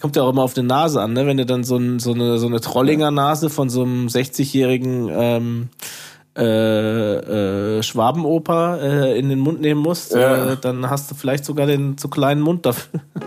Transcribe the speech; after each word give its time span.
Kommt 0.00 0.16
ja 0.16 0.22
auch 0.22 0.30
immer 0.30 0.42
auf 0.42 0.54
die 0.54 0.62
Nase 0.62 1.00
an, 1.02 1.12
ne? 1.12 1.26
Wenn 1.26 1.36
du 1.36 1.44
dann 1.44 1.62
so, 1.62 1.76
ein, 1.76 1.98
so 1.98 2.12
eine, 2.14 2.38
so 2.38 2.46
eine 2.46 2.60
Trollinger 2.60 3.10
Nase 3.10 3.50
von 3.50 3.68
so 3.68 3.82
einem 3.82 4.06
60-jährigen 4.06 5.08
ähm, 5.12 5.68
äh, 6.36 7.76
äh, 7.78 7.82
Schwabenoper 7.82 8.80
äh, 8.80 9.18
in 9.18 9.28
den 9.28 9.40
Mund 9.40 9.60
nehmen 9.60 9.82
musst, 9.82 10.14
Ja. 10.14 10.52
äh, 10.52 10.56
dann 10.58 10.88
hast 10.88 11.10
du 11.10 11.14
vielleicht 11.14 11.44
sogar 11.44 11.66
den 11.66 11.98
zu 11.98 12.08
kleinen 12.08 12.40
Mund 12.40 12.64
dafür. 12.64 13.00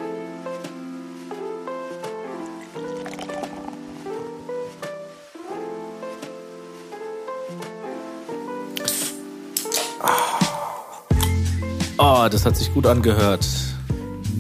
Oh, 11.97 12.28
das 12.29 12.46
hat 12.46 12.58
sich 12.58 12.74
gut 12.74 12.85
angehört. 12.85 13.46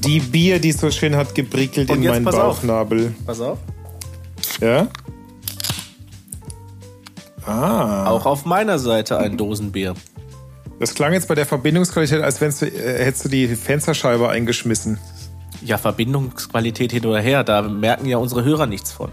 Die 0.05 0.19
Bier, 0.19 0.59
die 0.59 0.71
so 0.71 0.91
schön 0.91 1.15
hat 1.15 1.35
gebrickelt 1.35 1.89
Und 1.89 2.03
in 2.03 2.09
meinen 2.09 2.25
pass 2.25 2.35
auf. 2.35 2.57
Bauchnabel. 2.57 3.13
Pass 3.25 3.41
auf. 3.41 3.57
Ja? 4.59 4.87
Ah. 7.45 8.07
Auch 8.07 8.25
auf 8.25 8.45
meiner 8.45 8.79
Seite 8.79 9.17
ein 9.17 9.37
Dosenbier. 9.37 9.93
Das 10.79 10.93
klang 10.93 11.13
jetzt 11.13 11.27
bei 11.27 11.35
der 11.35 11.45
Verbindungsqualität, 11.45 12.21
als 12.21 12.41
wenn's 12.41 12.59
du, 12.59 12.65
äh, 12.65 13.05
hättest 13.05 13.25
du 13.25 13.29
die 13.29 13.47
Fensterscheibe 13.47 14.29
eingeschmissen. 14.29 14.97
Ja, 15.63 15.77
Verbindungsqualität 15.77 16.91
hin 16.91 17.05
oder 17.05 17.21
her, 17.21 17.43
da 17.43 17.61
merken 17.61 18.05
ja 18.05 18.17
unsere 18.17 18.43
Hörer 18.43 18.65
nichts 18.65 18.91
von. 18.91 19.09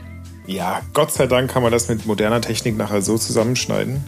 Ja, 0.47 0.81
Gott 0.95 1.13
sei 1.13 1.27
Dank 1.27 1.51
kann 1.51 1.63
man 1.63 1.71
das 1.71 1.89
mit 1.89 2.07
moderner 2.07 2.41
Technik 2.41 2.77
nachher 2.77 3.03
so 3.03 3.17
zusammenschneiden. 3.19 4.03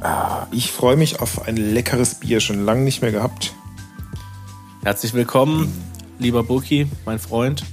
Ah, 0.00 0.46
ich 0.52 0.72
freue 0.72 0.96
mich 0.96 1.20
auf 1.20 1.46
ein 1.46 1.56
leckeres 1.56 2.16
Bier, 2.16 2.40
schon 2.40 2.64
lange 2.64 2.82
nicht 2.82 3.02
mehr 3.02 3.12
gehabt. 3.12 3.54
Herzlich 4.86 5.14
willkommen, 5.14 5.72
lieber 6.20 6.44
Burki, 6.44 6.86
mein 7.04 7.18
Freund. 7.18 7.64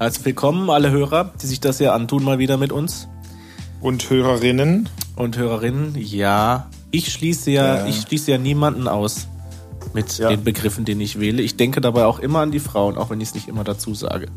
Herzlich 0.00 0.24
willkommen, 0.24 0.70
alle 0.70 0.90
Hörer, 0.90 1.34
die 1.42 1.46
sich 1.46 1.60
das 1.60 1.76
hier 1.76 1.92
antun, 1.92 2.24
mal 2.24 2.38
wieder 2.38 2.56
mit 2.56 2.72
uns. 2.72 3.06
Und 3.82 4.08
Hörerinnen, 4.08 4.88
Und 5.14 5.36
Hörerinnen, 5.36 5.94
ja, 5.94 6.70
ich 6.90 7.12
schließe 7.12 7.50
ja, 7.50 7.80
Ja. 7.80 7.86
ich 7.86 8.00
schließe 8.00 8.30
ja 8.30 8.38
niemanden 8.38 8.88
aus 8.88 9.28
mit 9.92 10.16
Ja. 10.16 10.30
den 10.30 10.42
Begriffen, 10.42 10.86
den 10.86 11.02
ich 11.02 11.20
wähle. 11.20 11.42
Ich 11.42 11.58
denke 11.58 11.82
dabei 11.82 12.06
auch 12.06 12.18
immer 12.18 12.38
an 12.38 12.50
die 12.50 12.60
Frauen, 12.60 12.96
auch 12.96 13.10
wenn 13.10 13.20
ich 13.20 13.28
es 13.28 13.34
nicht 13.34 13.46
immer 13.46 13.62
dazu 13.64 13.94
sage. 13.94 14.28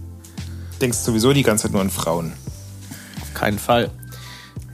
denkst 0.82 0.98
sowieso 0.98 1.32
die 1.32 1.44
ganze 1.44 1.64
Zeit 1.64 1.72
nur 1.72 1.80
an 1.80 1.90
Frauen. 1.90 2.34
Auf 3.22 3.34
keinen 3.36 3.58
Fall. 3.58 3.90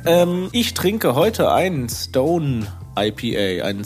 Ähm, 0.05 0.49
ich 0.53 0.73
trinke 0.73 1.13
heute 1.13 1.51
ein 1.51 1.87
Stone 1.87 2.65
IPA, 2.97 3.63
ein, 3.63 3.83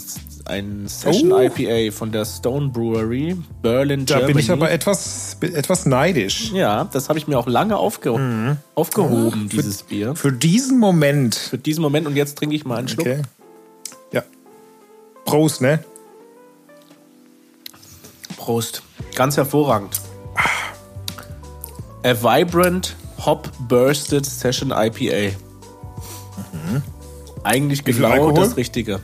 ein 0.48 0.88
Session 0.88 1.32
Oh. 1.32 1.38
IPA 1.40 1.92
von 1.94 2.10
der 2.10 2.24
Stone 2.24 2.68
Brewery, 2.70 3.36
Berlin, 3.62 4.06
Da 4.06 4.14
Germany. 4.16 4.32
bin 4.34 4.42
ich 4.42 4.50
aber 4.50 4.70
etwas, 4.70 5.36
etwas 5.40 5.86
neidisch. 5.86 6.50
Ja, 6.52 6.84
das 6.92 7.08
habe 7.08 7.18
ich 7.18 7.28
mir 7.28 7.38
auch 7.38 7.46
lange 7.46 7.76
aufge 7.76 8.12
Mhm. 8.18 8.56
aufgehoben, 8.74 9.48
dieses 9.48 9.82
Bier. 9.82 10.14
Für 10.16 10.32
diesen 10.32 10.78
Moment. 10.78 11.34
Für 11.34 11.58
diesen 11.58 11.82
Moment 11.82 12.06
und 12.06 12.16
jetzt 12.16 12.38
trinke 12.38 12.56
ich 12.56 12.64
mal 12.64 12.78
einen 12.78 12.88
Schluck. 12.88 13.06
Okay. 13.06 13.22
Ja. 14.12 14.22
Prost, 15.24 15.60
ne? 15.60 15.84
Prost. 18.36 18.82
Ganz 19.14 19.36
hervorragend. 19.36 20.00
A 22.04 22.14
Vibrant 22.14 22.96
Hop 23.26 23.50
Bursted 23.68 24.24
Session 24.24 24.70
IPA. 24.70 25.34
Eigentlich 27.44 27.82
Mhm. 27.82 27.86
Wie 27.86 27.92
viel 27.92 28.02
genau 28.04 28.30
das 28.32 28.56
Richtige. 28.56 29.00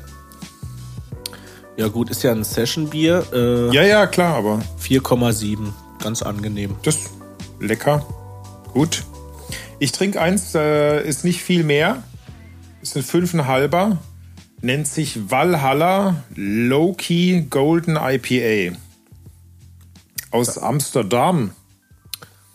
Ja 1.76 1.88
gut, 1.88 2.10
ist 2.10 2.22
ja 2.22 2.30
ein 2.32 2.44
Session-Bier. 2.44 3.26
Äh, 3.32 3.74
Ja, 3.74 3.82
ja, 3.82 4.06
klar, 4.06 4.36
aber 4.36 4.62
4,7. 4.80 5.72
Ganz 6.02 6.22
angenehm. 6.22 6.76
das 6.82 6.98
lecker. 7.60 8.06
Gut. 8.72 9.04
Ich 9.78 9.92
trinke 9.92 10.20
eins, 10.20 10.54
äh, 10.54 11.06
ist 11.06 11.24
nicht 11.24 11.42
viel 11.42 11.64
mehr. 11.64 12.02
Ist 12.82 12.96
ein 12.96 13.02
fünfeinhalber. 13.02 13.98
Nennt 14.60 14.86
sich 14.86 15.30
Valhalla 15.30 16.22
Low-Key 16.36 17.42
Golden 17.50 17.96
IPA. 18.00 18.76
Aus 20.30 20.58
Amsterdam. 20.58 21.50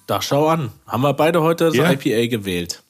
Da 0.08 0.22
schau 0.22 0.48
an. 0.48 0.72
Haben 0.88 1.04
wir 1.04 1.14
beide 1.14 1.42
heute 1.42 1.66
das 1.66 1.76
Ja. 1.76 1.92
IPA 1.92 2.28
gewählt. 2.28 2.84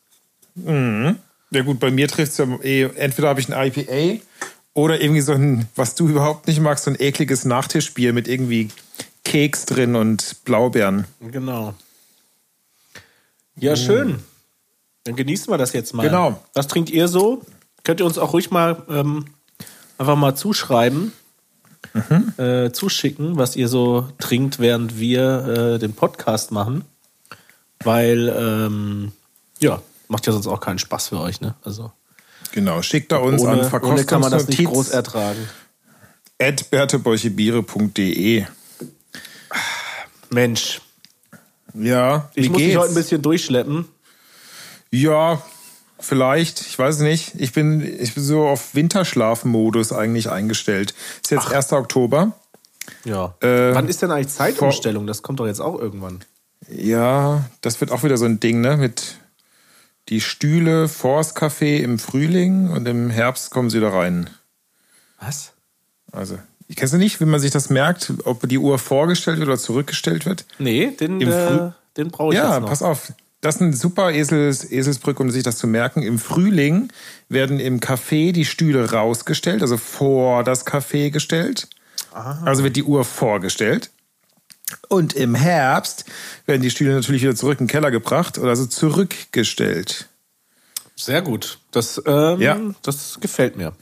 Ja 0.55 1.61
gut, 1.63 1.79
bei 1.79 1.91
mir 1.91 2.07
trifft 2.07 2.31
es 2.33 2.37
ja 2.37 2.45
eh, 2.63 2.83
entweder 2.95 3.29
habe 3.29 3.39
ich 3.39 3.51
ein 3.53 3.67
IPA 3.71 4.21
oder 4.79 5.01
irgendwie 5.01 5.21
so 5.21 5.33
ein, 5.33 5.67
was 5.75 5.95
du 5.95 6.07
überhaupt 6.07 6.47
nicht 6.47 6.59
magst, 6.59 6.85
so 6.85 6.91
ein 6.91 6.97
ekliges 6.99 7.45
Nachtischbier 7.45 8.13
mit 8.13 8.27
irgendwie 8.27 8.69
Keks 9.23 9.65
drin 9.65 9.95
und 9.95 10.37
Blaubeeren. 10.45 11.05
Genau. 11.19 11.73
Ja, 13.57 13.75
schön. 13.75 14.19
Dann 15.03 15.15
genießen 15.15 15.51
wir 15.51 15.57
das 15.57 15.73
jetzt 15.73 15.93
mal. 15.93 16.03
Genau. 16.03 16.43
Was 16.53 16.67
trinkt 16.67 16.89
ihr 16.89 17.07
so? 17.07 17.41
Könnt 17.83 17.99
ihr 17.99 18.05
uns 18.05 18.17
auch 18.17 18.33
ruhig 18.33 18.51
mal 18.51 18.83
ähm, 18.89 19.25
einfach 19.97 20.15
mal 20.15 20.35
zuschreiben, 20.35 21.11
äh, 22.37 22.71
zuschicken, 22.71 23.37
was 23.37 23.55
ihr 23.55 23.67
so 23.67 24.07
trinkt, 24.17 24.59
während 24.59 24.99
wir 24.99 25.75
äh, 25.75 25.79
den 25.79 25.93
Podcast 25.93 26.51
machen. 26.51 26.85
Weil, 27.83 28.33
ähm, 28.37 29.11
ja, 29.59 29.81
macht 30.07 30.27
ja 30.27 30.33
sonst 30.33 30.47
auch 30.47 30.59
keinen 30.59 30.79
Spaß 30.79 31.09
für 31.09 31.19
euch, 31.19 31.39
ne? 31.41 31.55
Also 31.63 31.91
Genau, 32.51 32.81
schickt 32.81 33.11
da 33.11 33.17
uns 33.17 33.41
ohne, 33.41 33.71
an 33.71 33.81
ohne 33.83 34.05
kann 34.05 34.21
man 34.21 34.31
das 34.31 34.47
nicht 34.47 34.57
groß 34.65 34.89
Verkostungsnotiz 34.89 34.93
ertragen. 34.93 35.49
at 36.41 36.69
bertebeuchebiere.de. 36.71 38.45
Mensch, 40.31 40.81
Ja, 41.73 42.29
ich 42.35 42.49
muss 42.49 42.57
geht's? 42.57 42.67
mich 42.69 42.77
heute 42.77 42.89
ein 42.91 42.95
bisschen 42.95 43.21
durchschleppen. 43.21 43.85
Ja, 44.91 45.41
vielleicht, 45.99 46.61
ich 46.61 46.77
weiß 46.77 46.99
nicht. 46.99 47.33
Ich 47.37 47.51
bin, 47.53 47.81
ich 47.81 48.13
bin 48.15 48.23
so 48.23 48.47
auf 48.47 48.75
Winterschlafmodus 48.75 49.91
eigentlich 49.91 50.29
eingestellt. 50.29 50.93
Ist 51.21 51.31
jetzt 51.31 51.51
1. 51.51 51.73
Oktober. 51.73 52.33
Ja. 53.05 53.35
Äh, 53.41 53.73
Wann 53.75 53.87
ist 53.87 54.01
denn 54.01 54.11
eigentlich 54.11 54.29
Zeitumstellung? 54.29 55.05
Das 55.07 55.21
kommt 55.21 55.39
doch 55.39 55.47
jetzt 55.47 55.61
auch 55.61 55.79
irgendwann. 55.79 56.19
Ja, 56.71 57.45
das 57.61 57.79
wird 57.81 57.91
auch 57.91 58.03
wieder 58.03 58.17
so 58.17 58.25
ein 58.25 58.39
Ding, 58.39 58.61
ne? 58.61 58.77
Mit 58.77 59.15
die 60.09 60.21
Stühle 60.21 60.87
vors 60.87 61.35
Café 61.35 61.77
im 61.77 61.99
Frühling 61.99 62.69
und 62.69 62.87
im 62.87 63.09
Herbst 63.09 63.51
kommen 63.51 63.69
sie 63.69 63.79
da 63.79 63.89
rein. 63.89 64.29
Was? 65.19 65.53
Also, 66.11 66.39
kennst 66.75 66.93
du 66.93 66.97
nicht, 66.97 67.21
wie 67.21 67.25
man 67.25 67.39
sich 67.39 67.51
das 67.51 67.69
merkt, 67.69 68.13
ob 68.25 68.47
die 68.47 68.57
Uhr 68.57 68.79
vorgestellt 68.79 69.37
wird 69.37 69.47
oder 69.47 69.57
zurückgestellt 69.57 70.25
wird? 70.25 70.45
Nee, 70.57 70.91
den, 70.91 71.21
äh, 71.21 71.71
den 71.97 72.09
brauche 72.09 72.33
ich 72.33 72.39
ja, 72.39 72.53
jetzt 72.53 72.61
noch. 72.61 72.69
pass 72.69 72.81
auf. 72.81 73.13
Das 73.41 73.55
ist 73.55 73.61
ein 73.61 73.73
super 73.73 74.11
Esels, 74.11 74.69
Eselsbrücke, 74.69 75.23
um 75.23 75.31
sich 75.31 75.43
das 75.43 75.57
zu 75.57 75.67
merken. 75.67 76.01
Im 76.01 76.19
Frühling 76.19 76.91
werden 77.29 77.59
im 77.59 77.79
Café 77.79 78.33
die 78.33 78.43
Stühle 78.43 78.91
rausgestellt, 78.91 79.61
also 79.61 79.77
vor 79.77 80.43
das 80.43 80.65
Café 80.65 81.09
gestellt. 81.09 81.69
Also 82.11 82.63
wird 82.63 82.75
die 82.75 82.83
Uhr 82.83 83.05
vorgestellt. 83.05 83.91
Und 84.87 85.13
im 85.13 85.35
Herbst 85.35 86.05
werden 86.45 86.61
die 86.61 86.69
Stühle 86.71 86.93
natürlich 86.93 87.21
wieder 87.23 87.35
zurück 87.35 87.59
in 87.59 87.65
den 87.65 87.71
Keller 87.71 87.91
gebracht 87.91 88.37
oder 88.37 88.49
also 88.49 88.65
zurückgestellt. 88.65 90.07
Sehr 90.95 91.21
gut. 91.21 91.59
Das, 91.71 92.01
ähm, 92.05 92.41
Ja. 92.41 92.57
das 92.81 93.19
gefällt 93.19 93.55
mir. 93.57 93.73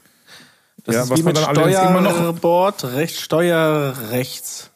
Das 0.85 0.95
Ja, 0.95 1.03
ist 1.03 1.09
was 1.09 1.19
wie 1.19 1.23
man 1.23 1.33
mit 1.33 1.37
dann 1.43 1.55
allerdings 1.57 1.79
immer 1.79 2.01
noch- 2.01 2.11
Steuerbord, 2.15 2.83
rechts, 2.85 3.19
Steuer 3.21 3.95
rechts. 4.11 4.69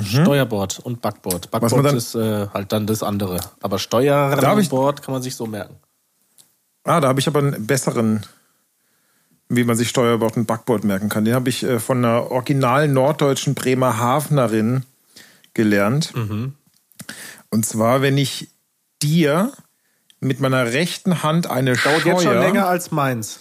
Steuerbord 0.00 0.78
und 0.80 1.02
Backbord. 1.02 1.46
Mhm. 1.46 1.50
man 1.52 1.60
Backbord 1.60 1.86
dann- 1.86 1.96
ist 1.96 2.14
äh, 2.14 2.48
halt 2.52 2.72
dann 2.72 2.86
das 2.86 3.02
andere. 3.02 3.38
Aber 3.60 3.74
hab 3.74 3.78
ich- 3.78 3.82
Steuerbord 3.82 5.02
kann 5.02 5.12
man 5.12 5.22
sich 5.22 5.36
so 5.36 5.46
merken. 5.46 5.76
Ah, 6.84 7.00
da 7.00 7.08
habe 7.08 7.20
ich 7.20 7.28
aber 7.28 7.38
einen 7.40 7.66
besseren, 7.66 8.24
wie 9.56 9.64
man 9.64 9.76
sich 9.76 9.88
Steuerbord 9.88 10.36
und 10.36 10.46
Backbord 10.46 10.84
merken 10.84 11.08
kann. 11.08 11.24
Den 11.24 11.34
habe 11.34 11.48
ich 11.48 11.62
äh, 11.62 11.78
von 11.80 11.98
einer 11.98 12.30
original 12.30 12.88
norddeutschen 12.88 13.54
Bremerhavenerin 13.54 14.84
gelernt. 15.54 16.12
Und 17.50 17.66
zwar, 17.66 18.02
wenn 18.02 18.18
ich 18.18 18.48
dir 19.02 19.52
mit 20.20 20.40
meiner 20.40 20.72
rechten 20.72 21.22
Hand 21.22 21.46
eine 21.48 21.74
Dauert 21.74 22.02
Scheuer... 22.02 22.12
jetzt 22.14 22.22
schon 22.24 22.38
länger 22.38 22.66
als 22.66 22.90
meins. 22.90 23.40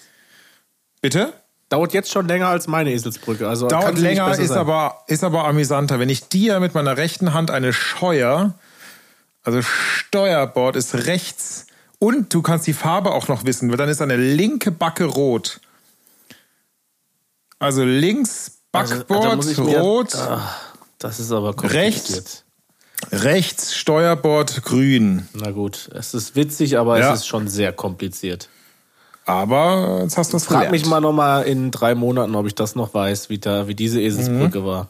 Bitte? 1.01 1.33
Dauert 1.69 1.93
jetzt 1.93 2.11
schon 2.11 2.27
länger 2.27 2.49
als 2.49 2.67
meine 2.67 2.91
Eselsbrücke. 2.91 3.47
Also 3.47 3.67
Dauert 3.67 3.97
länger, 3.97 4.37
ist 4.37 4.49
sein. 4.49 4.57
aber, 4.57 5.03
ist 5.07 5.23
aber 5.23 5.45
amüsanter. 5.45 5.99
Wenn 5.99 6.09
ich 6.09 6.27
dir 6.27 6.59
mit 6.59 6.75
meiner 6.75 6.97
rechten 6.97 7.33
Hand 7.33 7.49
eine 7.49 7.73
Scheuer, 7.73 8.53
also 9.41 9.61
Steuerbord 9.61 10.75
ist 10.75 10.93
rechts 11.07 11.65
und 11.99 12.33
du 12.33 12.41
kannst 12.41 12.67
die 12.67 12.73
Farbe 12.73 13.11
auch 13.11 13.27
noch 13.27 13.45
wissen, 13.45 13.69
weil 13.69 13.77
dann 13.77 13.89
ist 13.89 14.01
eine 14.01 14.17
linke 14.17 14.71
Backe 14.71 15.05
rot. 15.05 15.61
Also 17.63 17.83
links 17.83 18.51
Also, 18.71 18.95
Backbord 18.97 19.23
da 19.25 19.35
muss 19.35 19.47
ich 19.47 19.57
mir- 19.57 19.79
rot, 19.79 20.15
Ah, 20.15 20.41
das 20.99 21.19
ist 21.19 21.31
aber 21.31 21.49
Rechts. 21.63 22.03
kompliziert. 22.13 22.43
rechts 23.11 23.75
Steuerbord 23.75 24.63
grün. 24.63 25.27
Na 25.33 25.51
gut, 25.51 25.89
es 25.93 26.13
ist 26.13 26.35
witzig, 26.35 26.77
aber 26.77 26.99
Ja. 26.99 27.13
es 27.13 27.19
ist 27.21 27.27
schon 27.27 27.47
sehr 27.47 27.71
kompliziert. 27.73 28.49
Aber 29.25 29.99
jetzt 30.01 30.17
hast 30.17 30.33
du 30.33 30.37
es 30.37 30.45
Frag 30.45 30.55
gelernt. 30.65 30.71
mich 30.73 30.85
mal 30.85 30.99
noch 30.99 31.13
mal 31.13 31.43
in 31.43 31.71
drei 31.71 31.95
Monaten, 31.95 32.35
ob 32.35 32.45
ich 32.45 32.55
das 32.55 32.75
noch 32.75 32.93
weiß, 32.93 33.29
wie, 33.29 33.39
da, 33.39 33.67
wie 33.67 33.75
diese 33.75 34.01
Eselsbrücke 34.01 34.59
Mhm. 34.61 34.65
war. 34.65 34.87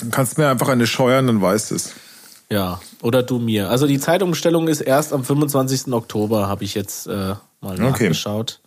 Du 0.00 0.10
kannst 0.10 0.38
mir 0.38 0.48
einfach 0.48 0.68
eine 0.68 0.86
scheuern, 0.86 1.26
dann 1.26 1.40
weißt 1.42 1.70
du 1.70 1.74
es. 1.76 1.92
Ja, 2.50 2.80
oder 3.02 3.22
du 3.22 3.38
mir. 3.38 3.70
Also 3.70 3.86
die 3.86 3.98
Zeitumstellung 3.98 4.68
ist 4.68 4.80
erst 4.80 5.12
am 5.12 5.24
25. 5.24 5.92
Oktober, 5.92 6.46
habe 6.46 6.62
ich 6.62 6.74
jetzt 6.74 7.06
äh, 7.06 7.34
mal 7.60 7.76
nachgeschaut. 7.78 8.60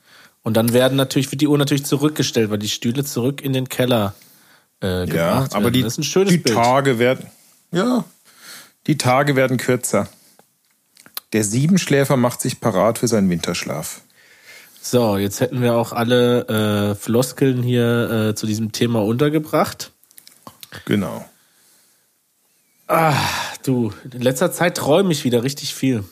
Und 0.48 0.54
dann 0.54 0.72
werden 0.72 0.96
natürlich, 0.96 1.30
wird 1.30 1.42
die 1.42 1.48
Uhr 1.48 1.58
natürlich 1.58 1.84
zurückgestellt, 1.84 2.50
weil 2.50 2.58
die 2.58 2.70
Stühle 2.70 3.04
zurück 3.04 3.42
in 3.42 3.52
den 3.52 3.68
Keller 3.68 4.16
äh, 4.80 5.06
gebracht 5.06 5.14
Ja, 5.14 5.40
aber 5.52 5.64
werden. 5.66 5.74
die, 5.74 5.82
das 5.82 5.96
ist 5.96 6.00
ein 6.00 6.04
schönes 6.04 6.32
die 6.32 6.38
Bild. 6.38 6.56
Tage 6.56 7.00
werden, 7.00 7.26
ja, 7.74 8.06
die 8.88 8.98
Tage 8.98 9.36
werden 9.36 9.58
kürzer. 9.58 10.08
Der 11.34 11.44
Siebenschläfer 11.44 12.16
macht 12.16 12.40
sich 12.40 12.62
parat 12.62 12.98
für 12.98 13.10
seinen 13.10 13.30
Winterschlaf. 13.30 14.00
So, 14.82 15.18
jetzt 15.18 15.42
hätten 15.42 15.62
wir 15.62 15.74
auch 15.74 15.92
alle 15.92 16.92
äh, 16.92 16.96
Floskeln 16.96 17.62
hier 17.62 18.30
äh, 18.30 18.36
zu 18.36 18.48
diesem 18.48 18.72
Thema 18.72 19.04
untergebracht. 19.04 19.92
Genau. 20.86 21.26
Du, 23.64 23.92
in 24.14 24.22
letzter 24.22 24.54
Zeit 24.54 24.78
träume 24.78 25.12
ich 25.12 25.26
wieder 25.26 25.44
richtig 25.44 25.76
viel. 25.76 26.06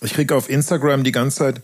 Ich 0.00 0.14
kriege 0.14 0.34
auf 0.34 0.50
Instagram 0.50 1.04
die 1.04 1.12
ganze 1.12 1.36
Zeit 1.36 1.62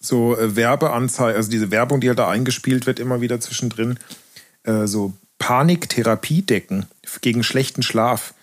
so 0.00 0.36
äh, 0.36 0.54
Werbeanzeigen, 0.56 1.36
also 1.36 1.50
diese 1.50 1.70
Werbung, 1.70 2.00
die 2.00 2.08
halt 2.08 2.18
da 2.18 2.28
eingespielt 2.28 2.86
wird, 2.86 3.00
immer 3.00 3.20
wieder 3.20 3.40
zwischendrin, 3.40 3.98
äh, 4.64 4.86
so 4.86 5.12
Paniktherapiedecken 5.38 6.86
gegen 7.20 7.42
schlechten 7.42 7.82
Schlaf. 7.82 8.34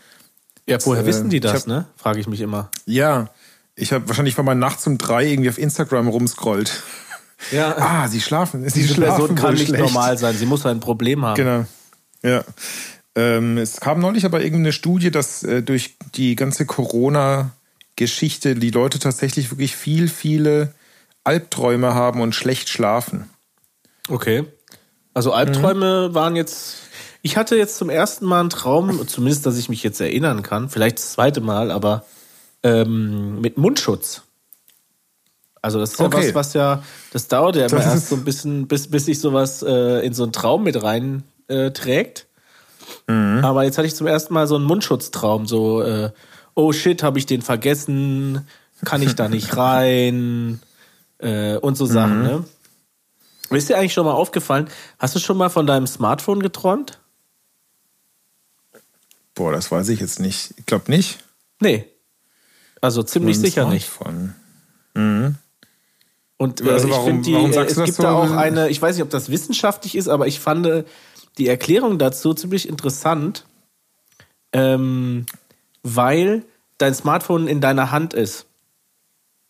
Ja, 0.68 0.78
woher 0.86 1.04
äh, 1.04 1.06
wissen 1.06 1.30
die 1.30 1.38
ich 1.38 1.42
das, 1.44 1.62
hab- 1.62 1.68
ne? 1.68 1.86
Frage 1.98 2.20
ich 2.20 2.28
mich 2.28 2.42
immer. 2.42 2.70
Ja, 2.86 3.30
ich 3.76 3.92
habe 3.94 4.08
wahrscheinlich, 4.08 4.38
weil 4.38 4.46
man 4.46 4.60
nachts 4.60 4.88
um 4.88 4.98
drei 4.98 5.26
irgendwie 5.28 5.50
auf 5.50 5.58
Instagram 5.58 6.08
rumscrollt. 6.08 6.82
Ja, 7.52 7.76
Ah, 7.78 8.08
sie 8.08 8.22
schlafen. 8.22 8.68
Sie 8.70 8.82
diese 8.82 8.94
schlafen 8.96 9.16
Person 9.18 9.36
kann 9.36 9.54
nicht 9.54 9.68
schlecht. 9.68 9.84
normal 9.84 10.18
sein. 10.18 10.36
Sie 10.38 10.46
muss 10.46 10.66
ein 10.66 10.80
Problem 10.80 11.26
haben. 11.26 11.36
Genau. 11.36 11.66
Ja. 12.24 12.44
Ähm, 13.16 13.58
es 13.58 13.80
kam 13.80 14.00
neulich 14.00 14.26
aber 14.26 14.42
irgendeine 14.42 14.72
Studie, 14.74 15.12
dass 15.12 15.44
äh, 15.44 15.62
durch 15.62 15.96
die 16.16 16.36
ganze 16.36 16.66
Corona-Geschichte 16.66 18.56
die 18.56 18.72
Leute 18.72 19.00
tatsächlich 19.00 19.52
wirklich 19.52 19.76
viel, 19.76 20.08
viele 20.08 20.74
Albträume 21.26 21.94
haben 21.94 22.22
und 22.22 22.34
schlecht 22.34 22.70
schlafen. 22.70 23.30
Okay. 24.08 24.46
Also 25.14 25.34
Albträume 25.34 26.14
waren 26.14 26.36
jetzt. 26.36 26.78
Ich 27.22 27.38
hatte 27.38 27.56
jetzt 27.58 27.78
zum 27.78 27.90
ersten 27.90 28.26
Mal 28.26 28.42
einen 28.42 28.50
Traum, 28.50 29.08
zumindest, 29.08 29.46
dass 29.46 29.58
ich 29.58 29.68
mich 29.68 29.82
jetzt 29.82 30.00
erinnern 30.00 30.44
kann, 30.44 30.70
vielleicht 30.70 31.00
das 31.00 31.14
zweite 31.14 31.42
Mal, 31.42 31.72
aber 31.72 32.06
ähm, 32.62 33.42
mit 33.42 33.58
Mundschutz. 33.58 34.22
Also 35.62 35.80
das 35.80 35.94
ist 35.94 36.00
ja 36.00 36.06
Okay. 36.06 36.28
was, 36.28 36.36
was 36.36 36.54
ja, 36.54 36.84
das 37.12 37.28
dauert 37.28 37.56
ja 37.56 37.66
immer 37.66 37.82
erst 37.82 38.10
so 38.10 38.16
ein 38.16 38.24
bisschen, 38.24 38.68
bis, 38.68 38.88
bis 38.92 39.06
sich 39.06 39.20
sowas 39.20 39.64
äh, 39.64 40.06
in 40.06 40.14
so 40.14 40.22
einen 40.22 40.32
Traum 40.32 40.64
mit 40.64 40.84
rein 40.84 41.24
äh, 41.48 41.72
trägt. 41.72 42.28
Aber 43.08 43.64
jetzt 43.64 43.80
hatte 43.80 43.88
ich 43.88 43.96
zum 43.96 44.06
ersten 44.06 44.34
Mal 44.36 44.46
so 44.46 44.56
einen 44.56 44.66
Mundschutztraum, 44.66 45.48
so, 45.48 45.82
äh, 45.82 46.12
oh 46.54 46.72
shit, 46.72 47.02
habe 47.02 47.18
ich 47.18 47.26
den 47.26 47.42
vergessen, 47.42 48.48
kann 48.84 49.02
ich 49.02 49.16
da 49.16 49.28
nicht 49.28 49.58
rein 49.58 50.60
äh, 51.20 51.56
und 51.58 51.76
so 51.76 51.86
Sachen, 51.86 52.24
ne? 52.24 52.44
Ist 53.52 53.70
dir 53.70 53.78
eigentlich 53.78 53.94
schon 53.94 54.06
mal 54.06 54.14
aufgefallen, 54.14 54.70
hast 54.98 55.16
du 55.16 55.20
schon 55.20 55.38
mal 55.38 55.50
von 55.50 55.68
deinem 55.68 55.86
Smartphone 55.88 56.42
geträumt? 56.42 57.00
Boah, 59.36 59.52
das 59.52 59.72
weiß 59.72 59.90
ich 59.90 60.00
jetzt 60.00 60.20
nicht. 60.20 60.54
Ich 60.58 60.66
glaube 60.66 60.90
nicht. 60.90 61.20
Nee. 61.60 61.86
Also 62.82 63.04
ziemlich 63.04 63.40
sicher 63.40 63.68
nicht. 63.70 63.88
Smartphone. 63.90 64.34
Und 66.38 66.62
äh, 66.62 66.70
Also 66.70 66.88
ich 66.88 66.94
warum- 66.94 67.06
finde, 67.06 67.22
die, 67.24 67.34
warum 67.34 67.52
äh, 67.52 67.60
es 67.66 67.76
gibt 67.76 67.94
so? 67.94 68.04
da 68.04 68.14
auch 68.14 68.32
eine, 68.32 68.70
ich 68.70 68.82
weiß 68.82 68.96
nicht, 68.96 69.04
ob 69.04 69.10
das 69.10 69.30
wissenschaftlich 69.30 69.96
ist, 69.96 70.08
aber 70.08 70.28
ich 70.28 70.40
fand 70.40 70.66
äh, 70.66 70.84
die 71.38 71.48
Erklärung 71.48 72.00
dazu 72.00 72.34
ziemlich 72.34 72.68
interessant, 72.68 73.46
ähm, 74.54 75.26
weil 75.84 76.44
dein 76.78 76.94
Smartphone 76.96 77.48
in 77.48 77.62
deiner 77.62 77.92
Hand 77.92 78.14
ist. 78.14 78.46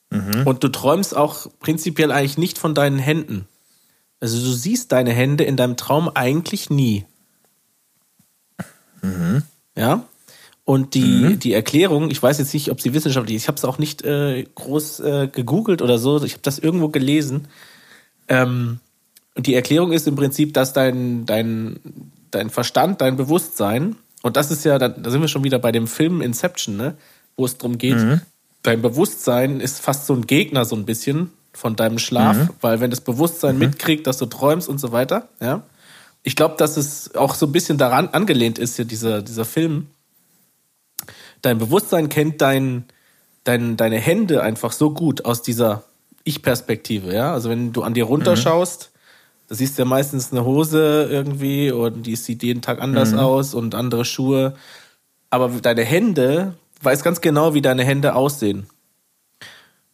Mhm. 0.10 0.46
Und 0.46 0.64
du 0.64 0.70
träumst 0.70 1.16
auch 1.16 1.48
prinzipiell 1.60 2.12
eigentlich 2.12 2.38
nicht 2.38 2.58
von 2.58 2.76
deinen 2.76 3.00
Händen. 3.00 3.48
Also 4.20 4.40
du 4.40 4.52
siehst 4.52 4.92
deine 4.92 5.12
Hände 5.12 5.44
in 5.44 5.58
deinem 5.58 5.78
Traum 5.78 6.10
eigentlich 6.14 6.70
nie. 6.70 7.06
Mhm. 9.02 9.44
Ja? 9.76 10.06
Und 10.64 10.96
die, 10.96 11.38
die 11.38 11.54
Erklärung, 11.54 12.10
ich 12.10 12.22
weiß 12.22 12.40
jetzt 12.40 12.54
nicht, 12.54 12.72
ob 12.72 12.82
sie 12.82 12.94
wissenschaftlich 12.94 13.36
ist, 13.36 13.44
ich 13.44 13.48
habe 13.48 13.58
es 13.58 13.66
auch 13.66 13.78
nicht 13.78 14.04
äh, 14.04 14.44
groß 14.56 15.00
äh, 15.02 15.28
gegoogelt 15.32 15.84
oder 15.84 16.00
so, 16.00 16.24
ich 16.24 16.34
habe 16.34 16.42
das 16.42 16.58
irgendwo 16.58 16.90
gelesen. 16.90 17.48
Ähm, 18.28 18.80
und 19.36 19.46
die 19.46 19.54
Erklärung 19.54 19.92
ist 19.92 20.08
im 20.08 20.16
Prinzip, 20.16 20.56
dass 20.56 20.74
dein, 20.74 21.28
dein, 21.28 21.80
dein 22.32 22.50
Verstand, 22.50 23.02
dein 23.02 23.16
Bewusstsein, 23.16 23.96
und 24.24 24.38
das 24.38 24.50
ist 24.50 24.66
ja, 24.66 24.80
da, 24.80 24.90
da 24.90 25.12
sind 25.12 25.22
wir 25.22 25.28
schon 25.28 25.44
wieder 25.44 25.60
bei 25.60 25.72
dem 25.72 25.86
Film 25.86 26.20
Inception, 26.22 26.78
ne? 26.78 26.96
wo 27.38 27.46
es 27.46 27.60
darum 27.60 27.78
geht, 27.78 27.98
dein 28.66 28.82
Bewusstsein 28.82 29.60
ist 29.60 29.80
fast 29.80 30.08
so 30.08 30.14
ein 30.14 30.26
Gegner, 30.26 30.66
so 30.66 30.76
ein 30.76 30.86
bisschen 30.86 31.32
von 31.54 31.76
deinem 31.76 32.00
Schlaf, 32.00 32.50
weil 32.62 32.80
wenn 32.82 32.90
das 32.90 33.02
Bewusstsein 33.02 33.58
mitkriegt, 33.58 34.08
dass 34.08 34.18
du 34.18 34.26
träumst 34.26 34.68
und 34.68 34.80
so 34.80 34.92
weiter, 34.92 35.30
ja. 35.40 35.64
Ich 36.24 36.36
glaube, 36.36 36.56
dass 36.58 36.76
es 36.76 37.14
auch 37.14 37.36
so 37.36 37.46
ein 37.46 37.52
bisschen 37.52 37.78
daran 37.78 38.08
angelehnt 38.08 38.58
ist, 38.58 38.78
hier 38.78 38.86
dieser, 38.86 39.22
dieser 39.22 39.46
Film. 39.46 39.88
Dein 41.44 41.60
Bewusstsein 41.60 42.10
kennt 42.10 42.42
dein, 42.42 42.86
dein, 43.44 43.78
deine 43.78 44.00
Hände 44.00 44.42
einfach 44.42 44.72
so 44.72 44.90
gut 44.90 45.24
aus 45.24 45.44
dieser 45.44 45.84
Ich-Perspektive, 46.24 47.14
ja. 47.14 47.32
Also 47.32 47.52
wenn 47.52 47.74
du 47.74 47.84
an 47.84 47.94
dir 47.94 48.06
runterschaust, 48.06 48.90
da 49.48 49.56
siehst 49.56 49.78
du 49.78 49.84
ja 49.84 49.86
meistens 49.88 50.32
eine 50.32 50.44
Hose 50.44 51.08
irgendwie 51.12 51.72
und 51.72 52.04
die 52.04 52.16
sieht 52.16 52.42
jeden 52.42 52.64
Tag 52.64 52.82
anders 52.82 53.14
aus 53.14 53.54
und 53.54 53.76
andere 53.76 54.04
Schuhe. 54.04 54.56
Aber 55.30 55.50
deine 55.50 55.84
Hände, 55.84 56.56
weiß 56.86 57.04
ganz 57.04 57.22
genau, 57.22 57.54
wie 57.54 57.62
deine 57.62 57.84
Hände 57.84 58.16
aussehen. 58.16 58.68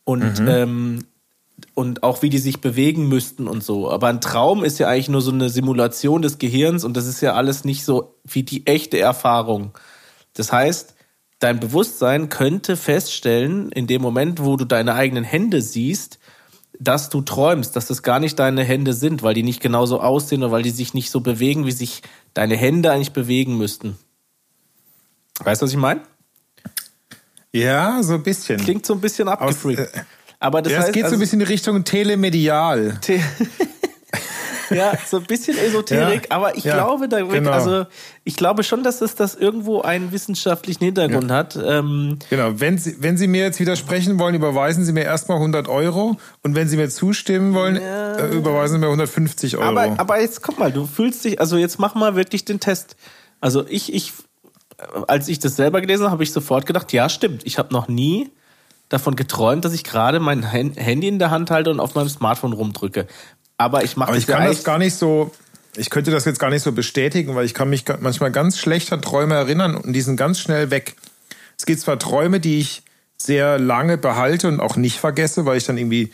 Und, 0.04 0.42
ähm, 0.46 1.06
und 1.74 2.04
auch 2.04 2.22
wie 2.22 2.30
die 2.30 2.40
sich 2.40 2.60
bewegen 2.60 3.08
müssten 3.08 3.48
und 3.48 3.64
so. 3.64 3.90
Aber 3.90 4.08
ein 4.08 4.20
Traum 4.20 4.64
ist 4.64 4.80
ja 4.80 4.88
eigentlich 4.88 5.10
nur 5.10 5.22
so 5.22 5.32
eine 5.32 5.50
Simulation 5.50 6.22
des 6.22 6.38
Gehirns 6.38 6.84
und 6.84 6.98
das 6.98 7.08
ist 7.08 7.22
ja 7.22 7.34
alles 7.34 7.64
nicht 7.64 7.86
so 7.86 8.16
wie 8.24 8.44
die 8.44 8.68
echte 8.68 9.00
Erfahrung. 9.00 9.72
Das 10.34 10.52
heißt, 10.52 10.96
dein 11.40 11.60
Bewusstsein 11.60 12.30
könnte 12.30 12.76
feststellen, 12.76 13.72
in 13.72 13.88
dem 13.88 14.02
Moment, 14.02 14.44
wo 14.44 14.58
du 14.58 14.66
deine 14.66 14.94
eigenen 14.96 15.24
Hände 15.24 15.62
siehst, 15.62 16.20
dass 16.80 17.10
du 17.10 17.22
träumst, 17.22 17.76
dass 17.76 17.88
das 17.88 18.02
gar 18.02 18.20
nicht 18.20 18.40
deine 18.40 18.64
Hände 18.64 18.94
sind, 18.94 19.22
weil 19.22 19.36
die 19.36 19.44
nicht 19.44 19.62
genauso 19.62 20.00
aussehen 20.00 20.42
oder 20.42 20.52
weil 20.52 20.64
die 20.64 20.72
sich 20.72 20.94
nicht 20.94 21.12
so 21.12 21.22
bewegen, 21.22 21.66
wie 21.66 21.72
sich 21.72 22.02
deine 22.34 22.58
Hände 22.58 22.92
eigentlich 22.92 23.14
bewegen 23.14 23.58
müssten. 23.58 23.98
Weißt 25.44 25.62
du, 25.62 25.66
was 25.66 25.72
ich 25.72 25.78
meine? 25.78 26.02
Ja, 27.54 28.02
so 28.02 28.14
ein 28.16 28.24
bisschen. 28.24 28.58
Klingt 28.60 28.86
so 28.86 28.94
ein 28.94 29.02
bisschen 29.02 29.28
abgefreakt. 29.28 29.96
äh, 29.96 30.00
Aber 30.40 30.62
das 30.62 30.74
ja, 30.74 30.80
heißt, 30.80 30.88
es 30.90 30.94
geht 30.94 31.02
so 31.04 31.06
also- 31.08 31.16
ein 31.18 31.20
bisschen 31.20 31.42
in 31.42 31.48
Richtung 31.48 31.84
telemedial. 31.84 33.00
The- 33.06 33.20
ja, 34.76 34.94
so 35.06 35.18
ein 35.18 35.24
bisschen 35.26 35.58
Esoterik, 35.58 36.28
Ja, 36.30 36.36
aber 36.38 36.56
ich 36.56 36.64
ja, 36.64 36.76
glaube, 36.76 37.10
da 37.10 37.18
wird, 37.18 37.32
genau. 37.32 37.52
also 37.52 37.86
ich 38.24 38.38
glaube 38.38 38.64
schon, 38.64 38.84
dass 38.84 39.02
es 39.02 39.16
das 39.16 39.36
irgendwo 39.36 39.82
einen 39.82 40.14
wissenschaftlichen 40.14 40.86
Hintergrund 40.86 41.30
hat. 41.30 41.58
Ähm, 41.62 42.18
Genau, 42.30 42.52
wenn 42.60 42.78
Sie, 42.78 42.96
wenn 43.00 43.18
Sie 43.18 43.28
mir 43.28 43.44
jetzt 43.44 43.60
widersprechen 43.60 44.18
wollen, 44.18 44.34
überweisen 44.34 44.86
Sie 44.86 44.94
mir 44.94 45.04
erstmal 45.04 45.38
100 45.40 45.68
Euro 45.68 46.16
und 46.44 46.56
wenn 46.56 46.70
Sie 46.70 46.78
mir 46.78 46.90
zustimmen 46.90 47.54
wollen, 47.54 47.76
äh, 47.76 48.28
überweisen 48.30 48.76
Sie 48.76 48.80
mir 48.80 48.86
150 48.88 49.58
Euro. 49.58 49.66
aber, 49.68 50.00
aber 50.00 50.22
jetzt 50.22 50.42
guck 50.42 50.58
mal, 50.58 50.72
du 50.72 50.88
fühlst 50.88 51.26
dich, 51.26 51.42
also 51.42 51.58
jetzt 51.58 51.78
mach 51.78 51.94
mal 51.96 52.16
wirklich 52.16 52.46
den 52.46 52.62
Test. 52.62 52.96
Also 53.42 53.66
ich, 53.68 53.92
ich, 53.94 54.14
als 55.08 55.28
ich 55.28 55.40
das 55.40 55.56
selber 55.56 55.82
gelesen 55.82 56.04
habe, 56.04 56.12
habe 56.12 56.24
ich 56.24 56.32
sofort 56.32 56.66
gedacht, 56.66 56.94
ja, 56.94 57.10
stimmt. 57.10 57.46
Ich 57.46 57.58
habe 57.58 57.74
noch 57.74 57.88
nie 57.88 58.30
davon 58.90 59.16
geträumt, 59.16 59.64
dass 59.66 59.74
ich 59.74 59.84
gerade 59.84 60.20
mein 60.20 60.44
Handy 60.44 61.08
in 61.08 61.20
der 61.20 61.32
Hand 61.32 61.50
halte 61.52 61.70
und 61.70 61.80
auf 61.80 61.96
meinem 61.96 62.10
Smartphone 62.10 62.54
rumdrücke. 62.54 63.08
Aber 63.58 63.84
ich 63.84 63.96
mache 63.96 64.12
das 64.12 64.20
ich 64.20 64.28
kann 64.28 64.46
das 64.46 64.64
gar 64.64 64.78
nicht 64.78 64.96
so, 64.96 65.32
ich 65.78 65.90
könnte 65.90 66.12
das 66.12 66.26
jetzt 66.26 66.40
gar 66.40 66.50
nicht 66.50 66.64
so 66.64 66.72
bestätigen, 66.72 67.36
weil 67.36 67.46
ich 67.46 67.54
kann 67.54 67.70
mich 67.70 67.86
manchmal 68.00 68.32
ganz 68.32 68.58
schlecht 68.58 68.92
an 68.92 69.02
Träume 69.02 69.36
erinnern 69.36 69.76
und 69.76 69.94
die 69.94 70.02
sind 70.02 70.18
ganz 70.18 70.40
schnell 70.40 70.72
weg. 70.72 70.96
Es 71.58 71.66
gibt 71.66 71.80
zwar 71.80 72.00
Träume, 72.00 72.40
die 72.40 72.60
ich 72.60 72.84
sehr 73.18 73.60
lange 73.60 73.98
behalte 73.98 74.48
und 74.48 74.60
auch 74.60 74.76
nicht 74.76 75.00
vergesse, 75.00 75.46
weil 75.46 75.58
ich 75.58 75.66
dann 75.66 75.78
irgendwie 75.78 76.12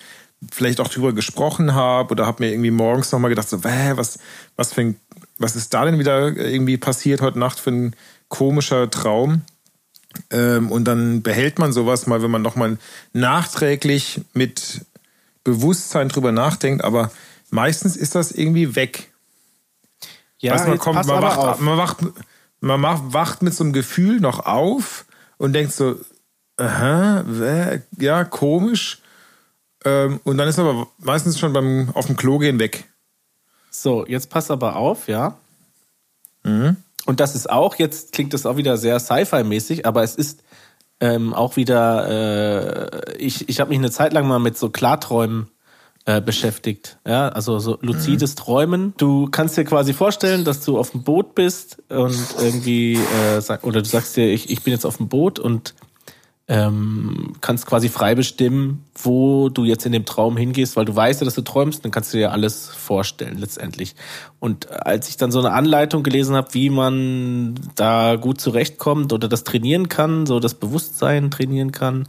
vielleicht 0.52 0.80
auch 0.80 0.88
drüber 0.88 1.14
gesprochen 1.14 1.74
habe 1.74 2.12
oder 2.12 2.26
habe 2.26 2.44
mir 2.44 2.52
irgendwie 2.52 2.72
morgens 2.72 3.12
nochmal 3.12 3.30
gedacht, 3.30 3.50
so, 3.50 3.64
was, 3.64 4.20
was, 4.56 4.74
für 4.74 4.82
ein, 4.82 5.00
was 5.40 5.56
ist 5.56 5.74
da 5.74 5.86
denn 5.86 6.00
wieder 6.00 6.36
irgendwie 6.36 6.78
passiert 6.78 7.22
heute 7.22 7.40
Nacht 7.40 7.60
für 7.60 7.72
ein 7.72 7.96
komischer 8.30 8.90
Traum? 8.90 9.42
Ähm, 10.32 10.72
und 10.72 10.86
dann 10.86 11.22
behält 11.22 11.60
man 11.60 11.74
sowas 11.74 12.08
mal, 12.08 12.22
wenn 12.22 12.32
man 12.32 12.42
nochmal 12.42 12.78
nachträglich 13.14 14.22
mit 14.34 14.82
Bewusstsein 15.44 16.10
drüber 16.10 16.32
nachdenkt, 16.32 16.84
aber 16.84 17.12
meistens 17.50 17.96
ist 17.96 18.16
das 18.16 18.32
irgendwie 18.32 18.76
weg. 18.76 19.12
ja, 20.40 20.54
Weißt 20.54 20.68
man, 20.68 20.78
kommt, 20.78 21.06
man, 21.06 21.22
wacht, 21.22 21.38
auf. 21.38 21.60
man, 21.60 21.78
wacht, 21.78 21.98
man 22.60 22.82
macht, 22.82 23.04
wacht 23.14 23.42
mit 23.42 23.54
so 23.54 23.64
einem 23.64 23.74
Gefühl 23.74 24.20
noch 24.20 24.46
auf 24.46 25.06
und 25.38 25.54
denkt 25.54 25.74
so, 25.74 26.00
aha, 26.58 27.24
wä, 27.26 27.82
ja, 28.00 28.24
komisch. 28.24 29.02
Ähm, 29.86 30.20
und 30.24 30.38
dann 30.38 30.48
ist 30.48 30.60
aber 30.60 30.88
meistens 30.98 31.40
schon 31.40 31.54
beim 31.54 31.92
auf 31.94 32.08
dem 32.08 32.18
Klo 32.18 32.40
gehen 32.40 32.60
weg. 32.60 32.86
So, 33.70 34.06
jetzt 34.08 34.30
pass 34.30 34.50
aber 34.50 34.76
auf, 34.76 35.08
ja. 35.08 35.38
Mhm. 36.44 36.78
Und 37.08 37.22
das 37.22 37.36
ist 37.36 37.50
auch, 37.50 37.76
jetzt 37.76 38.12
klingt 38.12 38.34
das 38.34 38.46
auch 38.46 38.58
wieder 38.58 38.76
sehr 38.78 39.00
Sci-Fi-mäßig, 39.00 39.86
aber 39.86 40.04
es 40.04 40.16
ist 40.16 40.44
ähm, 41.00 41.34
auch 41.34 41.56
wieder, 41.56 42.10
äh, 42.10 43.18
ich, 43.18 43.48
ich 43.48 43.62
habe 43.62 43.70
mich 43.70 43.80
eine 43.80 43.92
Zeit 43.92 44.12
lang 44.12 44.28
mal 44.28 44.40
mit 44.40 44.58
so 44.58 44.70
Klarträumen 44.70 45.48
äh, 46.06 46.20
beschäftigt. 46.20 46.98
Ja, 47.08 47.30
also 47.30 47.60
so 47.60 47.78
luzides 47.82 48.32
mhm. 48.32 48.36
Träumen. 48.40 48.94
Du 48.98 49.30
kannst 49.30 49.56
dir 49.58 49.64
quasi 49.64 49.94
vorstellen, 49.94 50.44
dass 50.44 50.66
du 50.66 50.78
auf 50.78 50.92
dem 50.92 51.04
Boot 51.04 51.34
bist 51.34 51.82
und 51.88 52.18
irgendwie, 52.42 52.96
äh, 52.96 53.58
oder 53.62 53.82
du 53.82 53.88
sagst 53.88 54.18
dir, 54.18 54.28
ich, 54.28 54.50
ich 54.50 54.64
bin 54.64 54.74
jetzt 54.74 54.86
auf 54.86 54.98
dem 54.98 55.08
Boot 55.08 55.40
und 55.40 55.76
ähm, 56.50 57.34
kannst 57.42 57.66
quasi 57.66 57.90
frei 57.90 58.16
bestimmen, 58.16 58.86
wo 58.96 59.50
du 59.50 59.66
jetzt 59.66 59.86
in 59.86 59.92
dem 59.92 60.06
Traum 60.06 60.38
hingehst, 60.38 60.78
weil 60.78 60.86
du 60.86 60.96
weißt 60.96 61.20
ja, 61.20 61.26
dass 61.26 61.36
du 61.36 61.42
träumst, 61.42 61.84
dann 61.84 61.92
kannst 61.92 62.14
du 62.14 62.18
dir 62.18 62.32
alles 62.32 62.70
vorstellen 62.70 63.38
letztendlich. 63.38 63.96
Und 64.40 64.72
als 64.72 65.10
ich 65.10 65.18
dann 65.18 65.32
so 65.32 65.40
eine 65.40 65.52
Anleitung 65.52 66.04
gelesen 66.04 66.36
habe, 66.36 66.54
wie 66.54 66.70
man 66.70 67.56
da 67.76 68.16
gut 68.16 68.40
zurechtkommt 68.40 69.12
oder 69.12 69.28
das 69.28 69.44
trainieren 69.44 69.90
kann, 69.90 70.26
so 70.26 70.40
das 70.40 70.54
Bewusstsein 70.54 71.32
trainieren 71.32 71.74
kann, 71.74 72.08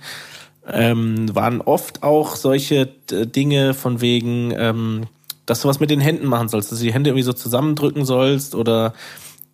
ähm, 0.68 1.35
waren 1.35 1.61
oft 1.61 2.04
auch 2.04 2.37
solche 2.37 2.87
Dinge 2.87 3.75
von 3.75 4.00
wegen, 4.00 4.52
ähm, 4.57 5.07
dass 5.47 5.62
du 5.62 5.68
was 5.68 5.80
mit 5.80 5.90
den 5.90 6.00
Händen 6.00 6.26
machen 6.26 6.49
sollst, 6.49 6.71
dass 6.71 6.78
du 6.78 6.85
die 6.85 6.92
Hände 6.92 7.11
irgendwie 7.11 7.25
so 7.25 7.33
zusammendrücken 7.33 8.04
sollst 8.04 8.54
oder 8.54 8.92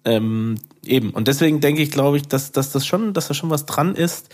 ähm, 0.05 0.57
eben. 0.85 1.11
Und 1.11 1.29
deswegen 1.29 1.61
denke 1.61 1.81
ich, 1.81 1.91
glaube 1.91 2.19
ich, 2.19 2.29
dass, 2.29 2.53
dass 2.53 2.71
das 2.73 2.85
schon, 2.85 3.15
dass 3.15 3.29
da 3.29 3.35
schon 3.35 3.49
was 3.49 3.65
dran 3.65 3.95
ist 3.95 4.29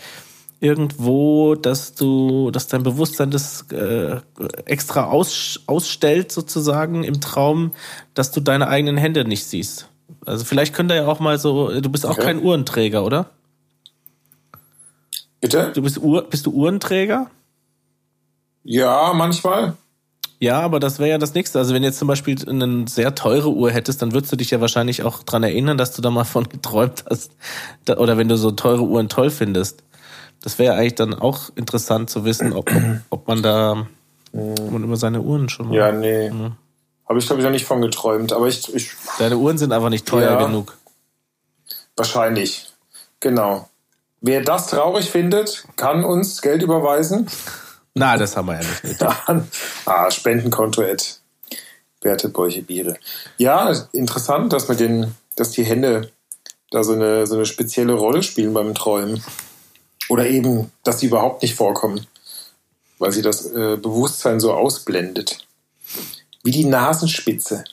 irgendwo, 0.61 1.55
dass 1.55 1.95
du, 1.95 2.51
dass 2.51 2.67
dein 2.67 2.83
Bewusstsein 2.83 3.31
das 3.31 3.65
äh, 3.71 4.21
extra 4.65 5.05
aus, 5.05 5.59
ausstellt 5.65 6.31
sozusagen 6.31 7.03
im 7.03 7.19
Traum, 7.19 7.71
dass 8.13 8.31
du 8.31 8.39
deine 8.39 8.67
eigenen 8.67 8.95
Hände 8.95 9.25
nicht 9.25 9.43
siehst. 9.43 9.89
Also 10.23 10.45
vielleicht 10.45 10.75
könnte 10.75 10.93
er 10.93 11.03
ja 11.03 11.07
auch 11.07 11.19
mal 11.19 11.39
so, 11.39 11.81
du 11.81 11.89
bist 11.89 12.05
auch 12.05 12.11
okay. 12.11 12.21
kein 12.21 12.41
Uhrenträger, 12.41 13.03
oder? 13.03 13.31
Bitte? 15.41 15.71
Du 15.73 15.81
bist, 15.81 15.97
Uhr, 15.97 16.29
bist 16.29 16.45
du 16.45 16.51
Uhrenträger? 16.51 17.31
Ja, 18.63 19.13
manchmal. 19.15 19.73
Ja, 20.39 20.59
aber 20.59 20.79
das 20.79 20.99
wäre 20.99 21.09
ja 21.09 21.17
das 21.17 21.33
nächste. 21.33 21.57
Also 21.57 21.73
wenn 21.73 21.81
du 21.81 21.87
jetzt 21.87 21.97
zum 21.97 22.07
Beispiel 22.07 22.37
eine 22.47 22.87
sehr 22.87 23.15
teure 23.15 23.49
Uhr 23.49 23.71
hättest, 23.71 24.03
dann 24.03 24.13
würdest 24.13 24.31
du 24.31 24.35
dich 24.35 24.51
ja 24.51 24.61
wahrscheinlich 24.61 25.01
auch 25.01 25.23
dran 25.23 25.41
erinnern, 25.41 25.79
dass 25.79 25.95
du 25.95 26.03
da 26.03 26.11
mal 26.11 26.23
von 26.23 26.43
geträumt 26.49 27.05
hast. 27.09 27.31
Oder 27.89 28.17
wenn 28.17 28.27
du 28.27 28.37
so 28.37 28.51
teure 28.51 28.83
Uhren 28.83 29.09
toll 29.09 29.31
findest. 29.31 29.83
Das 30.43 30.57
wäre 30.59 30.75
eigentlich 30.75 30.95
dann 30.95 31.13
auch 31.13 31.51
interessant 31.55 32.09
zu 32.09 32.25
wissen, 32.25 32.53
ob, 32.53 32.71
ob, 33.09 33.27
man 33.27 33.43
da 33.43 33.87
ob 34.33 34.71
man 34.71 34.83
über 34.83 34.97
seine 34.97 35.21
Uhren 35.21 35.49
schon 35.49 35.69
mal. 35.69 35.75
Ja, 35.75 35.91
nee. 35.91 36.29
Mhm. 36.29 36.53
Habe 37.07 37.19
ich, 37.19 37.25
glaube 37.25 37.41
ich, 37.41 37.45
noch 37.45 37.51
nicht 37.51 37.65
von 37.65 37.81
geträumt. 37.81 38.33
Aber 38.33 38.47
ich, 38.47 38.73
ich. 38.73 38.91
Deine 39.19 39.37
Uhren 39.37 39.57
sind 39.57 39.71
einfach 39.71 39.89
nicht 39.89 40.07
teuer 40.07 40.31
ja, 40.31 40.45
genug. 40.45 40.77
Wahrscheinlich. 41.95 42.71
Genau. 43.19 43.69
Wer 44.21 44.41
das 44.41 44.67
traurig 44.67 45.09
findet, 45.09 45.65
kann 45.75 46.03
uns 46.03 46.41
Geld 46.41 46.61
überweisen. 46.61 47.27
Na, 47.93 48.17
das 48.17 48.37
haben 48.37 48.47
wir 48.47 48.61
ja 48.61 48.67
nicht. 48.83 49.45
ah, 49.85 50.11
Spendenkonto 50.11 50.81
at 50.83 51.19
Berthe 51.99 52.29
Biere. 52.29 52.95
Ja, 53.37 53.73
interessant, 53.91 54.53
dass 54.53 54.69
mit 54.69 54.79
den, 54.79 55.13
dass 55.35 55.51
die 55.51 55.63
Hände 55.63 56.11
da 56.71 56.83
so 56.83 56.93
eine, 56.93 57.27
so 57.27 57.35
eine 57.35 57.45
spezielle 57.45 57.93
Rolle 57.93 58.23
spielen 58.23 58.53
beim 58.53 58.73
Träumen. 58.73 59.23
Oder 60.11 60.27
eben, 60.27 60.69
dass 60.83 60.99
sie 60.99 61.05
überhaupt 61.05 61.41
nicht 61.41 61.55
vorkommen, 61.55 62.05
weil 62.99 63.13
sie 63.13 63.21
das 63.21 63.45
äh, 63.45 63.77
Bewusstsein 63.77 64.41
so 64.41 64.51
ausblendet. 64.51 65.47
Wie 66.43 66.51
die 66.51 66.65
Nasenspitze. 66.65 67.63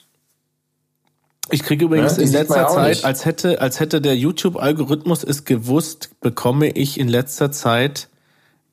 Ich 1.51 1.63
kriege 1.63 1.83
übrigens 1.83 2.15
ja, 2.15 2.23
in 2.23 2.31
letzter 2.31 2.69
Zeit, 2.69 3.03
als 3.03 3.25
hätte, 3.25 3.59
als 3.59 3.81
hätte 3.81 3.99
der 3.99 4.15
YouTube-Algorithmus 4.15 5.25
es 5.25 5.43
gewusst, 5.43 6.11
bekomme 6.21 6.69
ich 6.69 6.97
in 6.97 7.09
letzter 7.09 7.51
Zeit 7.51 8.07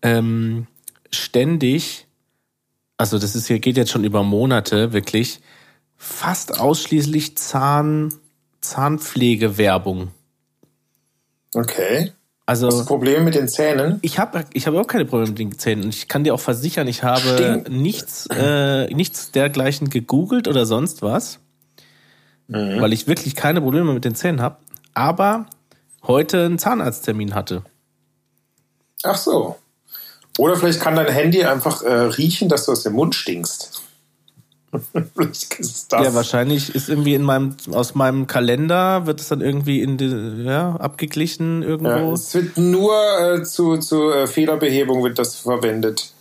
ähm, 0.01 0.69
ständig, 1.11 2.07
also 2.99 3.19
das 3.19 3.35
ist 3.35 3.49
hier 3.49 3.59
geht 3.59 3.77
jetzt 3.77 3.91
schon 3.91 4.05
über 4.05 4.23
Monate, 4.23 4.93
wirklich, 4.93 5.41
fast 5.97 6.61
ausschließlich 6.61 7.37
Zahn, 7.37 8.15
Zahnpflegewerbung. 8.61 10.13
Okay. 11.53 12.13
Also, 12.49 12.69
Hast 12.69 12.79
du 12.79 12.85
Probleme 12.85 13.25
mit 13.25 13.35
den 13.35 13.49
Zähnen? 13.49 13.99
Ich 14.03 14.21
habe 14.21 14.45
ich 14.53 14.69
hab 14.69 14.75
auch 14.75 14.87
keine 14.87 15.05
Probleme 15.05 15.31
mit 15.31 15.39
den 15.41 15.59
Zähnen. 15.59 15.85
Und 15.85 15.95
ich 15.95 16.07
kann 16.07 16.23
dir 16.23 16.33
auch 16.33 16.41
versichern, 16.41 16.87
ich 16.87 17.03
habe 17.03 17.21
Stink. 17.21 17.69
nichts, 17.69 18.29
äh, 18.31 18.87
nichts 18.95 19.33
dergleichen 19.33 19.91
gegoogelt 19.91 20.47
oder 20.47 20.65
sonst 20.65 21.03
was, 21.03 21.41
mhm. 22.47 22.81
weil 22.81 22.93
ich 22.93 23.09
wirklich 23.09 23.35
keine 23.35 23.61
Probleme 23.61 23.93
mit 23.93 24.05
den 24.05 24.15
Zähnen 24.15 24.41
habe. 24.41 24.59
Aber 24.95 25.47
heute 26.07 26.45
einen 26.45 26.61
Zahnarzttermin 26.61 27.35
hatte. 27.35 27.65
Ach 29.03 29.17
so. 29.17 29.57
Oder 30.39 30.57
vielleicht 30.57 30.81
kann 30.81 30.95
dein 30.95 31.13
Handy 31.13 31.45
einfach 31.45 31.83
äh, 31.83 31.93
riechen, 31.93 32.49
dass 32.49 32.67
du 32.67 32.73
aus 32.73 32.85
dem 32.85 32.93
Mund 32.93 33.17
stinkst. 33.17 33.76
Ja, 34.73 36.15
wahrscheinlich 36.15 36.75
ist 36.75 36.89
irgendwie 36.89 37.15
in 37.15 37.23
meinem, 37.23 37.57
aus 37.73 37.95
meinem 37.95 38.27
Kalender 38.27 39.07
wird 39.07 39.21
es 39.21 39.29
dann 39.29 39.41
irgendwie 39.41 39.81
in 39.81 39.97
die, 39.97 40.45
ja, 40.45 40.77
abgeglichen 40.77 41.63
irgendwo. 41.63 41.91
Ja, 41.91 42.13
es 42.13 42.35
wird 42.35 42.59
nur 42.59 42.95
äh, 43.21 43.43
zu, 43.45 43.79
zu 43.79 44.11
äh, 44.11 44.27
Fehlerbehebung 44.27 45.03
wird 45.03 45.19
das 45.19 45.37
verwendet, 45.37 46.13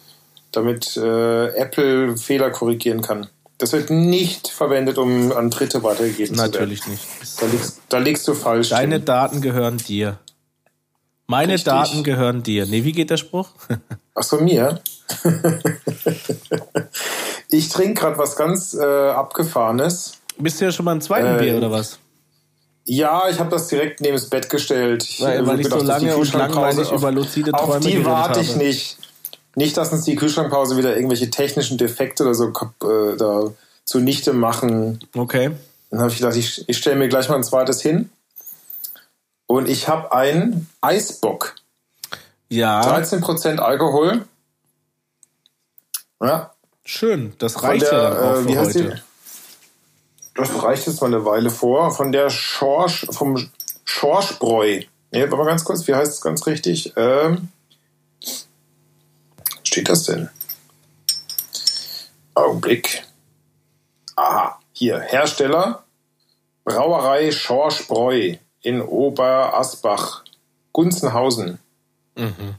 damit 0.51 0.95
äh, 0.97 1.47
Apple 1.55 2.17
Fehler 2.17 2.51
korrigieren 2.51 3.01
kann. 3.01 3.27
Das 3.57 3.71
wird 3.71 3.89
nicht 3.89 4.49
verwendet, 4.49 4.97
um 4.97 5.31
an 5.31 5.49
Dritte 5.49 5.81
weitergegeben 5.81 6.35
Natürlich 6.35 6.81
zu 6.81 6.89
werden. 6.89 6.99
Natürlich 6.99 7.21
nicht. 7.21 7.41
Da 7.41 7.45
liegst, 7.45 7.81
da 7.89 7.97
liegst, 7.97 8.27
du 8.27 8.33
falsch. 8.33 8.69
Deine 8.69 8.95
hin. 8.95 9.05
Daten 9.05 9.41
gehören 9.41 9.77
dir. 9.77 10.19
Meine 11.27 11.53
Richtig. 11.53 11.71
Daten 11.71 12.03
gehören 12.03 12.43
dir. 12.43 12.65
Nee, 12.65 12.83
wie 12.83 12.91
geht 12.91 13.09
der 13.09 13.17
Spruch? 13.17 13.49
Ach 14.15 14.23
so, 14.23 14.37
mir? 14.37 14.81
ich 17.49 17.69
trinke 17.69 18.01
gerade 18.01 18.17
was 18.17 18.35
ganz 18.35 18.73
äh, 18.73 18.83
Abgefahrenes. 18.83 20.13
Bist 20.37 20.59
du 20.59 20.65
ja 20.65 20.71
schon 20.71 20.85
mal 20.85 20.93
im 20.93 21.01
zweiten 21.01 21.35
äh, 21.35 21.39
Bier 21.39 21.57
oder 21.57 21.71
was? 21.71 21.99
Ja, 22.85 23.29
ich 23.29 23.39
habe 23.39 23.49
das 23.49 23.67
direkt 23.67 24.01
neben 24.01 24.15
das 24.15 24.29
Bett 24.29 24.49
gestellt. 24.49 25.03
Ich, 25.03 25.21
weil, 25.21 25.45
weil 25.47 25.59
ich 25.59 25.67
so 25.67 25.79
lange 25.79 26.15
und 26.15 26.33
langweilig 26.33 26.91
über 26.91 27.11
lucide 27.11 27.51
Träume 27.51 27.75
Auf 27.75 27.79
die 27.79 28.05
warte 28.05 28.41
ich 28.41 28.55
nicht. 28.55 28.97
Nicht, 29.55 29.77
dass 29.77 29.91
uns 29.91 30.03
die 30.03 30.15
Kühlschrankpause 30.15 30.77
wieder 30.77 30.95
irgendwelche 30.95 31.29
technischen 31.29 31.77
Defekte 31.77 32.23
oder 32.23 32.35
so 32.35 32.49
äh, 32.49 33.15
da 33.17 33.51
zunichte 33.85 34.33
machen. 34.33 34.99
Okay. 35.15 35.51
Dann 35.89 35.99
habe 35.99 36.11
ich 36.11 36.17
gedacht, 36.17 36.35
ich, 36.35 36.67
ich 36.67 36.77
stelle 36.77 36.97
mir 36.97 37.07
gleich 37.07 37.29
mal 37.29 37.35
ein 37.35 37.43
zweites 37.43 37.81
hin. 37.81 38.09
Und 39.47 39.69
ich 39.69 39.87
habe 39.87 40.11
einen 40.11 40.67
Eisbock. 40.81 41.55
Ja. 42.49 42.81
13% 42.81 43.57
Alkohol. 43.57 44.25
Ja. 46.21 46.51
Schön, 46.83 47.33
das 47.39 47.63
reicht 47.63 47.83
der, 47.83 47.93
ja 47.93 48.09
dann 48.09 48.17
auch 48.17 48.39
äh, 48.39 48.53
für 48.53 48.59
heute. 48.59 48.83
Die? 48.83 49.01
Das 50.35 50.63
reicht 50.63 50.85
jetzt 50.85 51.01
mal 51.01 51.07
eine 51.07 51.25
Weile 51.25 51.49
vor. 51.49 51.91
Von 51.91 52.11
der 52.11 52.29
Schorsch, 52.29 53.07
vom 53.09 53.49
Schorschbräu. 53.85 54.81
Nee, 55.11 55.21
warte 55.21 55.35
mal 55.37 55.45
ganz 55.45 55.63
kurz, 55.63 55.87
wie 55.87 55.95
heißt 55.95 56.13
es 56.13 56.21
ganz 56.21 56.45
richtig? 56.45 56.93
Ähm, 56.97 57.49
steht 59.63 59.89
das 59.89 60.03
denn? 60.03 60.29
Augenblick. 62.33 63.03
Aha, 64.17 64.59
hier, 64.73 64.99
Hersteller, 64.99 65.85
Brauerei 66.65 67.31
Schorschbräu 67.31 68.35
in 68.61 68.81
Oberasbach, 68.81 70.23
Gunzenhausen. 70.73 71.59
Mhm. 72.15 72.55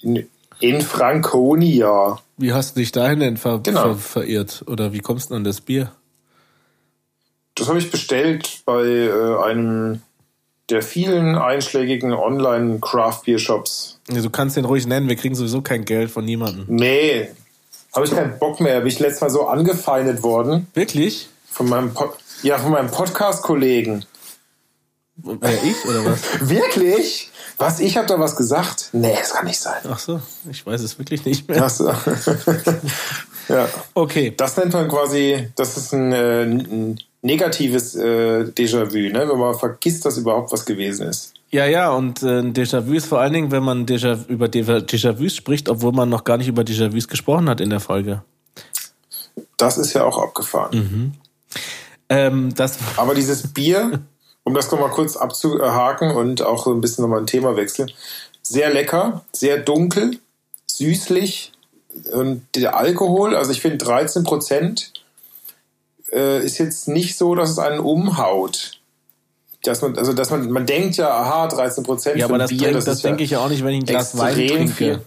In, 0.00 0.30
in 0.60 0.80
Franconia. 0.80 2.18
Wie 2.36 2.52
hast 2.52 2.76
du 2.76 2.80
dich 2.80 2.92
dahin 2.92 3.20
denn 3.20 3.36
ver 3.36 3.60
genau. 3.60 3.94
ver 3.94 3.96
verirrt? 3.96 4.64
Oder 4.66 4.92
wie 4.92 5.00
kommst 5.00 5.30
du 5.30 5.34
an 5.34 5.44
das 5.44 5.60
Bier? 5.60 5.92
Das 7.54 7.68
habe 7.68 7.78
ich 7.78 7.90
bestellt 7.90 8.60
bei 8.64 8.84
äh, 8.84 9.42
einem 9.44 10.02
der 10.70 10.82
vielen 10.82 11.36
einschlägigen 11.36 12.12
Online-Craft-Beer-Shops. 12.12 14.00
Ja, 14.10 14.20
du 14.20 14.30
kannst 14.30 14.56
den 14.56 14.64
ruhig 14.64 14.86
nennen, 14.86 15.08
wir 15.08 15.16
kriegen 15.16 15.34
sowieso 15.34 15.62
kein 15.62 15.84
Geld 15.84 16.10
von 16.10 16.24
niemandem. 16.24 16.66
Nee, 16.68 17.30
habe 17.94 18.06
ich 18.06 18.12
keinen 18.12 18.38
Bock 18.38 18.60
mehr. 18.60 18.78
Bin 18.80 18.88
ich 18.88 18.98
letztes 18.98 19.22
Mal 19.22 19.30
so 19.30 19.46
angefeindet 19.46 20.22
worden. 20.22 20.66
Wirklich? 20.74 21.28
Von 21.50 21.68
meinem, 21.68 21.94
po 21.94 22.12
ja, 22.42 22.58
von 22.58 22.70
meinem 22.70 22.90
Podcast-Kollegen. 22.90 24.04
Wer 25.16 25.64
ich 25.64 25.84
oder 25.84 26.04
was? 26.04 26.20
Wirklich? 26.48 27.30
Was? 27.58 27.80
Ich 27.80 27.96
habe 27.96 28.06
da 28.06 28.20
was 28.20 28.36
gesagt? 28.36 28.90
Nee, 28.92 29.16
das 29.18 29.32
kann 29.32 29.44
nicht 29.44 29.58
sein. 29.58 29.82
Ach 29.90 29.98
so, 29.98 30.20
ich 30.48 30.64
weiß 30.64 30.80
es 30.80 30.98
wirklich 30.98 31.24
nicht 31.24 31.48
mehr. 31.48 31.64
Ach 31.64 31.70
so. 31.70 31.88
ja. 33.48 33.68
Okay. 33.94 34.32
Das 34.36 34.56
nennt 34.56 34.72
man 34.72 34.88
quasi, 34.88 35.48
das 35.56 35.76
ist 35.76 35.92
ein, 35.92 36.12
äh, 36.12 36.42
ein 36.42 36.98
negatives 37.22 37.96
äh, 37.96 38.44
Déjà-vu, 38.44 39.12
ne? 39.12 39.28
wenn 39.28 39.38
man 39.38 39.54
vergisst, 39.54 40.04
dass 40.04 40.18
überhaupt 40.18 40.52
was 40.52 40.64
gewesen 40.64 41.08
ist. 41.08 41.34
Ja, 41.50 41.66
ja, 41.66 41.90
und 41.90 42.22
äh, 42.22 42.42
Déjà-vu 42.42 42.92
ist 42.92 43.06
vor 43.06 43.20
allen 43.20 43.32
Dingen, 43.32 43.50
wenn 43.50 43.64
man 43.64 43.86
Déjà, 43.86 44.18
über 44.28 44.46
Déjà-vus 44.46 45.34
spricht, 45.34 45.68
obwohl 45.68 45.92
man 45.92 46.08
noch 46.08 46.24
gar 46.24 46.36
nicht 46.36 46.48
über 46.48 46.62
Déjà-vus 46.62 47.08
gesprochen 47.08 47.48
hat 47.48 47.60
in 47.60 47.70
der 47.70 47.80
Folge. 47.80 48.22
Das 49.56 49.78
ist 49.78 49.94
ja 49.94 50.04
auch 50.04 50.18
abgefahren. 50.22 50.78
Mhm. 50.78 51.12
Ähm, 52.08 52.54
das 52.54 52.78
Aber 52.96 53.14
dieses 53.14 53.52
Bier 53.52 54.00
um 54.48 54.54
das 54.54 54.70
nochmal 54.70 54.88
kurz 54.88 55.14
abzuhaken 55.18 56.10
und 56.10 56.40
auch 56.40 56.64
so 56.64 56.72
ein 56.72 56.80
bisschen 56.80 57.02
nochmal 57.02 57.20
ein 57.20 57.26
Thema 57.26 57.54
wechseln. 57.54 57.92
Sehr 58.40 58.72
lecker, 58.72 59.26
sehr 59.30 59.58
dunkel, 59.58 60.18
süßlich 60.66 61.52
und 62.12 62.46
der 62.54 62.74
Alkohol, 62.74 63.36
also 63.36 63.50
ich 63.50 63.60
finde 63.60 63.76
13 63.76 64.24
Prozent 64.24 64.94
äh, 66.12 66.42
ist 66.42 66.56
jetzt 66.56 66.88
nicht 66.88 67.18
so, 67.18 67.34
dass 67.34 67.50
es 67.50 67.58
einen 67.58 67.78
umhaut. 67.78 68.80
Dass 69.64 69.82
man, 69.82 69.98
also 69.98 70.14
dass 70.14 70.30
man, 70.30 70.50
man 70.50 70.64
denkt 70.64 70.96
ja, 70.96 71.10
aha, 71.10 71.48
13 71.48 71.84
Prozent 71.84 72.16
Ja, 72.16 72.24
aber 72.24 72.38
das, 72.38 72.48
Bier, 72.48 72.72
denk, 72.72 72.84
das 72.84 73.02
ja 73.02 73.08
denke 73.10 73.24
ich 73.24 73.30
ja 73.32 73.40
auch 73.40 73.50
nicht, 73.50 73.62
wenn 73.62 73.74
ich 73.74 73.80
ein 73.80 73.86
Glas 73.86 74.16
Wein 74.16 74.34
trinke. 74.34 74.72
viel. 74.72 75.00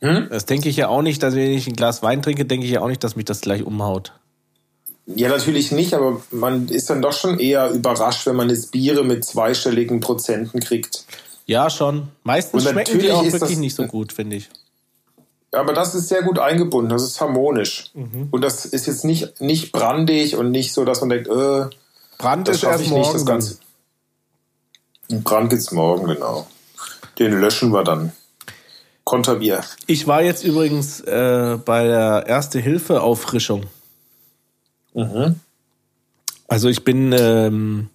Hm? 0.00 0.28
Das 0.30 0.46
denke 0.46 0.70
ich 0.70 0.76
ja 0.76 0.88
auch 0.88 1.02
nicht, 1.02 1.22
dass 1.22 1.34
wenn 1.34 1.50
ich 1.50 1.66
ein 1.66 1.76
Glas 1.76 2.02
Wein 2.02 2.22
trinke, 2.22 2.46
denke 2.46 2.64
ich 2.64 2.72
ja 2.72 2.80
auch 2.80 2.88
nicht, 2.88 3.04
dass 3.04 3.16
mich 3.16 3.26
das 3.26 3.42
gleich 3.42 3.64
umhaut. 3.64 4.14
Ja, 5.06 5.28
natürlich 5.28 5.70
nicht, 5.70 5.94
aber 5.94 6.20
man 6.32 6.68
ist 6.68 6.90
dann 6.90 7.00
doch 7.00 7.12
schon 7.12 7.38
eher 7.38 7.70
überrascht, 7.70 8.26
wenn 8.26 8.34
man 8.36 8.50
jetzt 8.50 8.72
Biere 8.72 9.04
mit 9.04 9.24
zweistelligen 9.24 10.00
Prozenten 10.00 10.58
kriegt. 10.60 11.04
Ja, 11.46 11.70
schon. 11.70 12.08
Meistens 12.24 12.64
Und 12.64 12.70
schmecken 12.72 12.98
die 12.98 13.06
natürlich 13.08 13.12
auch 13.12 13.24
ist 13.24 13.32
wirklich 13.34 13.50
das- 13.52 13.58
nicht 13.60 13.76
so 13.76 13.84
gut, 13.86 14.12
finde 14.12 14.36
ich. 14.36 14.48
Aber 15.52 15.72
das 15.72 15.94
ist 15.94 16.08
sehr 16.08 16.22
gut 16.22 16.38
eingebunden, 16.40 16.90
das 16.90 17.04
ist 17.04 17.20
harmonisch. 17.20 17.90
Mhm. 17.94 18.28
Und 18.32 18.42
das 18.42 18.66
ist 18.66 18.86
jetzt 18.86 19.04
nicht, 19.04 19.40
nicht 19.40 19.70
brandig 19.72 20.36
und 20.36 20.50
nicht 20.50 20.72
so, 20.74 20.84
dass 20.84 21.00
man 21.00 21.08
denkt, 21.10 21.28
äh, 21.28 21.66
Brand 22.18 22.48
das 22.48 22.56
ist 22.56 22.62
erst 22.64 22.82
ich 22.82 22.90
morgen. 22.90 23.02
nicht, 23.02 23.14
das 23.14 23.24
Ganze. 23.24 23.58
Brand 25.08 25.50
geht's 25.50 25.70
morgen, 25.70 26.06
genau. 26.08 26.46
Den 27.18 27.40
löschen 27.40 27.72
wir 27.72 27.84
dann. 27.84 28.12
Konterbier. 29.04 29.62
Ich 29.86 30.08
war 30.08 30.20
jetzt 30.22 30.42
übrigens 30.42 31.00
äh, 31.02 31.58
bei 31.64 31.84
der 31.86 32.24
Erste-Hilfe-Auffrischung. 32.26 33.62
Mhm. 34.96 35.36
Also 36.48 36.68
ich 36.68 36.84
bin, 36.84 37.14
ähm, 37.16 37.90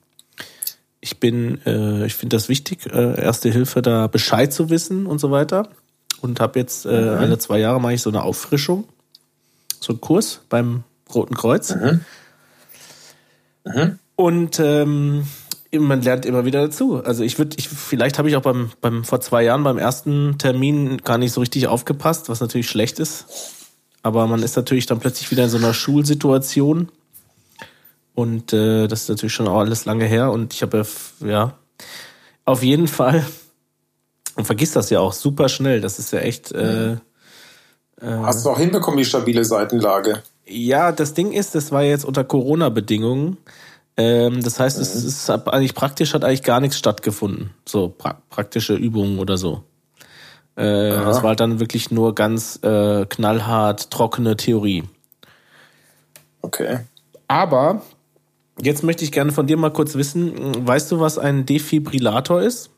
ich 1.02 1.20
bin, 1.20 1.60
äh, 1.66 2.06
ich 2.06 2.14
finde 2.14 2.38
das 2.38 2.48
wichtig, 2.48 2.86
äh, 2.94 3.20
Erste 3.20 3.50
Hilfe 3.50 3.82
da 3.82 4.08
Bescheid 4.08 4.54
zu 4.54 4.70
wissen 4.70 5.08
und 5.08 5.20
so 5.20 5.32
weiter. 5.32 5.68
Und 6.22 6.40
habe 6.40 6.60
jetzt 6.60 6.86
äh, 6.86 6.90
alle 6.90 7.40
zwei 7.40 7.58
Jahre 7.58 7.82
mache 7.82 7.94
ich 7.94 8.02
so 8.04 8.12
eine 8.12 8.22
Auffrischung, 8.22 8.88
so 9.80 9.94
einen 9.94 10.02
Kurs 10.02 10.42
beim 10.50 10.84
Roten 11.12 11.34
Kreuz. 11.34 11.72
Und 14.16 14.60
ähm, 14.60 15.26
man 15.74 16.02
lernt 16.04 16.28
immer 16.28 16.46
wieder 16.46 16.62
dazu. 16.62 17.04
Also 17.04 17.24
ich 17.24 17.40
würde, 17.40 17.56
ich, 17.58 17.70
vielleicht 17.70 18.20
habe 18.20 18.30
ich 18.30 18.36
auch 18.36 18.44
beim, 18.44 18.72
beim 18.82 19.04
vor 19.04 19.22
zwei 19.22 19.42
Jahren 19.44 19.64
beim 19.64 19.80
ersten 19.80 20.38
Termin 20.38 21.00
gar 21.00 21.18
nicht 21.18 21.32
so 21.32 21.40
richtig 21.40 21.66
aufgepasst, 21.66 22.30
was 22.30 22.40
natürlich 22.40 22.70
schlecht 22.70 23.00
ist. 23.00 23.61
Aber 24.04 24.28
man 24.28 24.42
ist 24.44 24.56
natürlich 24.56 24.86
dann 24.86 25.00
plötzlich 25.00 25.30
wieder 25.32 25.44
in 25.44 25.50
so 25.50 25.58
einer 25.58 25.74
Schulsituation. 25.74 26.90
Und 28.14 28.54
äh, 28.54 28.88
das 28.88 29.04
ist 29.04 29.10
natürlich 29.10 29.34
schon 29.34 29.48
auch 29.48 29.60
alles 29.60 29.86
lange 29.86 30.06
her. 30.06 30.32
Und 30.32 30.54
ich 30.54 30.62
habe 30.62 30.86
ja, 31.24 31.54
auf 32.46 32.64
jeden 32.64 32.88
Fall 32.88 33.26
und 34.36 34.46
vergisst 34.46 34.76
das 34.76 34.90
ja 34.90 35.00
auch 35.00 35.14
super 35.14 35.50
schnell. 35.50 35.82
Das 35.82 36.00
ist 36.00 36.12
ja 36.12 36.20
echt. 36.20 36.52
Äh, 36.52 36.98
Hast 38.02 38.46
du 38.46 38.50
auch 38.50 38.58
hinbekommen, 38.58 38.98
die 38.98 39.06
stabile 39.06 39.46
Seitenlage? 39.46 40.24
ja, 40.52 40.92
das 40.92 41.14
Ding 41.14 41.32
ist, 41.32 41.56
das 41.56 41.72
war 41.72 41.84
jetzt 41.84 42.06
unter 42.06 42.24
Corona-Bedingungen. 42.24 43.38
Ähm, 43.98 44.44
das 44.44 44.60
heißt, 44.60 44.80
es 44.80 44.96
ist 44.96 45.30
eigentlich 45.30 45.76
praktisch 45.76 46.14
hat 46.14 46.24
eigentlich 46.24 46.44
gar 46.44 46.60
nichts 46.60 46.78
stattgefunden. 46.78 47.52
So 47.68 47.90
pra 47.90 48.22
praktische 48.30 48.74
Übungen 48.74 49.20
oder 49.20 49.38
so. 49.38 49.64
Äh, 50.62 50.90
das 51.06 51.22
war 51.24 51.30
halt 51.30 51.40
dann 51.40 51.60
wirklich 51.60 51.92
nur 51.92 52.14
ganz 52.16 52.60
äh, 52.64 53.06
knallhart 53.06 53.92
trockene 53.92 54.38
Theorie. 54.38 54.84
Okay. 56.42 56.80
Aber 57.28 57.82
jetzt 58.62 58.84
möchte 58.84 59.04
ich 59.04 59.12
gerne 59.12 59.32
von 59.32 59.48
dir 59.48 59.58
mal 59.58 59.72
kurz 59.72 59.96
wissen, 59.96 60.68
weißt 60.68 60.92
du, 60.92 61.00
was 61.00 61.18
ein 61.18 61.46
Defibrillator 61.46 62.42
ist? 62.42 62.70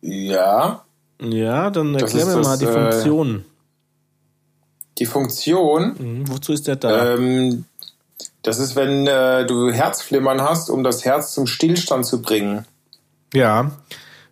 Ja. 0.00 0.84
Ja, 1.20 1.70
dann 1.70 1.94
Das 1.94 2.02
erklär 2.14 2.26
ist 2.28 2.34
mir 2.36 2.42
mal 2.42 2.58
die 2.58 2.64
äh, 2.66 2.72
Funktion. 2.72 3.44
Die 4.98 5.06
Funktion, 5.06 5.94
Mhm, 5.98 6.28
wozu 6.28 6.52
ist 6.52 6.66
der 6.66 6.76
da? 6.76 7.14
ähm, 7.14 7.64
das 8.42 8.58
ist, 8.58 8.76
wenn 8.76 9.06
äh, 9.06 9.44
du 9.46 9.70
Herzflimmern 9.72 10.40
hast, 10.40 10.70
um 10.70 10.84
das 10.84 11.04
Herz 11.04 11.32
zum 11.32 11.46
Stillstand 11.46 12.06
zu 12.06 12.22
bringen. 12.22 12.64
Ja, 13.34 13.72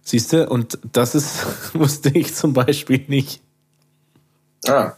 siehst 0.05 0.33
du, 0.33 0.49
und 0.49 0.79
das 0.93 1.15
ist, 1.15 1.45
wusste 1.75 2.11
ich 2.11 2.35
zum 2.35 2.53
Beispiel 2.53 3.05
nicht. 3.09 3.41
Ah. 4.69 4.93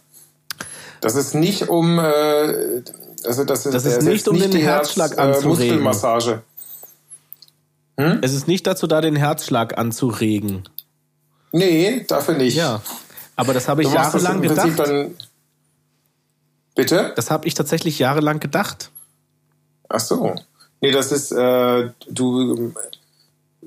Das 1.00 1.14
ist 1.14 1.34
nicht 1.34 1.68
um, 1.68 1.98
äh, 1.98 2.82
also 3.24 3.44
das 3.44 3.66
ist, 3.66 3.74
Das 3.74 3.84
ist 3.84 4.02
nicht, 4.02 4.28
um 4.28 4.38
den 4.38 4.50
die 4.50 4.62
Herzschlag 4.62 5.16
Herz- 5.16 5.36
anzuregen. 5.36 5.82
Muskelmassage. 5.82 6.42
Es 8.20 8.34
ist 8.34 8.46
nicht 8.46 8.66
dazu 8.66 8.86
da, 8.86 9.00
den 9.00 9.16
Herzschlag 9.16 9.78
anzuregen. 9.78 10.68
Nee, 11.52 12.04
dafür 12.06 12.34
nicht. 12.34 12.54
Ja, 12.54 12.82
aber 13.36 13.54
das 13.54 13.68
habe 13.68 13.82
ich 13.82 13.90
jahrelang 13.90 14.42
gedacht. 14.42 14.78
dann. 14.78 15.14
Bitte? 16.74 17.12
Das 17.16 17.30
habe 17.30 17.48
ich 17.48 17.54
tatsächlich 17.54 17.98
jahrelang 17.98 18.38
gedacht. 18.38 18.90
Ach 19.88 20.00
so. 20.00 20.34
Nee, 20.82 20.90
das 20.90 21.10
ist, 21.10 21.32
äh, 21.32 21.90
du, 22.10 22.74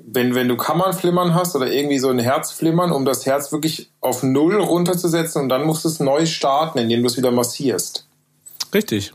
wenn, 0.06 0.36
wenn 0.36 0.48
du 0.48 0.56
Kammernflimmern 0.58 1.34
hast 1.36 1.56
oder 1.56 1.72
irgendwie 1.72 2.00
so 2.00 2.10
ein 2.10 2.20
Herzflimmern, 2.20 2.92
um 2.92 3.06
das 3.06 3.26
Herz 3.26 3.52
wirklich 3.52 3.90
auf 4.02 4.24
Null 4.24 4.62
runterzusetzen 4.62 5.42
und 5.44 5.50
dann 5.50 5.66
musst 5.66 5.84
du 5.86 5.90
es 5.90 6.00
neu 6.00 6.26
starten, 6.26 6.80
indem 6.80 7.02
du 7.02 7.08
es 7.08 7.18
wieder 7.18 7.32
massierst. 7.32 8.06
Richtig. 8.74 9.14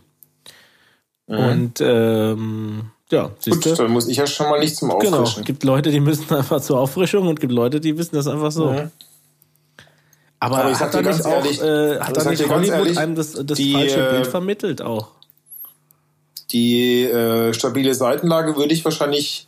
Und 1.27 1.81
ähm, 1.81 2.91
ja, 3.11 3.31
siehst 3.39 3.63
Gut, 3.63 3.79
dann 3.79 3.91
muss 3.93 4.09
ich 4.09 4.17
ja 4.19 4.27
schon 4.27 4.49
mal 4.51 4.59
nicht 4.61 4.77
zum 4.77 4.91
Genau. 4.99 5.19
Auffrischen. 5.21 5.45
Gibt 5.45 5.65
Leute, 5.65 5.91
die 5.91 6.01
müssen 6.01 6.33
einfach 6.35 6.61
zur 6.61 6.79
Auffrischung 6.81 7.29
und 7.29 7.41
gibt 7.41 7.53
Leute, 7.53 7.81
die 7.81 7.97
wissen 7.97 8.15
das 8.17 8.27
einfach 8.27 8.53
so. 8.53 8.71
Mhm. 8.73 8.91
Aber, 10.41 10.59
Aber 10.59 10.79
hat 10.79 10.93
da 10.93 10.99
nicht 10.99 11.07
ganz 11.11 11.25
auch, 11.25 11.31
ehrlich- 11.45 11.63
äh, 11.63 12.01
hat 12.01 12.17
da 12.17 12.29
nicht 12.29 12.47
Hollywood 12.49 12.69
ehrlich, 12.75 12.99
einem 12.99 13.15
das, 13.15 13.33
das 13.33 13.57
die, 13.57 13.73
falsche 13.73 14.07
äh, 14.07 14.11
Bild 14.11 14.27
vermittelt 14.27 14.83
auch? 14.83 15.09
Die 16.51 17.05
äh, 17.05 17.55
stabile 17.55 17.95
Seitenlage 17.95 18.55
würde 18.57 18.75
ich 18.75 18.85
wahrscheinlich 18.85 19.47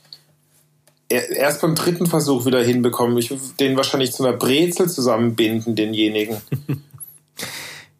erst 1.08 1.60
beim 1.60 1.74
dritten 1.74 2.06
Versuch 2.06 2.46
wieder 2.46 2.62
hinbekommen. 2.62 3.16
Ich 3.18 3.30
würde 3.30 3.42
den 3.60 3.76
wahrscheinlich 3.76 4.12
zu 4.12 4.24
einer 4.26 4.36
Brezel 4.36 4.88
zusammenbinden, 4.88 5.74
denjenigen. 5.74 6.36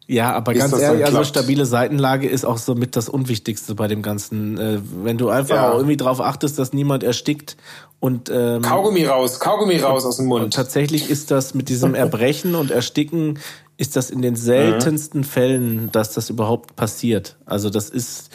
Ja, 0.09 0.31
aber 0.33 0.53
bis 0.53 0.61
ganz 0.61 0.81
ehrlich, 0.81 1.05
also 1.05 1.21
stabile 1.25 1.65
Seitenlage 1.65 2.29
ist 2.29 2.45
auch 2.45 2.57
somit 2.57 2.95
das 2.95 3.09
Unwichtigste 3.09 3.75
bei 3.75 3.89
dem 3.89 4.01
Ganzen. 4.01 4.57
Äh, 4.57 4.79
wenn 5.03 5.17
du 5.17 5.27
einfach 5.27 5.55
Ja. 5.55 5.69
auch 5.71 5.75
irgendwie 5.75 5.97
drauf 5.97 6.21
achtest, 6.21 6.57
dass 6.57 6.71
niemand 6.71 7.03
erstickt 7.03 7.57
und 7.99 8.29
ähm, 8.33 8.61
Kaugummi 8.61 9.03
raus, 9.03 9.41
Kaugummi 9.41 9.75
raus 9.79 10.05
aus 10.05 10.15
dem 10.15 10.31
Und 10.31 10.41
Mund. 10.43 10.53
tatsächlich 10.53 11.09
ist 11.09 11.29
das 11.29 11.53
mit 11.55 11.67
diesem 11.67 11.93
Erbrechen 11.95 12.55
und 12.55 12.71
Ersticken, 12.71 13.37
ist 13.75 13.97
das 13.97 14.09
in 14.09 14.21
den 14.21 14.37
seltensten 14.37 15.25
Fällen, 15.25 15.91
dass 15.91 16.13
das 16.13 16.29
überhaupt 16.29 16.77
passiert. 16.77 17.35
Also 17.45 17.69
das 17.69 17.89
ist, 17.89 18.29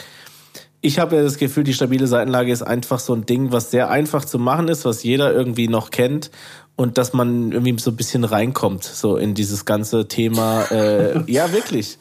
ich 0.82 0.98
habe 0.98 1.16
ja 1.16 1.22
das 1.22 1.38
Gefühl, 1.38 1.62
die 1.62 1.72
stabile 1.72 2.08
Seitenlage 2.08 2.52
ist 2.52 2.62
einfach 2.62 2.98
so 2.98 3.14
ein 3.14 3.24
Ding, 3.24 3.52
was 3.52 3.70
sehr 3.70 3.88
einfach 3.88 4.24
zu 4.24 4.38
machen 4.38 4.66
ist, 4.66 4.84
was 4.84 5.04
jeder 5.04 5.32
irgendwie 5.32 5.68
noch 5.68 5.90
kennt 5.90 6.30
und 6.74 6.98
dass 6.98 7.12
man 7.12 7.52
irgendwie 7.52 7.78
so 7.78 7.92
ein 7.92 7.96
bisschen 7.96 8.24
reinkommt, 8.24 8.82
so 8.82 9.16
in 9.16 9.34
dieses 9.34 9.64
ganze 9.64 10.08
Thema. 10.08 10.64
Äh, 10.72 11.22
ja, 11.32 11.52
wirklich. 11.52 11.98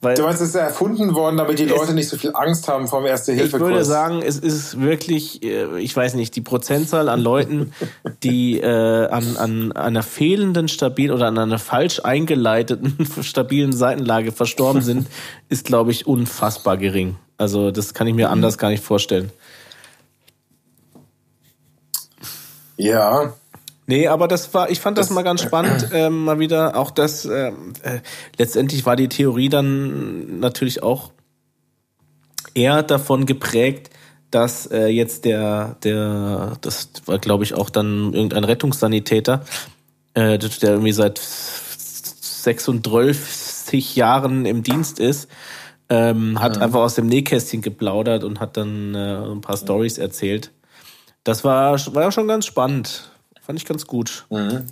Weil 0.00 0.14
Du 0.14 0.22
meinst, 0.22 0.40
es 0.40 0.50
ist 0.50 0.54
ja 0.54 0.60
erfunden 0.60 1.14
worden, 1.16 1.38
damit 1.38 1.58
die 1.58 1.64
Leute 1.64 1.92
nicht 1.92 2.08
so 2.08 2.16
viel 2.16 2.30
Angst 2.32 2.68
haben 2.68 2.86
vom 2.86 3.04
erste 3.04 3.32
ich 3.32 3.40
hilfe 3.40 3.58
würde 3.58 3.84
sagen, 3.84 4.22
es 4.22 4.38
ist 4.38 4.80
wirklich, 4.80 5.42
äh, 5.42 5.80
ich 5.80 5.96
weiß 5.96 6.14
nicht, 6.14 6.36
die 6.36 6.40
Prozentzahl 6.40 7.08
an 7.08 7.20
Leuten, 7.20 7.72
die 8.22 8.60
äh, 8.60 9.08
an, 9.08 9.36
an 9.36 9.72
einer 9.72 10.04
fehlenden 10.04 10.68
stabilen 10.68 11.12
oder 11.12 11.26
an 11.26 11.36
einer 11.36 11.58
falsch 11.58 12.00
eingeleiteten 12.04 12.96
stabilen 13.22 13.72
Seitenlage 13.72 14.30
verstorben 14.30 14.82
sind, 14.82 15.08
ist, 15.48 15.66
glaube 15.66 15.90
ich, 15.90 16.06
unfassbar 16.06 16.76
gering. 16.76 17.16
Also 17.36 17.72
das 17.72 17.92
kann 17.92 18.06
ich 18.06 18.14
mir 18.14 18.30
anders 18.30 18.56
gar 18.56 18.70
nicht 18.70 18.84
vorstellen. 18.84 19.32
Ja, 22.76 23.32
Nee, 23.88 24.06
aber 24.06 24.28
das 24.28 24.52
war, 24.52 24.70
ich 24.70 24.80
fand 24.80 24.98
das, 24.98 25.06
Das- 25.08 25.14
mal 25.14 25.22
ganz 25.24 25.40
spannend, 25.42 25.88
ähm, 25.92 26.24
mal 26.24 26.38
wieder. 26.38 26.76
Auch 26.76 26.90
das, 26.90 27.24
ähm, 27.24 27.72
äh, 27.82 28.00
letztendlich 28.36 28.84
war 28.84 28.96
die 28.96 29.08
Theorie 29.08 29.48
dann 29.48 30.40
natürlich 30.40 30.82
auch 30.82 31.10
eher 32.54 32.82
davon 32.82 33.24
geprägt, 33.24 33.88
dass 34.30 34.66
äh, 34.66 34.88
jetzt 34.88 35.24
der, 35.24 35.76
der, 35.84 36.58
das 36.60 36.90
war 37.06 37.18
glaube 37.18 37.44
ich 37.44 37.54
auch 37.54 37.70
dann 37.70 38.12
irgendein 38.12 38.44
Rettungssanitäter, 38.44 39.42
äh, 40.12 40.36
der 40.36 40.70
irgendwie 40.70 40.92
seit 40.92 41.16
36 41.18 43.96
Jahren 43.96 44.44
im 44.44 44.62
Dienst 44.62 45.00
ist, 45.00 45.30
ähm, 45.88 46.42
hat 46.42 46.58
einfach 46.58 46.80
aus 46.80 46.94
dem 46.94 47.06
Nähkästchen 47.06 47.62
geplaudert 47.62 48.22
und 48.22 48.38
hat 48.38 48.58
dann 48.58 48.94
äh, 48.94 49.16
ein 49.32 49.40
paar 49.40 49.56
Stories 49.56 49.96
erzählt. 49.96 50.50
Das 51.24 51.42
war, 51.42 51.72
war 51.94 52.02
ja 52.02 52.12
schon 52.12 52.28
ganz 52.28 52.44
spannend. 52.44 53.12
Fand 53.48 53.58
ich 53.58 53.64
ganz 53.64 53.86
gut. 53.86 54.26
Mhm. 54.28 54.66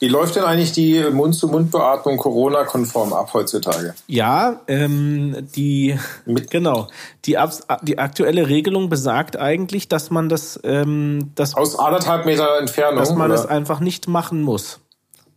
Wie 0.00 0.08
läuft 0.08 0.34
denn 0.34 0.42
eigentlich 0.42 0.72
die 0.72 1.00
Mund-zu-Mund-Beatmung 1.12 2.16
Corona-konform 2.16 3.12
ab 3.12 3.32
heutzutage? 3.32 3.94
Ja, 4.08 4.62
ähm, 4.66 5.46
die 5.54 5.96
Mit- 6.24 6.50
genau 6.50 6.88
die, 7.24 7.38
die 7.82 7.98
aktuelle 8.00 8.48
Regelung 8.48 8.88
besagt 8.88 9.36
eigentlich, 9.36 9.86
dass 9.86 10.10
man 10.10 10.28
das, 10.28 10.58
ähm, 10.64 11.30
das 11.36 11.54
Aus 11.54 11.78
anderthalb 11.78 12.26
Meter 12.26 12.58
Entfernung? 12.58 12.98
dass 12.98 13.14
man 13.14 13.30
oder? 13.30 13.38
es 13.38 13.46
einfach 13.46 13.78
nicht 13.78 14.08
machen 14.08 14.42
muss. 14.42 14.80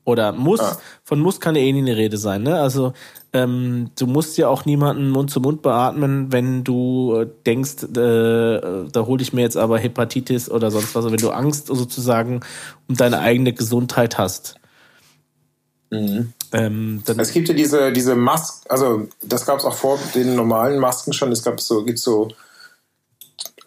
Oder 0.09 0.33
muss, 0.33 0.59
Ah. 0.59 0.77
von 1.03 1.19
muss 1.19 1.39
kann 1.39 1.55
ja 1.55 1.61
eh 1.61 1.71
nie 1.71 1.79
eine 1.79 1.95
Rede 1.95 2.17
sein. 2.17 2.43
Ne? 2.43 2.59
Also 2.59 2.93
ähm, 3.31 3.91
du 3.97 4.07
musst 4.07 4.37
ja 4.37 4.47
auch 4.47 4.65
niemanden 4.65 5.11
Mund 5.11 5.29
zu 5.29 5.39
Mund 5.39 5.61
beatmen, 5.61 6.31
wenn 6.31 6.63
du 6.63 7.15
äh, 7.15 7.27
denkst, 7.45 7.83
äh, 7.83 8.87
da 8.91 9.05
hole 9.05 9.21
ich 9.21 9.33
mir 9.33 9.41
jetzt 9.41 9.57
aber 9.57 9.77
Hepatitis 9.77 10.49
oder 10.49 10.71
sonst 10.71 10.95
was, 10.95 11.05
wenn 11.05 11.17
du 11.17 11.29
Angst 11.29 11.67
sozusagen 11.67 12.41
um 12.87 12.95
deine 12.95 13.19
eigene 13.19 13.53
Gesundheit 13.53 14.17
hast. 14.17 14.55
Mhm. 15.91 16.33
Ähm, 16.51 17.03
Es 17.17 17.31
gibt 17.31 17.47
ja 17.47 17.53
diese, 17.53 17.91
diese 17.91 18.15
Masken, 18.15 18.69
also 18.69 19.07
das 19.21 19.45
gab 19.45 19.59
es 19.59 19.65
auch 19.65 19.75
vor 19.75 19.99
den 20.15 20.35
normalen 20.35 20.79
Masken 20.79 21.13
schon. 21.13 21.31
Es 21.31 21.43
gab 21.43 21.59
so, 21.61 21.83
gibt 21.83 21.99
so, 21.99 22.29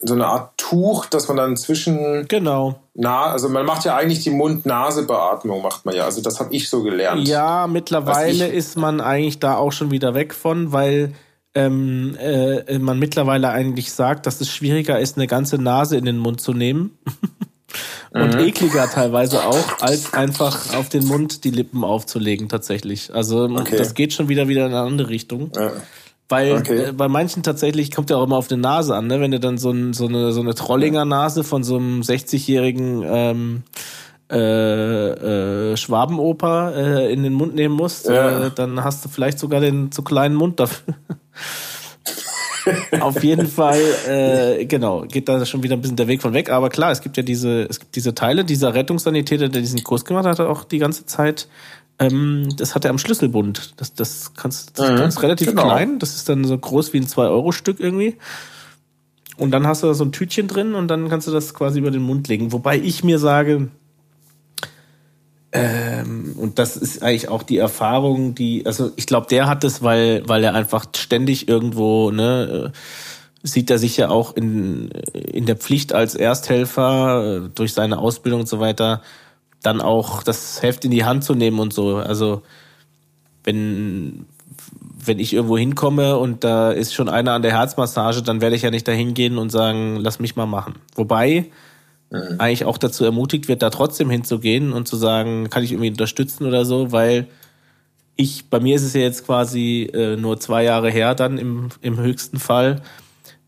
so 0.04 0.14
eine 0.14 0.26
Art 0.26 0.58
Tuch, 0.58 1.06
dass 1.06 1.28
man 1.28 1.36
dann 1.36 1.56
zwischen 1.56 2.26
genau. 2.28 2.74
na, 2.94 3.26
also 3.26 3.48
man 3.48 3.64
macht 3.64 3.84
ja 3.84 3.96
eigentlich 3.96 4.22
die 4.24 4.30
Mund-Nase-Beatmung, 4.30 5.62
macht 5.62 5.84
man 5.84 5.94
ja. 5.94 6.04
Also 6.04 6.22
das 6.22 6.40
habe 6.40 6.52
ich 6.54 6.68
so 6.68 6.82
gelernt. 6.82 7.26
Ja, 7.28 7.66
mittlerweile 7.66 8.48
ich- 8.48 8.54
ist 8.54 8.76
man 8.76 9.00
eigentlich 9.00 9.38
da 9.38 9.56
auch 9.56 9.72
schon 9.72 9.90
wieder 9.90 10.14
weg 10.14 10.34
von, 10.34 10.72
weil 10.72 11.12
ähm, 11.54 12.16
äh, 12.18 12.78
man 12.78 12.98
mittlerweile 12.98 13.50
eigentlich 13.50 13.92
sagt, 13.92 14.26
dass 14.26 14.40
es 14.40 14.48
schwieriger 14.50 14.98
ist, 14.98 15.18
eine 15.18 15.26
ganze 15.26 15.58
Nase 15.58 15.96
in 15.98 16.04
den 16.06 16.18
Mund 16.18 16.40
zu 16.40 16.52
nehmen. 16.52 16.98
Und 18.12 18.34
ekliger 18.34 18.90
teilweise 18.90 19.46
auch, 19.46 19.80
als 19.80 20.12
einfach 20.12 20.74
auf 20.74 20.90
den 20.90 21.06
Mund 21.06 21.44
die 21.44 21.50
Lippen 21.50 21.84
aufzulegen, 21.84 22.48
tatsächlich. 22.50 23.14
Also 23.14 23.44
Okay. 23.44 23.76
das 23.78 23.94
geht 23.94 24.12
schon 24.12 24.28
wieder 24.28 24.48
wieder 24.48 24.66
in 24.66 24.72
eine 24.72 24.82
andere 24.82 25.08
Richtung. 25.08 25.50
Ja. 25.56 25.70
Weil 26.32 26.52
Okay. 26.58 26.88
äh, 26.88 26.92
bei 26.92 27.06
manchen 27.08 27.42
tatsächlich 27.44 27.90
kommt 27.92 28.10
ja 28.10 28.16
auch 28.16 28.24
immer 28.24 28.36
auf 28.36 28.48
die 28.48 28.56
Nase 28.56 28.94
an, 28.96 29.06
ne? 29.06 29.20
Wenn 29.20 29.30
du 29.30 29.38
dann 29.38 29.58
so, 29.58 29.70
ein, 29.70 29.92
so 29.92 30.06
eine 30.08 30.32
so 30.32 30.40
eine 30.40 30.54
Trollinger 30.54 31.04
Nase 31.04 31.44
von 31.44 31.62
so 31.62 31.76
einem 31.76 32.00
60-jährigen 32.00 33.02
ähm, 33.06 33.62
äh, 34.30 34.38
äh, 35.72 35.76
Schwabenoper 35.76 36.72
äh, 36.74 37.12
in 37.12 37.22
den 37.22 37.34
Mund 37.34 37.54
nehmen 37.54 37.74
musst, 37.76 38.08
Ja. 38.08 38.46
äh, 38.46 38.50
dann 38.54 38.82
hast 38.82 39.04
du 39.04 39.08
vielleicht 39.10 39.38
sogar 39.38 39.60
den 39.60 39.92
zu 39.92 40.02
kleinen 40.02 40.34
Mund 40.34 40.58
dafür. 40.58 40.94
Auf 43.00 43.24
jeden 43.24 43.48
Fall, 43.48 43.80
äh, 44.08 44.64
genau, 44.66 45.02
geht 45.02 45.28
da 45.28 45.44
schon 45.44 45.64
wieder 45.64 45.74
ein 45.74 45.80
bisschen 45.80 45.96
der 45.96 46.06
Weg 46.06 46.22
von 46.22 46.32
weg. 46.32 46.48
Aber 46.50 46.68
klar, 46.68 46.92
es 46.92 47.00
gibt 47.00 47.16
ja 47.16 47.24
diese, 47.24 47.62
es 47.64 47.80
gibt 47.80 47.96
diese 47.96 48.14
Teile, 48.14 48.44
dieser 48.44 48.72
Rettungssanitäter, 48.72 49.48
der 49.48 49.60
diesen 49.62 49.82
Kurs 49.82 50.04
gemacht 50.04 50.26
hat, 50.26 50.38
hat 50.38 50.46
auch 50.46 50.62
die 50.62 50.78
ganze 50.78 51.04
Zeit, 51.04 51.48
ähm, 51.98 52.48
das 52.56 52.74
hat 52.74 52.84
er 52.84 52.90
am 52.90 52.98
Schlüsselbund. 52.98 53.74
Das, 53.76 53.94
das 53.94 54.32
kannst, 54.34 54.78
das 54.78 54.90
Mhm, 54.90 54.96
kannst 54.96 55.22
relativ 55.22 55.48
genau. 55.48 55.64
klein. 55.64 55.98
Das 55.98 56.14
ist 56.16 56.28
dann 56.28 56.44
so 56.44 56.56
groß 56.56 56.92
wie 56.92 56.98
ein 56.98 57.06
2-Euro-Stück 57.06 57.80
irgendwie. 57.80 58.16
Und 59.36 59.50
dann 59.50 59.66
hast 59.66 59.82
du 59.82 59.86
da 59.86 59.94
so 59.94 60.04
ein 60.04 60.12
Tütchen 60.12 60.48
drin 60.48 60.74
und 60.74 60.88
dann 60.88 61.08
kannst 61.08 61.26
du 61.26 61.32
das 61.32 61.54
quasi 61.54 61.78
über 61.78 61.90
den 61.90 62.02
Mund 62.02 62.28
legen. 62.28 62.52
Wobei 62.52 62.78
ich 62.78 63.02
mir 63.02 63.18
sage, 63.18 63.68
ähm, 65.52 66.34
und 66.38 66.58
das 66.58 66.76
ist 66.76 67.02
eigentlich 67.02 67.28
auch 67.28 67.42
die 67.42 67.58
Erfahrung, 67.58 68.34
die, 68.34 68.64
also 68.64 68.90
ich 68.96 69.06
glaube, 69.06 69.26
der 69.28 69.46
hat 69.46 69.64
es, 69.64 69.82
weil, 69.82 70.22
weil 70.26 70.42
er 70.44 70.54
einfach 70.54 70.86
ständig 70.96 71.46
irgendwo, 71.46 72.10
ne, 72.10 72.72
äh, 72.72 73.46
sieht 73.46 73.70
er 73.70 73.78
sich 73.78 73.96
ja 73.96 74.08
auch 74.08 74.34
in, 74.34 74.88
in 75.12 75.44
der 75.46 75.56
Pflicht 75.56 75.92
als 75.92 76.14
Ersthelfer 76.14 77.44
äh, 77.44 77.48
durch 77.54 77.74
seine 77.74 77.98
Ausbildung 77.98 78.40
und 78.40 78.48
so 78.48 78.60
weiter, 78.60 79.02
dann 79.62 79.80
auch 79.80 80.22
das 80.22 80.62
Heft 80.62 80.84
in 80.84 80.90
die 80.90 81.04
Hand 81.04 81.24
zu 81.24 81.34
nehmen 81.34 81.58
und 81.58 81.72
so. 81.72 81.96
Also 81.96 82.42
wenn, 83.44 84.26
wenn 85.04 85.18
ich 85.18 85.32
irgendwo 85.32 85.58
hinkomme 85.58 86.16
und 86.18 86.44
da 86.44 86.70
ist 86.70 86.94
schon 86.94 87.08
einer 87.08 87.32
an 87.32 87.42
der 87.42 87.52
Herzmassage, 87.52 88.22
dann 88.22 88.40
werde 88.40 88.56
ich 88.56 88.62
ja 88.62 88.70
nicht 88.70 88.86
dahin 88.86 89.14
gehen 89.14 89.38
und 89.38 89.50
sagen, 89.50 89.96
lass 89.96 90.20
mich 90.20 90.36
mal 90.36 90.46
machen. 90.46 90.74
Wobei 90.94 91.50
eigentlich 92.38 92.66
auch 92.66 92.76
dazu 92.76 93.04
ermutigt 93.04 93.48
wird, 93.48 93.62
da 93.62 93.70
trotzdem 93.70 94.10
hinzugehen 94.10 94.72
und 94.72 94.86
zu 94.86 94.96
sagen, 94.96 95.48
kann 95.48 95.64
ich 95.64 95.72
irgendwie 95.72 95.90
unterstützen 95.90 96.46
oder 96.46 96.66
so, 96.66 96.92
weil 96.92 97.26
ich, 98.16 98.50
bei 98.50 98.60
mir 98.60 98.76
ist 98.76 98.82
es 98.82 98.92
ja 98.92 99.00
jetzt 99.00 99.24
quasi 99.24 99.90
äh, 99.94 100.16
nur 100.16 100.38
zwei 100.38 100.64
Jahre 100.64 100.90
her 100.90 101.14
dann 101.14 101.38
im, 101.38 101.70
im 101.80 101.98
höchsten 101.98 102.38
Fall, 102.38 102.82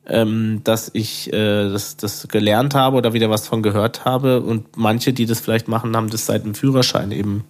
ähm, 0.07 0.61
dass 0.65 0.91
ich 0.93 1.33
äh, 1.33 1.71
das, 1.71 1.97
das 1.97 2.29
gelernt 2.29 2.75
habe 2.75 2.97
oder 2.97 3.13
wieder 3.13 3.31
was 3.31 3.49
von 3.49 3.63
gehört 3.63 4.05
habe 4.05 4.41
und 4.41 4.77
manche, 4.77 5.13
die 5.13 5.27
das 5.27 5.41
vielleicht 5.41 5.69
machen, 5.69 5.97
haben 5.97 6.11
das 6.11 6.27
seit 6.27 6.45
dem 6.45 6.55
Führerschein 6.55 7.11
eben 7.13 7.45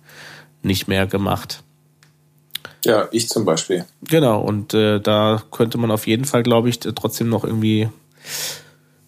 nicht 0.62 0.88
mehr 0.88 1.06
gemacht. 1.06 1.62
ja, 2.84 3.08
ich 3.10 3.28
zum 3.28 3.44
Beispiel. 3.44 3.84
Genau, 4.02 4.40
und 4.40 4.74
äh, 4.74 5.00
da 5.00 5.42
könnte 5.50 5.78
man 5.78 5.90
auf 5.90 6.06
jeden 6.06 6.24
Fall, 6.24 6.42
glaube 6.42 6.68
ich, 6.68 6.80
trotzdem 6.80 7.28
noch 7.28 7.44
irgendwie, 7.44 7.88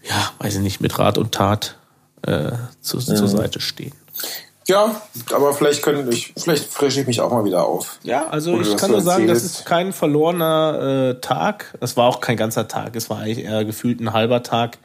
ja, 0.02 0.30
weiß 0.38 0.56
ich 0.56 0.62
nicht, 0.62 0.80
mit 0.80 0.98
Rat 0.98 1.18
und 1.18 1.32
Tat 1.32 1.78
äh, 2.22 2.52
zu, 2.80 2.98
zur 2.98 3.28
Seite 3.28 3.60
stehen. 3.60 3.92
Ja, 4.68 5.00
aber 5.32 5.52
vielleicht 5.52 5.82
können 5.82 6.10
ich, 6.10 6.32
vielleicht 6.36 6.72
frische 6.72 7.00
ich 7.00 7.06
mich 7.06 7.20
auch 7.20 7.30
mal 7.30 7.44
wieder 7.44 7.64
auf. 7.64 7.98
Ja, 8.02 8.26
also 8.26 8.60
ich 8.60 8.76
kann 8.76 8.90
nur 8.90 9.00
sagen, 9.00 9.28
das 9.28 9.44
ist 9.44 9.64
kein 9.64 9.92
verlorener 9.92 11.14
äh, 11.16 11.20
Tag. 11.20 11.76
Es 11.80 11.96
war 11.96 12.06
auch 12.06 12.20
kein 12.20 12.36
ganzer 12.36 12.66
Tag, 12.66 12.96
es 12.96 13.08
war 13.08 13.18
eigentlich 13.18 13.44
eher 13.44 13.64
gefühlt 13.64 14.00
ein 14.00 14.12
halber 14.12 14.42
Tag. 14.42 14.78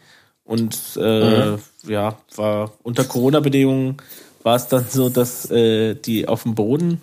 Und 0.44 0.98
äh, 0.98 1.58
ja, 1.88 2.16
war 2.36 2.72
unter 2.84 3.06
Corona-Bedingungen 3.06 3.98
war 4.44 4.56
es 4.56 4.68
dann 4.68 4.86
so, 4.90 5.10
dass 5.10 5.50
äh, 5.50 5.96
die 5.96 6.28
auf 6.28 6.44
dem 6.44 6.56
Boden 6.56 7.02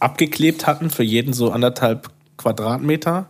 abgeklebt 0.00 0.66
hatten, 0.66 0.90
für 0.90 1.02
jeden 1.02 1.32
so 1.32 1.50
anderthalb 1.50 2.10
Quadratmeter. 2.36 3.28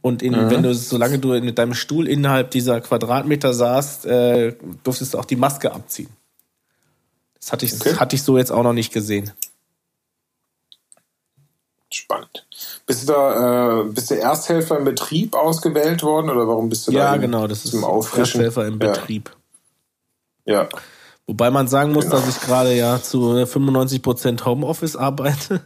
Und 0.00 0.22
in, 0.22 0.50
wenn 0.50 0.62
du, 0.62 0.74
solange 0.74 1.18
du 1.18 1.28
mit 1.40 1.58
deinem 1.58 1.74
Stuhl 1.74 2.08
innerhalb 2.08 2.50
dieser 2.50 2.80
Quadratmeter 2.80 3.54
saßt, 3.54 4.06
äh, 4.06 4.54
durftest 4.82 5.14
du 5.14 5.18
auch 5.18 5.24
die 5.24 5.36
Maske 5.36 5.72
abziehen. 5.72 6.08
Das 7.42 7.50
hatte 7.52 7.66
ich, 7.66 7.74
Okay. 7.74 7.96
hatte 7.96 8.14
ich 8.14 8.22
so 8.22 8.38
jetzt 8.38 8.52
auch 8.52 8.62
noch 8.62 8.72
nicht 8.72 8.92
gesehen. 8.92 9.32
Spannend. 11.92 12.46
Bist 12.86 13.02
du 13.06 13.12
da, 13.12 13.80
äh, 13.80 13.84
bist 13.84 14.10
du 14.10 14.14
Ersthelfer 14.14 14.78
im 14.78 14.84
Betrieb 14.84 15.34
ausgewählt 15.34 16.02
worden 16.02 16.30
oder 16.30 16.46
warum 16.48 16.68
bist 16.68 16.86
du 16.86 16.92
da 16.92 16.98
Ja, 16.98 17.16
genau, 17.18 17.46
das 17.46 17.64
ist? 17.66 17.74
Ersthelfer 17.74 18.66
im 18.66 18.80
Ja. 18.80 18.92
Betrieb. 18.92 19.34
Ja. 20.46 20.68
Wobei 21.26 21.50
man 21.50 21.68
sagen 21.68 21.92
muss, 21.92 22.04
Genau. 22.04 22.16
dass 22.16 22.28
ich 22.28 22.40
gerade 22.40 22.74
ja 22.74 23.02
zu 23.02 23.44
95% 23.44 24.44
Homeoffice 24.46 24.96
arbeite. 24.96 25.60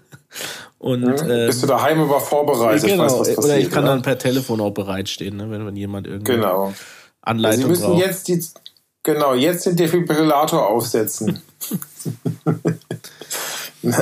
Und 0.78 1.04
äh, 1.04 1.46
bist 1.46 1.62
du 1.62 1.66
daheim 1.66 2.00
aber 2.00 2.20
vorbereitet, 2.20 2.88
genau, 2.88 3.04
weißt, 3.04 3.12
was 3.20 3.28
passiert, 3.28 3.38
oder 3.44 3.58
ich 3.58 3.70
kann 3.70 3.84
oder? 3.84 3.92
dann 3.94 4.02
per 4.02 4.18
Telefon 4.18 4.60
auch 4.60 4.72
bereitstehen, 4.72 5.36
ne, 5.36 5.50
wenn, 5.50 5.64
wenn 5.66 5.76
jemand 5.76 6.06
irgendwie 6.06 6.32
Genau. 6.32 6.70
Sie 6.70 6.74
Anleitung 7.22 7.68
müssen 7.68 7.86
braucht. 7.86 8.00
jetzt 8.00 8.28
die, 8.28 8.44
genau, 9.02 9.34
jetzt 9.34 9.64
den 9.66 9.76
Defibrillator 9.76 10.66
aufsetzen. 10.68 11.42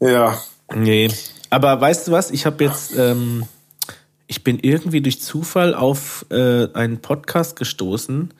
ja. 0.00 0.40
Nee. 0.74 1.10
Aber 1.50 1.80
weißt 1.80 2.08
du 2.08 2.12
was? 2.12 2.30
Ich 2.30 2.46
habe 2.46 2.64
jetzt, 2.64 2.96
ähm, 2.96 3.44
ich 4.26 4.44
bin 4.44 4.58
irgendwie 4.60 5.00
durch 5.00 5.20
Zufall 5.20 5.74
auf 5.74 6.26
äh, 6.30 6.68
einen 6.74 7.00
Podcast 7.00 7.56
gestoßen 7.56 8.32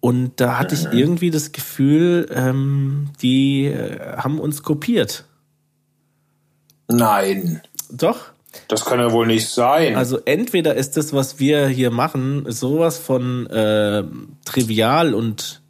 und 0.00 0.32
da 0.40 0.58
hatte 0.58 0.74
ich 0.74 0.84
irgendwie 0.92 1.30
das 1.30 1.52
Gefühl, 1.52 2.28
ähm, 2.30 3.10
die 3.22 3.66
äh, 3.66 4.18
haben 4.18 4.38
uns 4.38 4.62
kopiert. 4.62 5.24
Nein. 6.88 7.62
Doch? 7.90 8.34
Das 8.68 8.84
kann 8.84 9.00
ja 9.00 9.12
wohl 9.12 9.26
nicht 9.26 9.48
sein. 9.48 9.96
Also 9.96 10.18
entweder 10.24 10.74
ist 10.74 10.96
das, 10.96 11.12
was 11.12 11.38
wir 11.38 11.68
hier 11.68 11.90
machen, 11.90 12.44
sowas 12.48 12.98
von 12.98 13.46
äh, 13.46 14.04
trivial 14.44 15.14
und 15.14 15.62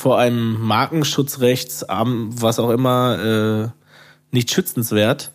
vor 0.00 0.18
einem 0.18 0.58
Markenschutzrechts, 0.60 1.84
was 1.86 2.58
auch 2.58 2.70
immer, 2.70 3.72
äh, 3.72 4.34
nicht 4.34 4.50
schützenswert. 4.50 5.30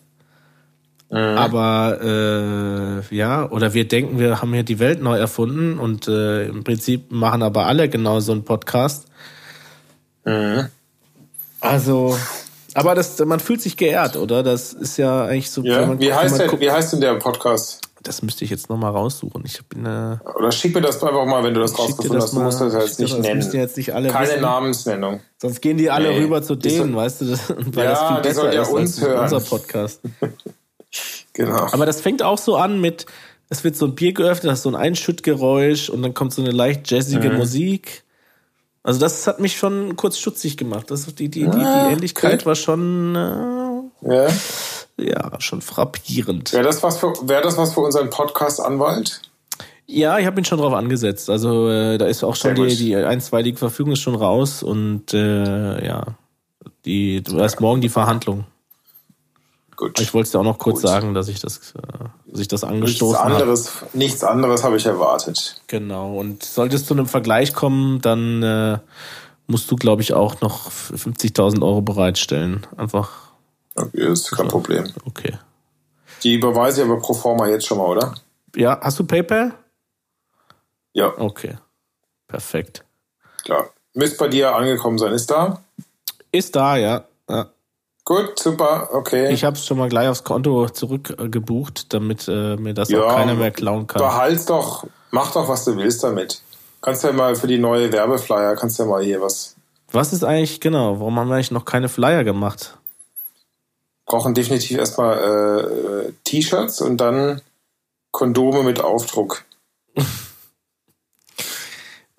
Aber 1.08 2.00
äh, 2.02 3.14
ja, 3.14 3.48
oder 3.48 3.74
wir 3.74 3.86
denken, 3.86 4.18
wir 4.18 4.42
haben 4.42 4.52
hier 4.52 4.64
die 4.64 4.80
Welt 4.80 5.00
neu 5.00 5.16
erfunden 5.16 5.78
und 5.78 6.08
äh, 6.08 6.46
im 6.48 6.64
Prinzip 6.64 7.12
machen 7.12 7.44
aber 7.44 7.66
alle 7.66 7.88
genau 7.88 8.18
so 8.18 8.32
einen 8.32 8.44
Podcast. 8.44 9.06
Also, 11.60 12.18
aber 12.74 12.96
das, 12.96 13.24
man 13.24 13.38
fühlt 13.38 13.62
sich 13.62 13.76
geehrt, 13.76 14.16
oder? 14.16 14.42
Das 14.42 14.72
ist 14.72 14.96
ja 14.96 15.26
eigentlich 15.26 15.48
so. 15.52 15.62
ja. 15.62 15.96
wie, 16.00 16.12
heißt 16.12 16.40
guckt- 16.42 16.60
wie 16.60 16.72
heißt 16.72 16.92
denn 16.94 17.00
der 17.00 17.14
Podcast? 17.14 17.82
Das 18.06 18.22
müsste 18.22 18.44
ich 18.44 18.50
jetzt 18.50 18.68
nochmal 18.70 18.92
raussuchen. 18.92 19.42
Ich 19.44 19.66
bin 19.66 19.84
äh, 19.84 20.16
Oder 20.38 20.52
schick 20.52 20.74
mir 20.74 20.80
das 20.80 21.02
einfach 21.02 21.26
mal, 21.26 21.42
wenn 21.42 21.54
du 21.54 21.60
das 21.60 21.76
rausgefunden 21.76 22.14
das 22.14 22.24
hast. 22.26 22.34
Du 22.34 22.40
musst 22.40 22.60
das 22.60 22.72
jetzt 22.74 23.00
nicht 23.00 23.18
nennen. 23.18 23.52
jetzt 23.52 23.76
nicht 23.76 23.92
alle 23.92 24.08
Keine 24.08 24.28
wissen. 24.28 24.40
Namensnennung. 24.42 25.20
Sonst 25.42 25.60
gehen 25.60 25.76
die 25.76 25.90
alle 25.90 26.10
Nee, 26.10 26.18
rüber 26.22 26.40
zu 26.42 26.54
denen, 26.54 26.92
soll- 26.92 26.94
weißt 26.96 27.20
du, 27.22 27.24
das, 27.26 27.40
weil 27.74 27.84
Ja, 27.84 27.90
das 27.90 28.08
viel 28.08 28.22
besser 28.22 28.54
ja 28.54 28.62
ist 28.62 28.68
uns 28.70 28.96
als 28.98 29.08
hören. 29.08 29.22
unser 29.24 29.40
Podcast. 29.40 30.00
Genau. 31.32 31.66
Aber 31.72 31.84
das 31.84 32.00
fängt 32.00 32.22
auch 32.22 32.38
so 32.38 32.56
an 32.56 32.80
mit, 32.80 33.04
es 33.50 33.64
wird 33.64 33.76
so 33.76 33.86
ein 33.86 33.94
Bier 33.94 34.14
geöffnet, 34.14 34.52
hast 34.52 34.62
so 34.62 34.70
ein 34.70 34.74
Einschüttgeräusch 34.76 35.90
und 35.90 36.00
dann 36.02 36.14
kommt 36.14 36.32
so 36.32 36.40
eine 36.42 36.50
leicht 36.52 36.90
jazzige 36.90 37.28
Mhm. 37.30 37.36
Musik 37.38 38.04
Also 38.82 39.00
das 39.00 39.26
hat 39.26 39.40
mich 39.40 39.56
schon 39.58 39.96
kurz 39.96 40.16
stutzig 40.16 40.56
gemacht. 40.56 40.90
Das, 40.90 41.04
die, 41.06 41.28
die, 41.28 41.28
die, 41.28 41.50
die 41.50 41.56
ah, 41.56 41.90
Ähnlichkeit 41.90 42.34
okay. 42.34 42.46
war 42.46 42.54
schon, 42.54 43.14
äh, 43.14 44.14
ja. 44.14 44.28
Ja, 44.98 45.40
schon 45.40 45.60
frappierend. 45.60 46.52
Wäre 46.52 46.64
das, 46.64 46.82
was 46.82 46.98
für, 46.98 47.12
wär 47.22 47.42
das 47.42 47.56
was 47.56 47.74
für 47.74 47.80
unseren 47.80 48.10
Podcast-Anwalt? 48.10 49.22
Ja, 49.86 50.18
ich 50.18 50.26
habe 50.26 50.40
ihn 50.40 50.44
schon 50.44 50.58
drauf 50.58 50.72
angesetzt. 50.72 51.30
Also 51.30 51.68
äh, 51.70 51.98
da 51.98 52.06
ist 52.06 52.24
auch 52.24 52.34
schon 52.34 52.54
die, 52.54 52.76
die 52.76 52.96
einstweilige 52.96 53.56
Verfügung 53.56 53.92
ist 53.92 54.00
schon 54.00 54.16
raus 54.16 54.62
und 54.62 55.14
äh, 55.14 55.86
ja, 55.86 56.04
die, 56.84 57.22
du 57.22 57.40
hast 57.40 57.60
morgen 57.60 57.80
die 57.80 57.88
Verhandlung. 57.88 58.46
Gut. 59.76 60.00
Ich 60.00 60.14
wollte 60.14 60.30
dir 60.30 60.40
auch 60.40 60.44
noch 60.44 60.58
kurz 60.58 60.80
Gut. 60.80 60.90
sagen, 60.90 61.12
dass 61.12 61.28
ich 61.28 61.38
das, 61.38 61.74
äh, 61.76 62.04
dass 62.26 62.40
ich 62.40 62.48
das 62.48 62.64
angestoßen 62.64 63.18
habe. 63.18 63.28
Nichts 63.28 63.42
anderes, 63.42 63.80
hab. 63.82 63.94
nichts 63.94 64.24
anderes 64.24 64.64
habe 64.64 64.76
ich 64.78 64.86
erwartet. 64.86 65.60
Genau. 65.66 66.16
Und 66.16 66.42
sollte 66.42 66.76
es 66.76 66.86
zu 66.86 66.94
einem 66.94 67.06
Vergleich 67.06 67.52
kommen, 67.52 68.00
dann 68.00 68.42
äh, 68.42 68.78
musst 69.46 69.70
du, 69.70 69.76
glaube 69.76 70.00
ich, 70.00 70.14
auch 70.14 70.40
noch 70.40 70.70
50.000 70.70 71.62
Euro 71.62 71.82
bereitstellen. 71.82 72.66
Einfach. 72.78 73.25
Okay, 73.76 74.12
ist 74.12 74.30
kein 74.30 74.48
Problem. 74.48 74.92
Okay. 75.04 75.38
Die 76.22 76.34
überweise 76.34 76.82
ich 76.82 76.88
aber 76.88 76.98
pro 76.98 77.14
forma 77.14 77.46
jetzt 77.46 77.66
schon 77.66 77.78
mal, 77.78 77.86
oder? 77.86 78.14
Ja, 78.54 78.80
hast 78.80 78.98
du 78.98 79.04
PayPal? 79.04 79.54
Ja. 80.92 81.12
Okay. 81.18 81.58
Perfekt. 82.26 82.84
Klar. 83.44 83.70
Müsste 83.94 84.18
bei 84.18 84.28
dir 84.28 84.54
angekommen 84.54 84.98
sein. 84.98 85.12
Ist 85.12 85.30
da? 85.30 85.62
Ist 86.32 86.56
da, 86.56 86.76
ja. 86.76 87.04
ja. 87.28 87.50
Gut, 88.04 88.38
super, 88.38 88.90
okay. 88.92 89.32
Ich 89.32 89.42
habe 89.42 89.56
es 89.56 89.66
schon 89.66 89.78
mal 89.78 89.88
gleich 89.88 90.08
aufs 90.08 90.22
Konto 90.22 90.68
zurückgebucht, 90.68 91.92
damit 91.92 92.28
äh, 92.28 92.56
mir 92.56 92.72
das 92.72 92.88
ja, 92.88 93.02
auch 93.02 93.14
keiner 93.14 93.34
mehr 93.34 93.50
klauen 93.50 93.86
kann. 93.86 94.00
Behalt's 94.00 94.46
doch, 94.46 94.86
mach 95.10 95.32
doch, 95.32 95.48
was 95.48 95.64
du 95.64 95.76
willst 95.76 96.04
damit. 96.04 96.40
Kannst 96.82 97.02
ja 97.02 97.12
mal 97.12 97.34
für 97.34 97.48
die 97.48 97.58
neue 97.58 97.92
Werbeflyer, 97.92 98.54
kannst 98.54 98.78
ja 98.78 98.84
mal 98.84 99.02
hier 99.02 99.20
was. 99.20 99.56
Was 99.90 100.12
ist 100.12 100.22
eigentlich, 100.22 100.60
genau, 100.60 101.00
warum 101.00 101.18
haben 101.18 101.28
wir 101.28 101.34
eigentlich 101.34 101.50
noch 101.50 101.64
keine 101.64 101.88
Flyer 101.88 102.22
gemacht? 102.22 102.76
Brauchen 104.06 104.34
definitiv 104.34 104.78
erstmal 104.78 106.06
äh, 106.06 106.12
T-Shirts 106.24 106.80
und 106.80 106.96
dann 106.98 107.42
Kondome 108.12 108.62
mit 108.62 108.80
Aufdruck. 108.80 109.44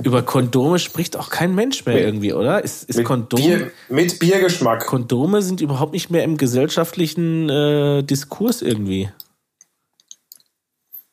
Über 0.04 0.22
Kondome 0.22 0.78
spricht 0.78 1.18
auch 1.18 1.30
kein 1.30 1.56
Mensch 1.56 1.86
mehr 1.86 2.00
irgendwie, 2.00 2.34
oder? 2.34 2.64
Ist, 2.64 2.84
ist 2.84 2.98
mit, 2.98 3.06
Kondom, 3.06 3.40
Bier, 3.40 3.72
mit 3.90 4.20
Biergeschmack. 4.20 4.86
Kondome 4.86 5.42
sind 5.42 5.60
überhaupt 5.60 5.94
nicht 5.94 6.12
mehr 6.12 6.24
im 6.24 6.38
gesellschaftlichen 6.38 7.50
äh, 7.50 8.04
Diskurs 8.04 8.62
irgendwie. 8.62 9.10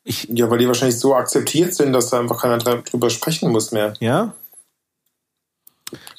Ich, 0.03 0.29
ja, 0.29 0.51
weil 0.51 0.59
die 0.59 0.67
wahrscheinlich 0.67 0.99
so 0.99 1.15
akzeptiert 1.15 1.73
sind, 1.73 1.95
dass 1.95 2.11
da 2.11 2.21
einfach 2.21 2.43
keiner 2.43 2.59
drüber 2.59 3.09
sprechen 3.09 3.51
muss 3.51 3.73
mehr. 3.73 3.95
Ja. 4.01 4.35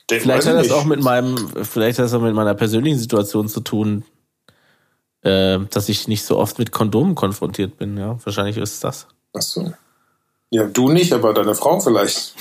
Den 0.10 0.22
vielleicht 0.22 0.48
hat 0.48 0.56
das 0.56 0.72
auch 0.72 0.86
mit 0.86 1.04
meinem, 1.04 1.38
vielleicht 1.64 2.00
hat 2.00 2.06
das 2.06 2.14
auch 2.16 2.22
mit 2.22 2.34
meiner 2.34 2.56
persönlichen 2.56 2.98
Situation 2.98 3.48
zu 3.48 3.60
tun, 3.60 4.06
äh, 5.26 5.60
dass 5.72 5.90
ich 5.90 6.08
nicht 6.08 6.24
so 6.24 6.38
oft 6.38 6.60
mit 6.60 6.72
Kondomen 6.72 7.16
konfrontiert 7.16 7.78
bin. 7.78 7.98
Ja, 7.98 8.18
wahrscheinlich 8.24 8.58
ist 8.58 8.76
es 8.76 8.80
das. 8.80 9.08
Ach 9.36 9.42
so. 9.42 9.74
Ja, 10.52 10.66
du 10.66 10.90
nicht, 10.90 11.12
aber 11.12 11.34
deine 11.34 11.56
Frau 11.56 11.80
vielleicht. 11.80 12.36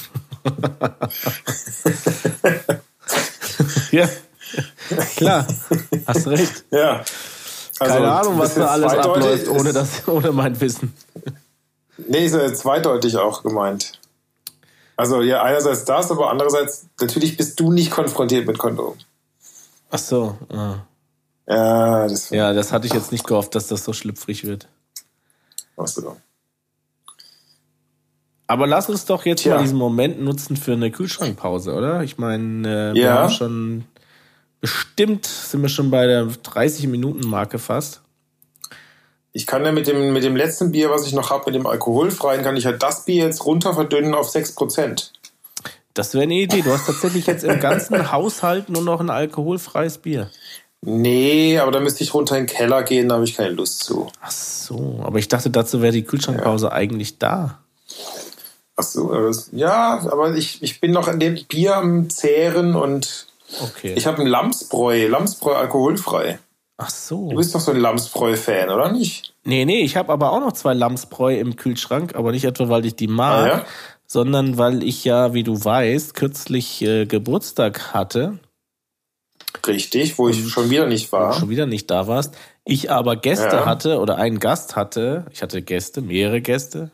ja, 3.90 4.08
klar, 5.16 5.46
hast 6.06 6.26
recht. 6.26 6.66
Ja. 6.70 7.02
Also, 7.80 7.94
Keine 7.94 8.12
Ahnung, 8.12 8.38
was 8.38 8.54
da 8.54 8.66
alles 8.66 8.92
abläuft, 8.92 9.48
ohne, 9.48 9.72
das, 9.72 10.06
ohne 10.06 10.32
mein 10.32 10.60
Wissen. 10.60 10.92
Nee, 11.96 12.26
ist 12.26 12.34
ja 12.34 12.52
zweideutig 12.52 13.16
auch 13.16 13.42
gemeint. 13.42 13.98
Also 14.96 15.22
ja, 15.22 15.42
einerseits 15.42 15.84
das, 15.84 16.10
aber 16.10 16.30
andererseits, 16.30 16.86
natürlich 17.00 17.36
bist 17.36 17.58
du 17.58 17.72
nicht 17.72 17.90
konfrontiert 17.90 18.46
mit 18.46 18.58
Kondom. 18.58 18.94
Ach 19.90 19.98
so. 19.98 20.38
Ah. 20.50 20.86
Ja, 21.46 22.08
das, 22.08 22.30
ja, 22.30 22.52
das 22.52 22.72
hatte 22.72 22.86
ich 22.86 22.92
jetzt 22.92 23.12
nicht 23.12 23.26
gehofft, 23.26 23.54
dass 23.54 23.66
das 23.66 23.84
so 23.84 23.92
schlüpfrig 23.92 24.44
wird. 24.44 24.68
Ach 25.76 25.86
so. 25.86 26.16
Aber 28.46 28.66
lass 28.66 28.88
uns 28.88 29.06
doch 29.06 29.24
jetzt 29.24 29.42
Tja. 29.42 29.56
mal 29.56 29.62
diesen 29.62 29.78
Moment 29.78 30.20
nutzen 30.22 30.56
für 30.56 30.72
eine 30.72 30.90
Kühlschrankpause, 30.90 31.74
oder? 31.74 32.02
Ich 32.02 32.18
meine, 32.18 32.90
äh, 32.90 32.94
wir 32.94 33.02
ja. 33.02 33.14
haben 33.14 33.30
schon 33.30 33.84
bestimmt 34.60 35.26
sind 35.26 35.60
wir 35.60 35.68
schon 35.68 35.90
bei 35.90 36.06
der 36.06 36.24
30 36.24 36.86
Minuten 36.86 37.28
Marke 37.28 37.58
fast. 37.58 38.00
Ich 39.32 39.46
kann 39.46 39.64
ja 39.64 39.72
mit 39.72 39.86
dem, 39.86 40.12
mit 40.12 40.24
dem 40.24 40.36
letzten 40.36 40.72
Bier, 40.72 40.90
was 40.90 41.06
ich 41.06 41.12
noch 41.12 41.30
habe, 41.30 41.44
mit 41.46 41.54
dem 41.54 41.66
alkoholfreien, 41.66 42.42
kann 42.42 42.56
ich 42.56 42.64
ja 42.64 42.72
das 42.72 43.04
Bier 43.04 43.24
jetzt 43.24 43.44
runter 43.44 43.74
verdünnen 43.74 44.14
auf 44.14 44.28
6%. 44.28 45.10
Das 45.92 46.14
wäre 46.14 46.22
eine 46.22 46.34
Idee. 46.34 46.62
Du 46.62 46.72
hast 46.72 46.86
tatsächlich 46.86 47.26
jetzt 47.26 47.44
im 47.44 47.60
ganzen 47.60 48.10
Haushalt 48.10 48.68
nur 48.70 48.82
noch 48.82 49.00
ein 49.00 49.10
alkoholfreies 49.10 49.98
Bier. 49.98 50.30
Nee, 50.86 51.58
aber 51.58 51.72
da 51.72 51.80
müsste 51.80 52.04
ich 52.04 52.12
runter 52.12 52.36
in 52.36 52.46
den 52.46 52.54
Keller 52.54 52.82
gehen, 52.82 53.08
da 53.08 53.14
habe 53.14 53.24
ich 53.24 53.34
keine 53.34 53.50
Lust 53.50 53.84
zu. 53.84 54.08
Ach 54.20 54.30
so, 54.30 55.00
aber 55.02 55.18
ich 55.18 55.28
dachte, 55.28 55.48
dazu 55.48 55.80
wäre 55.80 55.92
die 55.92 56.04
Kühlschrankpause 56.04 56.66
ja. 56.66 56.72
eigentlich 56.72 57.18
da. 57.18 57.58
Ach 58.76 58.82
so, 58.82 59.30
ja, 59.52 60.00
aber 60.10 60.34
ich, 60.36 60.62
ich 60.62 60.80
bin 60.80 60.90
noch 60.90 61.08
in 61.08 61.20
dem 61.20 61.38
Bier 61.48 61.76
am 61.76 62.10
Zehren 62.10 62.74
und 62.74 63.26
okay. 63.62 63.94
ich 63.96 64.06
habe 64.06 64.20
ein 64.20 64.26
Lamsbräu, 64.26 65.06
Lamsbräu 65.08 65.54
alkoholfrei. 65.54 66.38
Ach 66.76 66.90
so. 66.90 67.30
Du 67.30 67.36
bist 67.36 67.54
doch 67.54 67.60
so 67.60 67.70
ein 67.70 67.78
Lamsbräu-Fan, 67.78 68.68
oder 68.68 68.90
nicht? 68.90 69.32
Nee, 69.44 69.64
nee, 69.64 69.82
ich 69.82 69.96
habe 69.96 70.12
aber 70.12 70.32
auch 70.32 70.40
noch 70.40 70.52
zwei 70.52 70.74
Lamsbräu 70.74 71.38
im 71.38 71.56
Kühlschrank, 71.56 72.14
aber 72.14 72.32
nicht 72.32 72.44
etwa, 72.44 72.68
weil 72.68 72.84
ich 72.84 72.96
die 72.96 73.06
mag, 73.06 73.44
ah, 73.44 73.46
ja? 73.46 73.64
sondern 74.06 74.58
weil 74.58 74.82
ich 74.82 75.04
ja, 75.04 75.34
wie 75.34 75.44
du 75.44 75.64
weißt, 75.64 76.14
kürzlich 76.14 76.82
äh, 76.82 77.06
Geburtstag 77.06 77.94
hatte. 77.94 78.38
Richtig, 79.66 80.18
wo 80.18 80.28
ich 80.28 80.48
schon 80.48 80.70
wieder 80.70 80.86
nicht 80.86 81.12
war. 81.12 81.32
Schon 81.34 81.50
wieder 81.50 81.66
nicht 81.66 81.90
da 81.90 82.06
warst. 82.06 82.36
Ich 82.64 82.90
aber 82.90 83.16
Gäste 83.16 83.56
ja. 83.56 83.66
hatte 83.66 83.98
oder 84.00 84.16
einen 84.16 84.40
Gast 84.40 84.76
hatte. 84.76 85.26
Ich 85.32 85.42
hatte 85.42 85.62
Gäste, 85.62 86.00
mehrere 86.02 86.40
Gäste 86.40 86.90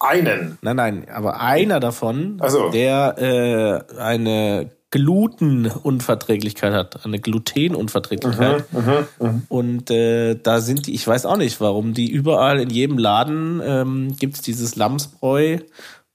einen. 0.00 0.58
Nein, 0.62 0.76
nein, 0.76 1.06
aber 1.12 1.40
einer 1.40 1.80
davon, 1.80 2.40
so. 2.46 2.70
der 2.70 3.18
äh, 3.18 3.98
eine 3.98 4.70
Glutenunverträglichkeit 4.90 6.72
hat, 6.72 7.04
eine 7.04 7.18
Glutenunverträglichkeit. 7.18 8.72
Mhm, 8.72 8.78
mh, 8.78 9.06
mh. 9.18 9.42
Und 9.48 9.90
äh, 9.90 10.36
da 10.36 10.60
sind 10.60 10.86
die, 10.86 10.94
ich 10.94 11.06
weiß 11.06 11.26
auch 11.26 11.36
nicht, 11.36 11.60
warum 11.60 11.92
die 11.92 12.10
überall 12.10 12.60
in 12.60 12.70
jedem 12.70 12.98
Laden 12.98 13.60
ähm, 13.64 14.16
gibt 14.16 14.36
es 14.36 14.42
dieses 14.42 14.76
Lamsbräu, 14.76 15.58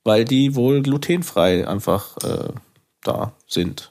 weil 0.03 0.25
die 0.25 0.55
wohl 0.55 0.81
glutenfrei 0.81 1.67
einfach 1.67 2.17
äh, 2.23 2.49
da 3.03 3.33
sind. 3.47 3.90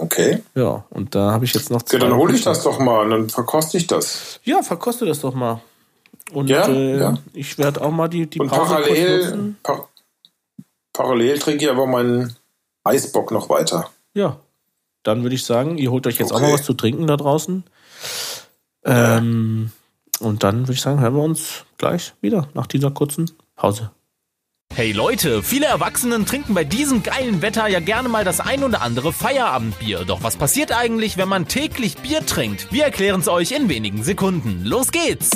Okay. 0.00 0.42
Ja, 0.54 0.84
und 0.88 1.14
da 1.14 1.30
habe 1.30 1.44
ich 1.44 1.52
jetzt 1.52 1.70
noch 1.70 1.82
zwei. 1.82 1.98
Ja, 1.98 2.04
dann 2.04 2.16
hole 2.16 2.34
ich 2.34 2.42
das 2.42 2.62
doch 2.62 2.78
mal 2.78 3.04
und 3.04 3.10
dann 3.10 3.28
verkoste 3.28 3.76
ich 3.76 3.86
das. 3.86 4.40
Ja, 4.44 4.62
verkoste 4.62 5.04
das 5.04 5.20
doch 5.20 5.34
mal. 5.34 5.60
Und 6.32 6.48
ja, 6.48 6.66
äh, 6.66 6.98
ja. 6.98 7.18
ich 7.34 7.58
werde 7.58 7.82
auch 7.82 7.90
mal 7.90 8.08
die, 8.08 8.26
die 8.26 8.40
Und 8.40 8.48
Pause 8.48 8.76
parallel, 8.76 9.54
par 9.62 9.88
parallel 10.94 11.38
trinke 11.38 11.64
ich 11.64 11.70
aber 11.70 11.86
meinen 11.86 12.34
Eisbock 12.82 13.30
noch 13.30 13.50
weiter. 13.50 13.90
Ja. 14.14 14.40
Dann 15.02 15.22
würde 15.22 15.34
ich 15.34 15.44
sagen, 15.44 15.76
ihr 15.76 15.90
holt 15.90 16.06
euch 16.06 16.18
jetzt 16.18 16.32
okay. 16.32 16.44
auch 16.44 16.46
mal 16.46 16.54
was 16.54 16.62
zu 16.62 16.72
trinken 16.72 17.06
da 17.06 17.18
draußen. 17.18 17.64
Ähm, 18.84 19.70
und 20.20 20.42
dann 20.42 20.60
würde 20.60 20.72
ich 20.72 20.80
sagen, 20.80 21.00
hören 21.00 21.14
wir 21.14 21.22
uns 21.22 21.64
gleich 21.76 22.14
wieder 22.22 22.48
nach 22.54 22.66
dieser 22.66 22.90
kurzen 22.90 23.30
Pause. 23.54 23.90
Hey 24.72 24.92
Leute, 24.92 25.42
viele 25.42 25.66
Erwachsenen 25.66 26.26
trinken 26.26 26.54
bei 26.54 26.62
diesem 26.62 27.02
geilen 27.02 27.42
Wetter 27.42 27.66
ja 27.66 27.80
gerne 27.80 28.08
mal 28.08 28.24
das 28.24 28.38
ein 28.38 28.62
oder 28.62 28.82
andere 28.82 29.12
Feierabendbier. 29.12 30.04
Doch 30.04 30.22
was 30.22 30.36
passiert 30.36 30.70
eigentlich, 30.72 31.16
wenn 31.16 31.28
man 31.28 31.48
täglich 31.48 31.96
Bier 31.96 32.24
trinkt? 32.24 32.72
Wir 32.72 32.84
erklären 32.84 33.20
es 33.20 33.26
euch 33.26 33.50
in 33.50 33.68
wenigen 33.68 34.04
Sekunden. 34.04 34.64
Los 34.64 34.92
geht's! 34.92 35.30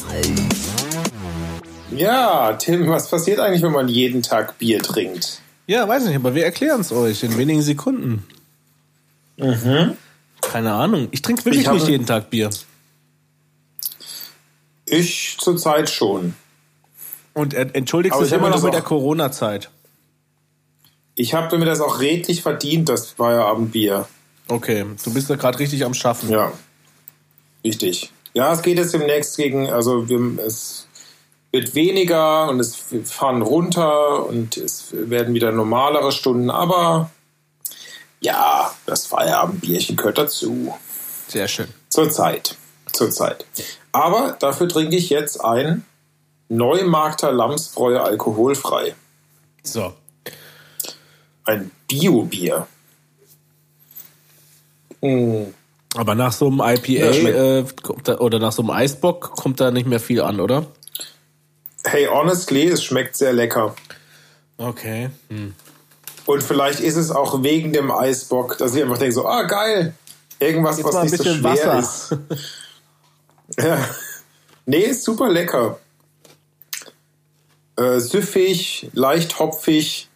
Ja, 1.91 2.53
Tim, 2.55 2.89
was 2.89 3.11
passiert 3.11 3.41
eigentlich, 3.41 3.63
wenn 3.63 3.73
man 3.73 3.89
jeden 3.89 4.23
Tag 4.23 4.57
Bier 4.59 4.81
trinkt? 4.81 5.41
Ja, 5.67 5.87
weiß 5.87 6.05
nicht, 6.05 6.17
aber 6.17 6.35
wir 6.37 6.45
erklären 6.45 6.81
es 6.81 6.93
euch 6.93 7.25
in 7.25 7.37
wenigen 7.37 7.63
Sekunden. 7.63 8.25
Mhm. 9.37 9.97
Keine 10.43 10.73
Ahnung. 10.73 11.09
Ich 11.11 11.23
trinke 11.23 11.45
wirklich 11.45 11.67
ich 11.67 11.73
nicht 11.73 11.89
jeden 11.89 12.07
Tag 12.07 12.31
Bier. 12.31 12.51
Ich 14.87 15.37
zurzeit 15.41 15.91
schon. 15.91 16.35
Und 17.35 17.55
entschuldigst 17.55 18.21
du 18.21 18.25
immer 18.35 18.49
noch 18.49 18.63
mit 18.63 18.73
der 18.73 18.83
Corona-Zeit? 18.83 19.71
Ich 21.17 21.35
habe 21.35 21.59
mir 21.59 21.65
das 21.65 21.81
auch 21.81 22.01
redlich 22.01 22.43
verdient, 22.43 22.89
das 22.89 23.11
Feierabendbier. 23.11 24.09
Okay, 24.49 24.85
du 25.05 25.15
bist 25.15 25.31
da 25.31 25.37
gerade 25.37 25.59
richtig 25.59 25.85
am 25.85 25.95
Schaffen. 25.95 26.31
Ja, 26.31 26.53
richtig. 27.65 28.13
Ja, 28.35 28.53
es 28.53 28.63
geht 28.63 28.79
jetzt 28.79 28.95
demnächst 28.95 29.37
gegen, 29.37 29.71
also 29.71 30.09
wir, 30.09 30.45
es 30.45 30.89
wird 31.53 31.75
weniger 31.75 32.49
und 32.49 32.59
es 32.59 32.91
wir 32.91 33.05
fahren 33.05 33.43
runter 33.43 34.27
und 34.27 34.57
es 34.57 34.89
werden 34.91 35.35
wieder 35.35 35.53
normalere 35.53 36.11
Stunden, 36.11 36.51
aber 36.51 37.11
ja, 38.21 38.75
das 38.87 39.07
Feierabendbierchen 39.07 39.97
gehört 39.97 40.19
dazu. 40.19 40.75
Sehr 41.29 41.47
schön. 41.47 41.69
Zur 41.91 42.11
Zeit. 42.11 42.57
Zur 42.93 43.11
Zeit. 43.11 43.45
Aber 43.93 44.37
dafür 44.41 44.69
trinke 44.69 44.97
ich 44.97 45.11
jetzt 45.11 45.45
ein 45.45 45.85
Neumarkter 46.57 47.33
Lamsbräu 47.33 47.99
alkoholfrei. 47.99 48.95
So. 49.63 49.95
Ein 51.45 51.71
Bio-Bier. 51.89 52.67
Hm. 55.03 55.55
Aber 55.97 56.15
nach 56.15 56.33
so 56.33 56.47
einem 56.47 56.61
IPA 56.61 57.07
äh, 57.07 57.65
kommt 57.83 58.09
da, 58.09 58.19
oder 58.19 58.39
nach 58.39 58.53
so 58.53 58.63
einem 58.63 58.71
Eisbock 58.71 59.33
kommt 59.37 59.61
da 59.61 59.71
nicht 59.71 59.87
mehr 59.87 60.01
viel 60.01 60.21
an, 60.23 60.41
oder? 60.41 60.67
Hey, 61.85 62.07
honestly, 62.07 62.67
es 62.67 62.83
schmeckt 62.83 63.17
sehr 63.17 63.33
lecker. 63.33 63.75
Okay. 64.57 65.11
Und 66.27 66.43
vielleicht 66.43 66.81
ist 66.81 66.97
es 66.97 67.11
auch 67.11 67.43
wegen 67.43 67.73
dem 67.73 67.91
Eisbock, 67.91 68.59
dass 68.59 68.75
ich 68.75 68.83
einfach 68.83 68.99
denke 68.99 69.15
so, 69.15 69.27
ah 69.27 69.43
geil, 69.43 69.95
irgendwas, 70.39 70.79
Jetzt 70.79 70.95
was 70.95 71.11
nicht 71.11 71.23
so 71.23 71.25
schwer 71.25 71.45
Wasser. 71.45 71.79
ist. 71.79 72.17
ja. 73.59 73.79
Nee, 74.67 74.79
ist 74.79 75.05
super 75.05 75.29
lecker. 75.29 75.79
Äh, 77.77 77.99
süffig, 77.99 78.89
leicht 78.93 79.39
hopfig 79.39 80.09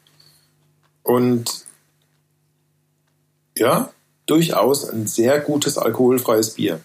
und 1.02 1.64
ja, 3.56 3.90
durchaus 4.26 4.88
ein 4.88 5.06
sehr 5.06 5.40
gutes 5.40 5.76
alkoholfreies 5.76 6.50
Bier. 6.54 6.80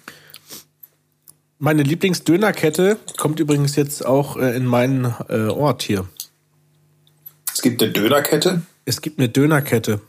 Meine 1.60 1.84
Lieblingsdönerkette 1.84 2.98
kommt 3.18 3.40
übrigens 3.40 3.76
jetzt 3.76 4.06
auch 4.06 4.36
äh, 4.36 4.56
in 4.56 4.66
meinen 4.66 5.14
äh, 5.30 5.48
Ort 5.48 5.84
hier. 5.84 6.08
Es 7.54 7.62
gibt 7.62 7.82
eine 7.82 7.92
Dönerkette, 7.92 8.64
Es 8.86 9.02
gibt 9.02 9.20
eine 9.20 9.30
Dönerkette. 9.30 10.02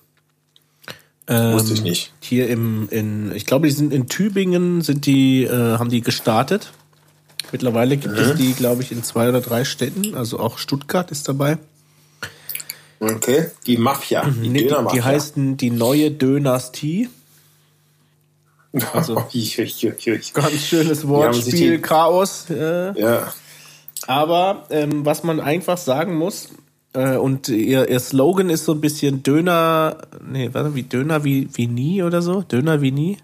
Ähm, 1.26 1.52
wusste 1.52 1.74
ich 1.74 1.82
nicht. 1.82 2.12
Hier 2.20 2.48
im, 2.48 2.88
in, 2.90 3.32
ich 3.34 3.46
glaube, 3.46 3.66
die 3.68 3.72
sind 3.72 3.92
in 3.92 4.08
Tübingen, 4.08 4.82
sind 4.82 5.06
die, 5.06 5.44
äh, 5.44 5.78
haben 5.78 5.90
die 5.90 6.00
gestartet. 6.00 6.72
Mittlerweile 7.52 7.96
gibt 7.96 8.18
es 8.18 8.34
die, 8.36 8.52
glaube 8.52 8.82
ich, 8.82 8.90
in 8.92 9.02
zwei 9.04 9.28
oder 9.28 9.40
drei 9.40 9.64
Städten. 9.64 10.14
Also 10.14 10.38
auch 10.40 10.58
Stuttgart 10.58 11.10
ist 11.10 11.28
dabei. 11.28 11.58
Okay, 13.00 13.50
die 13.66 13.76
Mafia, 13.76 14.24
die 14.28 14.48
Nee, 14.48 14.62
die, 14.62 14.68
die 14.92 15.02
heißen 15.02 15.56
die 15.56 15.70
neue 15.70 16.10
Dynastie. 16.10 17.08
also- 18.92 19.24
Ganz 20.32 20.52
schönes 20.66 21.06
Wortspiel, 21.06 21.80
Chaos. 21.80 22.46
Äh, 22.50 22.98
ja, 23.00 23.32
Aber 24.06 24.66
ähm, 24.70 25.04
was 25.04 25.22
man 25.22 25.38
einfach 25.40 25.78
sagen 25.78 26.16
muss, 26.16 26.48
äh, 26.92 27.16
und 27.16 27.48
ihr, 27.48 27.88
ihr 27.88 28.00
Slogan 28.00 28.50
ist 28.50 28.64
so 28.64 28.72
ein 28.72 28.80
bisschen 28.80 29.22
Döner, 29.22 29.98
nee, 30.26 30.48
warte, 30.52 30.74
wie 30.74 30.82
Döner 30.84 31.24
wie, 31.24 31.48
wie 31.54 31.66
nie 31.66 32.02
oder 32.02 32.22
so? 32.22 32.42
Döner 32.42 32.80
wie 32.80 32.90
nie? 32.92 33.18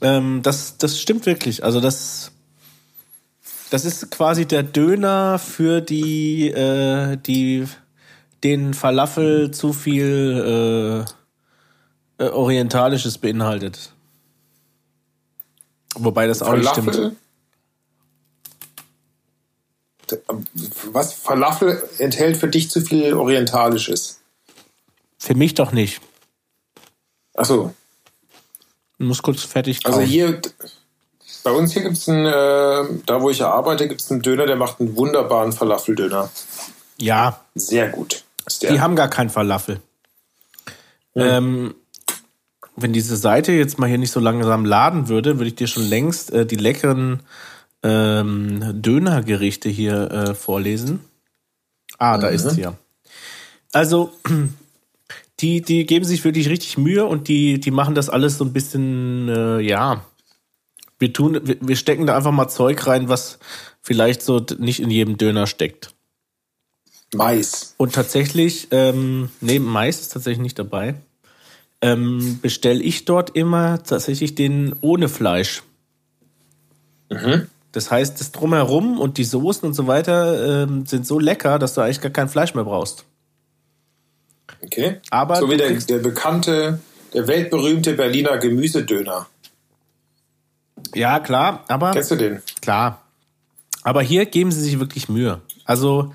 Ähm, 0.00 0.42
das, 0.42 0.76
das 0.78 1.00
stimmt 1.00 1.26
wirklich. 1.26 1.64
Also 1.64 1.80
das, 1.80 2.30
das 3.70 3.84
ist 3.84 4.10
quasi 4.10 4.46
der 4.46 4.62
Döner 4.62 5.38
für 5.38 5.80
die, 5.80 6.48
äh, 6.50 7.16
die 7.16 7.66
den 8.44 8.74
Falafel 8.74 9.50
zu 9.50 9.72
viel 9.72 11.06
äh, 12.18 12.24
äh, 12.24 12.28
Orientalisches 12.28 13.18
beinhaltet. 13.18 13.92
Wobei 15.96 16.26
das 16.26 16.42
auch 16.42 16.54
nicht 16.54 16.68
stimmt. 16.68 16.94
Falafel. 16.94 17.16
Was 20.92 21.14
Falafel 21.14 21.82
enthält 21.98 22.36
für 22.36 22.48
dich 22.48 22.70
zu 22.70 22.80
viel 22.80 23.14
Orientalisches? 23.14 24.20
Für 25.18 25.34
mich 25.34 25.54
doch 25.54 25.72
nicht. 25.72 26.00
Achso, 27.34 27.74
Muss 28.98 29.22
kurz 29.22 29.42
fertig 29.42 29.84
also 29.84 29.98
kauen. 29.98 30.08
hier, 30.08 30.40
bei 31.46 31.52
uns 31.52 31.72
hier 31.74 31.82
gibt 31.82 31.96
es 31.96 32.08
einen, 32.08 32.26
äh, 32.26 32.98
da 33.06 33.22
wo 33.22 33.30
ich 33.30 33.38
ja 33.38 33.52
arbeite, 33.52 33.86
gibt 33.86 34.00
es 34.00 34.10
einen 34.10 34.20
Döner, 34.20 34.46
der 34.46 34.56
macht 34.56 34.80
einen 34.80 34.96
wunderbaren 34.96 35.52
Falafeldöner. 35.52 36.28
Ja, 36.98 37.40
Sehr 37.54 37.88
gut. 37.88 38.24
Die 38.62 38.80
haben 38.80 38.96
gar 38.96 39.08
keinen 39.08 39.30
Falafel. 39.30 39.80
Ähm, 41.14 41.76
wenn 42.74 42.92
diese 42.92 43.16
Seite 43.16 43.52
jetzt 43.52 43.78
mal 43.78 43.86
hier 43.86 43.98
nicht 43.98 44.10
so 44.10 44.18
langsam 44.18 44.64
laden 44.64 45.06
würde, 45.06 45.38
würde 45.38 45.46
ich 45.46 45.54
dir 45.54 45.68
schon 45.68 45.84
längst 45.84 46.32
äh, 46.32 46.46
die 46.46 46.56
leckeren 46.56 47.22
ähm, 47.84 48.82
Dönergerichte 48.82 49.68
hier 49.68 50.10
äh, 50.10 50.34
vorlesen. 50.34 50.98
Ah, 51.96 52.18
da 52.18 52.26
ist 52.26 52.50
sie 52.50 52.62
ja. 52.62 52.74
Also, 53.72 54.10
die, 55.40 55.62
die 55.62 55.86
geben 55.86 56.04
sich 56.04 56.24
wirklich 56.24 56.48
richtig 56.48 56.76
Mühe 56.76 57.06
und 57.06 57.28
die, 57.28 57.60
die 57.60 57.70
machen 57.70 57.94
das 57.94 58.10
alles 58.10 58.36
so 58.36 58.44
ein 58.44 58.52
bisschen, 58.52 59.28
äh, 59.28 59.60
ja. 59.60 60.04
Wir 60.98 61.12
tun, 61.12 61.40
wir, 61.42 61.56
wir 61.60 61.76
stecken 61.76 62.06
da 62.06 62.16
einfach 62.16 62.32
mal 62.32 62.48
Zeug 62.48 62.86
rein, 62.86 63.08
was 63.08 63.38
vielleicht 63.82 64.22
so 64.22 64.44
nicht 64.58 64.80
in 64.80 64.90
jedem 64.90 65.16
Döner 65.16 65.46
steckt. 65.46 65.94
Mais. 67.14 67.74
Und 67.76 67.94
tatsächlich, 67.94 68.68
ähm, 68.70 69.30
neben 69.40 69.64
Mais 69.64 70.00
ist 70.00 70.12
tatsächlich 70.12 70.42
nicht 70.42 70.58
dabei, 70.58 70.94
ähm, 71.80 72.38
bestelle 72.42 72.82
ich 72.82 73.04
dort 73.04 73.36
immer 73.36 73.82
tatsächlich 73.82 74.34
den 74.34 74.74
ohne 74.80 75.08
Fleisch. 75.08 75.62
Das 77.72 77.90
heißt, 77.90 78.18
das 78.18 78.32
Drumherum 78.32 78.98
und 78.98 79.18
die 79.18 79.24
Soßen 79.24 79.66
und 79.66 79.74
so 79.74 79.86
weiter 79.86 80.64
ähm, 80.64 80.86
sind 80.86 81.06
so 81.06 81.18
lecker, 81.18 81.58
dass 81.58 81.74
du 81.74 81.82
eigentlich 81.82 82.00
gar 82.00 82.10
kein 82.10 82.28
Fleisch 82.28 82.54
mehr 82.54 82.64
brauchst. 82.64 83.04
Okay. 84.62 85.00
Aber 85.10 85.36
so 85.36 85.50
wie 85.50 85.56
der, 85.56 85.72
der 85.72 85.98
bekannte, 85.98 86.80
der 87.12 87.28
weltberühmte 87.28 87.92
Berliner 87.92 88.38
Gemüsedöner. 88.38 89.26
Ja, 90.94 91.20
klar, 91.20 91.64
aber 91.68 91.92
Kennst 91.92 92.10
du 92.10 92.16
den? 92.16 92.42
klar. 92.60 93.02
Aber 93.82 94.02
hier 94.02 94.26
geben 94.26 94.50
sie 94.50 94.60
sich 94.60 94.80
wirklich 94.80 95.08
Mühe. 95.08 95.40
Also, 95.64 96.12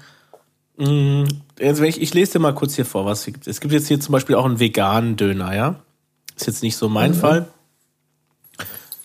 mh, 0.77 1.25
jetzt, 1.59 1.79
wenn 1.79 1.89
ich, 1.89 2.01
ich 2.01 2.13
lese 2.13 2.33
dir 2.33 2.39
mal 2.39 2.53
kurz 2.53 2.75
hier 2.75 2.85
vor, 2.85 3.05
was 3.05 3.19
es 3.19 3.25
gibt. 3.25 3.47
Es 3.47 3.61
gibt 3.61 3.73
jetzt 3.73 3.87
hier 3.87 3.99
zum 3.99 4.11
Beispiel 4.11 4.35
auch 4.35 4.45
einen 4.45 4.59
veganen 4.59 5.15
Döner, 5.15 5.55
ja. 5.55 5.75
Ist 6.35 6.47
jetzt 6.47 6.63
nicht 6.63 6.75
so 6.75 6.89
mein 6.89 7.13
Fall. 7.13 7.47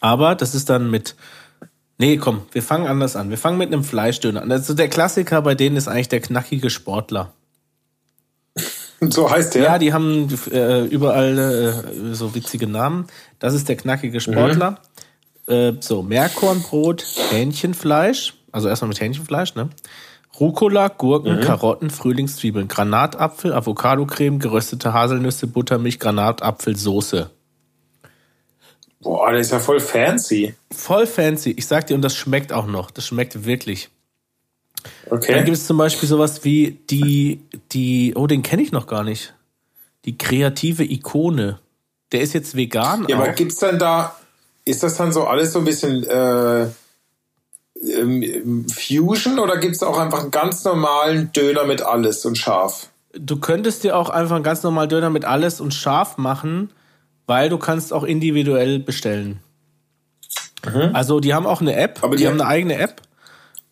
Aber 0.01 0.35
das 0.35 0.55
ist 0.55 0.69
dann 0.71 0.91
mit. 0.91 1.15
Nee, 1.99 2.17
komm, 2.19 2.43
wir 2.53 2.63
fangen 2.63 2.87
anders 2.87 3.17
an. 3.17 3.31
Wir 3.31 3.39
fangen 3.39 3.57
mit 3.59 3.73
einem 3.73 3.85
Fleischdöner 3.85 4.43
an. 4.43 4.53
Also 4.53 4.75
der 4.75 4.89
Klassiker 4.89 5.43
bei 5.43 5.55
denen 5.55 5.77
ist 5.77 5.89
eigentlich 5.89 6.09
der 6.09 6.21
knackige 6.21 6.71
Sportler. 6.71 7.33
So 9.01 9.31
heißt 9.31 9.55
der. 9.55 9.63
Ja, 9.63 9.79
die 9.79 9.93
haben 9.93 10.27
äh, 10.51 10.87
überall 10.87 11.39
äh, 11.39 12.15
so 12.15 12.35
witzige 12.35 12.67
Namen. 12.67 13.07
Das 13.39 13.53
ist 13.53 13.69
der 13.69 13.77
knackige 13.77 14.21
Sportler. 14.23 14.81
Äh, 15.47 15.75
so, 15.81 16.03
Meerkornbrot, 16.03 17.05
Hähnchenfleisch, 17.31 18.35
also 18.53 18.69
erstmal 18.69 18.89
mit 18.89 19.01
Hähnchenfleisch, 19.01 19.55
ne? 19.55 19.69
Rucola, 20.39 20.89
Gurken, 20.89 21.41
Karotten, 21.41 21.89
Frühlingszwiebeln, 21.89 22.69
Granatapfel, 22.69 23.55
Avocadocreme, 23.55 24.39
geröstete 24.39 24.93
Haselnüsse, 24.93 25.47
Buttermilch, 25.47 25.99
Granatapfelsoße. 25.99 27.31
Boah, 29.01 29.31
der 29.31 29.41
ist 29.41 29.53
ja 29.53 29.61
voll 29.61 29.81
fancy. 29.81 30.55
Voll 30.73 31.07
fancy. 31.07 31.53
Ich 31.53 31.67
sag 31.67 31.87
dir, 31.87 31.95
und 31.95 32.03
das 32.03 32.15
schmeckt 32.15 32.53
auch 32.53 32.67
noch. 32.67 32.91
Das 32.91 33.07
schmeckt 33.07 33.45
wirklich. 33.47 33.89
Dann 35.09 35.19
Okay. 35.19 35.45
gibt 35.45 35.57
es 35.57 35.67
zum 35.67 35.79
Beispiel 35.79 36.09
sowas 36.09 36.45
wie 36.45 36.79
die, 36.91 37.41
die, 37.73 38.15
oh, 38.15 38.27
den 38.27 38.43
kenne 38.43 38.63
ich 38.63 38.73
noch 38.73 38.87
gar 38.87 39.05
nicht. 39.05 39.35
Die 40.05 40.19
kreative 40.19 40.85
Ikone. 40.85 41.61
Der 42.13 42.21
ist 42.21 42.35
jetzt 42.35 42.57
vegan. 42.57 43.07
Ja, 43.09 43.17
aber 43.17 43.31
auch. 43.31 43.35
gibt's 43.35 43.59
dann 43.59 43.79
da, 43.79 44.17
ist 44.67 44.83
das 44.83 44.97
dann 44.97 45.13
so 45.13 45.25
alles 45.25 45.53
so 45.55 45.61
ein 45.61 45.65
bisschen 45.65 46.05
äh, 46.05 46.67
ähm, 47.83 48.67
Fusion 48.69 49.39
oder 49.39 49.57
gibt's 49.59 49.83
auch 49.83 49.99
einfach 49.99 50.21
einen 50.21 50.31
ganz 50.31 50.65
normalen 50.65 51.33
Döner 51.33 51.65
mit 51.65 51.81
alles 51.83 52.25
und 52.27 52.37
scharf? 52.37 52.89
Du 53.19 53.39
könntest 53.39 53.83
dir 53.85 53.97
auch 53.97 54.11
einfach 54.11 54.35
einen 54.35 54.45
ganz 54.45 54.63
normalen 54.63 54.89
Döner 54.91 55.09
mit 55.09 55.25
alles 55.25 55.61
und 55.61 55.73
scharf 55.73 56.19
machen, 56.19 56.71
weil 57.27 57.49
du 57.49 57.57
kannst 57.59 57.93
auch 57.93 58.05
individuell 58.05 58.79
bestellen. 58.79 59.41
Also 60.95 61.21
die 61.21 61.33
haben 61.33 61.47
auch 61.47 61.61
eine 61.61 61.77
App, 61.77 61.99
Mhm. 61.99 62.05
Aber 62.05 62.17
die, 62.17 62.23
die- 62.25 62.29
haben 62.29 62.41
eine 62.41 62.49
eigene 62.49 62.77
App 62.79 63.01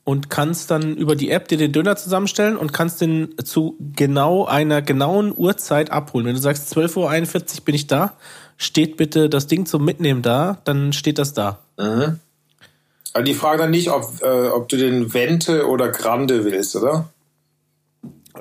und 0.04 0.30
kannst 0.30 0.70
dann 0.70 0.94
über 0.96 1.16
die 1.16 1.30
App 1.30 1.48
dir 1.48 1.58
den 1.58 1.72
Döner 1.72 1.96
zusammenstellen 1.96 2.56
und 2.56 2.72
kannst 2.72 3.00
den 3.00 3.34
zu 3.42 3.76
genau 3.96 4.44
einer 4.46 4.80
genauen 4.80 5.32
Uhrzeit 5.36 5.90
abholen. 5.90 6.26
Wenn 6.26 6.36
du 6.36 6.40
sagst 6.40 6.72
12.41 6.76 7.58
Uhr 7.58 7.64
bin 7.64 7.74
ich 7.74 7.88
da, 7.88 8.12
steht 8.56 8.96
bitte 8.96 9.28
das 9.28 9.46
Ding 9.46 9.66
zum 9.66 9.84
Mitnehmen 9.84 10.22
da, 10.22 10.58
dann 10.64 10.92
steht 10.92 11.18
das 11.18 11.32
da. 11.34 11.58
Also 11.76 13.24
die 13.24 13.34
Frage 13.34 13.58
dann 13.62 13.70
nicht, 13.70 13.90
ob, 13.90 14.22
äh, 14.22 14.48
ob 14.48 14.68
du 14.68 14.76
den 14.76 15.12
Vente 15.14 15.68
oder 15.68 15.88
Grande 15.90 16.44
willst, 16.44 16.74
oder? 16.76 17.08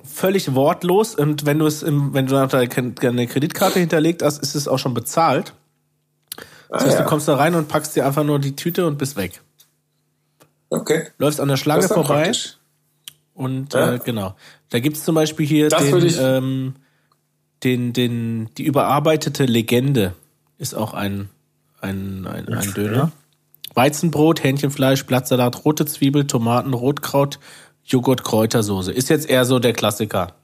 Völlig 0.03 0.55
wortlos 0.55 1.14
und 1.16 1.45
wenn 1.45 1.59
du 1.59 1.68
es 1.68 1.84
im, 1.84 2.14
wenn 2.14 2.26
du 2.26 2.47
deine 2.47 3.28
Kreditkarte 3.28 3.80
hinterlegt 3.80 4.24
hast, 4.24 4.41
ist 4.41 4.55
es 4.55 4.68
auch 4.68 4.80
schon 4.80 4.93
bezahlt. 4.95 5.53
Das 6.70 6.82
Ah, 6.82 6.86
heißt, 6.86 6.97
ja. 6.97 7.03
du 7.03 7.07
kommst 7.09 7.28
da 7.28 7.36
rein 7.36 7.53
und 7.53 7.68
packst 7.68 7.95
dir 7.95 8.05
einfach 8.05 8.24
nur 8.24 8.39
die 8.39 8.55
Tüte 8.55 8.88
und 8.88 8.97
bist 8.97 9.16
weg. 9.16 9.41
Okay. 10.72 11.07
Läufst 11.20 11.39
an 11.39 11.47
der 11.47 11.57
Schlange 11.57 11.84
vorbei 11.88 12.24
praktisch. 12.24 12.57
und 13.36 13.74
Ja. 13.76 13.93
äh, 13.93 13.99
genau. 14.03 14.36
Da 14.72 14.80
gibt's 14.80 15.03
zum 15.03 15.14
Beispiel 15.14 15.45
hier 15.45 15.70
Das 15.70 15.84
den, 15.84 16.14
ähm, 16.20 16.76
den, 17.64 17.93
den, 17.93 18.49
die 18.57 18.64
überarbeitete 18.64 19.45
Legende 19.45 20.14
ist 20.57 20.76
auch 20.76 20.93
ein, 20.93 21.30
ein, 21.82 22.28
ein, 22.28 22.47
ein 22.49 22.74
Döner. 22.74 23.11
Weizenbrot, 23.74 24.43
Hähnchenfleisch, 24.43 25.05
Blattsalat, 25.05 25.66
rote 25.66 25.86
Zwiebel, 25.86 26.28
Tomaten, 26.28 26.74
Rotkraut, 26.74 27.39
Joghurt, 27.84 28.24
Kräutersoße. 28.24 28.91
Ist 28.91 29.09
jetzt 29.09 29.30
eher 29.30 29.45
so 29.45 29.59
der 29.59 29.74
Klassiker. 29.74 30.36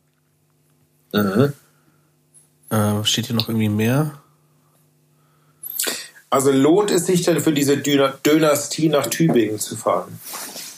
Mhm. 1.13 1.53
Äh, 2.69 3.03
steht 3.03 3.27
hier 3.27 3.35
noch 3.35 3.49
irgendwie 3.49 3.69
mehr? 3.69 4.19
Also 6.29 6.51
lohnt 6.51 6.91
es 6.91 7.05
sich 7.05 7.23
denn 7.23 7.41
für 7.41 7.53
diese 7.53 7.77
Döner 7.77 8.13
Dynastie 8.25 8.89
nach 8.89 9.07
Tübingen 9.07 9.59
zu 9.59 9.75
fahren? 9.75 10.19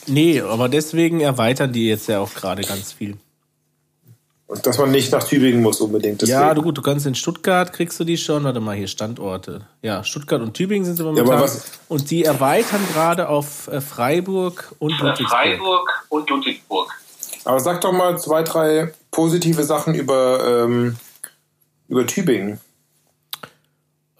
Nee, 0.06 0.40
aber 0.40 0.68
deswegen 0.68 1.20
erweitern 1.20 1.72
die 1.72 1.86
jetzt 1.86 2.08
ja 2.08 2.20
auch 2.20 2.34
gerade 2.34 2.62
ganz 2.62 2.92
viel. 2.92 3.18
Und 4.52 4.66
dass 4.66 4.76
man 4.76 4.90
nicht 4.90 5.10
nach 5.12 5.24
Tübingen 5.24 5.62
muss 5.62 5.80
unbedingt. 5.80 6.20
Deswegen. 6.20 6.38
Ja, 6.38 6.52
du 6.52 6.60
gut, 6.60 6.76
du 6.76 6.82
kannst 6.82 7.06
in 7.06 7.14
Stuttgart 7.14 7.72
kriegst 7.72 7.98
du 7.98 8.04
die 8.04 8.18
schon. 8.18 8.44
Warte 8.44 8.60
mal, 8.60 8.76
hier 8.76 8.86
Standorte. 8.86 9.62
Ja, 9.80 10.04
Stuttgart 10.04 10.42
und 10.42 10.52
Tübingen 10.52 10.84
sind 10.84 10.96
sie 10.96 11.04
momentan. 11.04 11.40
Ja, 11.40 11.50
und 11.88 12.10
die 12.10 12.24
erweitern 12.24 12.86
gerade 12.92 13.30
auf 13.30 13.68
äh, 13.68 13.80
Freiburg 13.80 14.74
und 14.78 14.90
Ludwigsburg. 14.98 15.30
Freiburg 15.30 16.06
und 16.10 16.28
Ludwigsburg. 16.28 16.92
Aber 17.46 17.60
sag 17.60 17.80
doch 17.80 17.92
mal 17.92 18.18
zwei, 18.18 18.42
drei 18.42 18.92
positive 19.10 19.64
Sachen 19.64 19.94
über, 19.94 20.64
ähm, 20.64 20.96
über 21.88 22.06
Tübingen. 22.06 22.60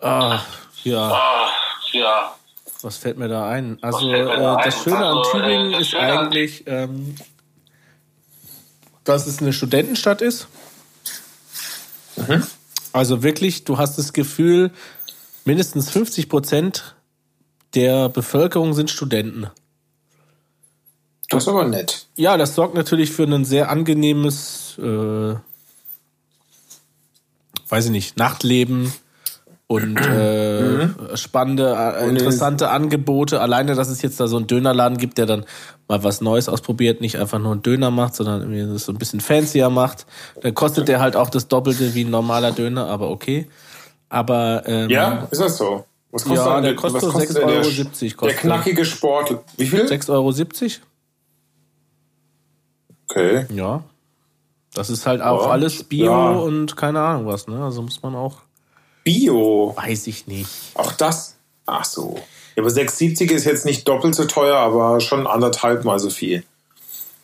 Ah, 0.00 0.40
ja. 0.82 1.10
Ah, 1.10 1.48
ja. 1.92 2.34
Was 2.80 2.96
fällt 2.96 3.18
mir 3.18 3.28
da 3.28 3.50
ein? 3.50 3.76
Also, 3.82 4.10
äh, 4.10 4.24
das 4.64 4.82
Schöne 4.82 4.96
an 4.96 5.18
also, 5.18 5.30
Tübingen 5.30 5.72
ist 5.74 5.94
eigentlich, 5.94 6.64
ähm, 6.66 7.16
dass 9.04 9.26
es 9.26 9.40
eine 9.40 9.52
Studentenstadt 9.52 10.22
ist. 10.22 10.48
Mhm. 12.16 12.42
Also 12.92 13.22
wirklich, 13.22 13.64
du 13.64 13.78
hast 13.78 13.98
das 13.98 14.12
Gefühl, 14.12 14.70
mindestens 15.44 15.90
50 15.90 16.28
Prozent 16.28 16.94
der 17.74 18.08
Bevölkerung 18.08 18.74
sind 18.74 18.90
Studenten. 18.90 19.48
Das 21.30 21.44
ist 21.44 21.48
aber 21.48 21.66
nett. 21.66 22.06
Ja, 22.16 22.36
das 22.36 22.54
sorgt 22.54 22.74
natürlich 22.74 23.10
für 23.10 23.24
ein 23.24 23.46
sehr 23.46 23.70
angenehmes, 23.70 24.76
äh, 24.78 25.34
weiß 27.68 27.86
ich 27.86 27.90
nicht, 27.90 28.18
Nachtleben 28.18 28.92
und 29.72 29.96
äh, 29.96 30.62
mhm. 30.62 30.94
spannende, 31.14 31.74
äh, 31.74 32.08
interessante 32.08 32.70
Angebote. 32.70 33.40
Alleine, 33.40 33.74
dass 33.74 33.88
es 33.88 34.02
jetzt 34.02 34.20
da 34.20 34.26
so 34.26 34.36
einen 34.36 34.46
Dönerladen 34.46 34.98
gibt, 34.98 35.18
der 35.18 35.26
dann 35.26 35.44
mal 35.88 36.04
was 36.04 36.20
Neues 36.20 36.48
ausprobiert, 36.48 37.00
nicht 37.00 37.18
einfach 37.18 37.38
nur 37.38 37.52
einen 37.52 37.62
Döner 37.62 37.90
macht, 37.90 38.14
sondern 38.14 38.42
irgendwie 38.42 38.72
das 38.72 38.84
so 38.84 38.92
ein 38.92 38.98
bisschen 38.98 39.20
fancier 39.20 39.70
macht. 39.70 40.06
Dann 40.40 40.54
kostet 40.54 40.88
der 40.88 41.00
halt 41.00 41.16
auch 41.16 41.30
das 41.30 41.48
Doppelte 41.48 41.94
wie 41.94 42.04
ein 42.04 42.10
normaler 42.10 42.52
Döner, 42.52 42.86
aber 42.86 43.10
okay. 43.10 43.48
Aber 44.08 44.62
ähm, 44.66 44.90
ja, 44.90 45.26
ist 45.30 45.40
das 45.40 45.56
so? 45.56 45.86
Was 46.10 46.24
kostet 46.24 46.46
ja, 46.46 46.60
der 46.60 46.76
kostet, 46.76 47.00
kostet 47.00 47.38
6,70 47.38 47.42
Euro. 47.42 48.26
Der, 48.26 48.28
der 48.28 48.36
knackige 48.36 48.84
Sport. 48.84 49.38
Wie 49.56 49.66
viel? 49.66 49.86
6,70 49.86 50.10
Euro. 50.10 50.32
Okay. 53.08 53.46
Ja. 53.54 53.84
Das 54.74 54.90
ist 54.90 55.06
halt 55.06 55.22
auch 55.22 55.46
ja. 55.46 55.50
alles 55.50 55.84
Bio 55.84 56.10
ja. 56.10 56.30
und 56.30 56.76
keine 56.76 57.00
Ahnung 57.00 57.26
was, 57.26 57.46
ne? 57.46 57.62
Also 57.62 57.82
muss 57.82 58.02
man 58.02 58.14
auch. 58.14 58.42
Bio? 59.04 59.74
Weiß 59.76 60.06
ich 60.06 60.26
nicht. 60.26 60.48
Auch 60.74 60.92
das? 60.92 61.36
Ach 61.66 61.84
so. 61.84 62.18
Ja, 62.56 62.62
aber 62.62 62.70
6,70 62.70 63.30
ist 63.30 63.44
jetzt 63.44 63.64
nicht 63.64 63.88
doppelt 63.88 64.14
so 64.14 64.24
teuer, 64.24 64.56
aber 64.56 65.00
schon 65.00 65.26
anderthalb 65.26 65.84
mal 65.84 65.98
so 65.98 66.10
viel. 66.10 66.44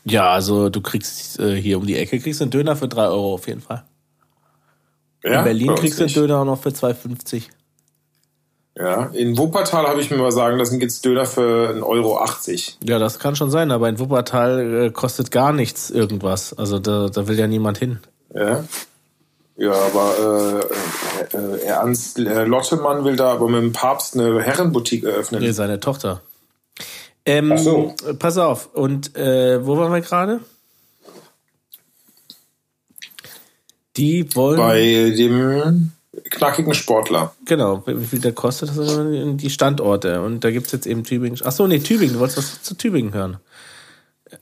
Ja, 0.05 0.31
also 0.31 0.71
du 0.71 0.81
kriegst 0.81 1.39
äh, 1.39 1.61
hier 1.61 1.79
um 1.79 1.87
die 1.87 1.97
Ecke 1.97 2.19
kriegst 2.19 2.41
einen 2.41 2.51
Döner 2.51 2.77
für 2.77 2.89
3 2.89 3.09
Euro 3.09 3.35
auf 3.35 3.47
jeden 3.47 3.61
Fall. 3.61 3.85
Ja, 5.23 5.41
In 5.41 5.45
Berlin 5.45 5.75
kriegst 5.75 5.99
du 5.99 6.05
einen 6.05 6.15
Döner 6.15 6.39
auch 6.39 6.45
noch 6.45 6.63
für 6.63 6.71
2,50. 6.71 7.43
Ja, 8.77 9.07
in 9.07 9.37
Wuppertal 9.37 9.89
habe 9.89 10.01
ich 10.01 10.11
mir 10.11 10.19
mal 10.19 10.31
sagen 10.31 10.57
lassen, 10.57 10.79
gibt 10.79 10.93
es 10.93 11.01
Döner 11.01 11.27
für 11.27 11.71
1,80 11.71 11.83
Euro. 11.83 12.27
Ja, 12.85 12.99
das 13.01 13.19
kann 13.19 13.35
schon 13.35 13.51
sein, 13.51 13.73
aber 13.73 13.89
in 13.89 13.99
Wuppertal 13.99 14.87
äh, 14.87 14.91
kostet 14.91 15.33
gar 15.33 15.53
nichts 15.53 15.91
irgendwas. 15.91 16.57
Also 16.57 16.79
da, 16.79 17.09
da 17.09 17.27
will 17.27 17.37
ja 17.37 17.49
niemand 17.49 17.79
hin. 17.79 17.99
Ja. 18.33 18.65
Ja, 19.59 19.73
aber 19.73 20.71
äh, 21.33 21.37
äh, 21.37 21.63
Ernst 21.65 22.21
äh, 22.21 22.45
Lottemann 22.45 23.05
will 23.05 23.17
da 23.17 23.33
aber 23.33 23.49
mit 23.49 23.61
dem 23.61 23.73
Papst 23.73 24.15
eine 24.15 24.41
Herrenboutique 24.41 25.03
eröffnen. 25.05 25.43
Nee, 25.43 25.51
seine 25.51 25.81
Tochter. 25.81 26.23
Ähm, 27.27 27.53
Ach 27.53 27.59
so. 27.59 27.95
Pass 28.21 28.39
auf, 28.39 28.73
und 28.73 29.17
äh, 29.17 29.67
wo 29.67 29.77
waren 29.77 29.93
wir 29.93 30.01
gerade? 30.01 30.41
Die 33.97 34.33
wollen. 34.37 34.59
Bei 34.59 35.13
dem 35.17 35.91
knackigen 36.31 36.75
Sportler. 36.75 37.35
Genau, 37.45 37.83
wie 37.85 38.07
viel 38.07 38.21
der 38.21 38.33
kostet, 38.33 38.69
das 38.69 38.77
sind 38.77 39.39
die 39.39 39.51
Standorte. 39.51 40.23
Und 40.23 40.45
da 40.45 40.53
gibt 40.53 40.67
es 40.67 40.73
jetzt 40.73 40.87
eben 40.87 41.03
Tübingen. 41.03 41.41
Achso, 41.45 41.67
nee, 41.67 41.81
Tübingen, 41.81 42.15
du 42.15 42.21
wolltest 42.21 42.39
was 42.39 42.63
zu 42.63 42.77
Tübingen 42.77 43.13
hören. 43.13 43.39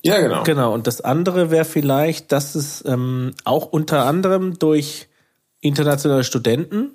Ja, 0.03 0.21
genau. 0.21 0.43
Genau, 0.43 0.75
und 0.75 0.87
das 0.87 1.01
andere 1.01 1.51
wäre 1.51 1.65
vielleicht, 1.65 2.33
dass 2.33 2.55
es 2.55 2.85
ähm, 2.87 3.33
auch 3.45 3.67
unter 3.67 4.05
anderem 4.05 4.59
durch 4.59 5.09
internationale 5.61 6.25
Studenten, 6.25 6.93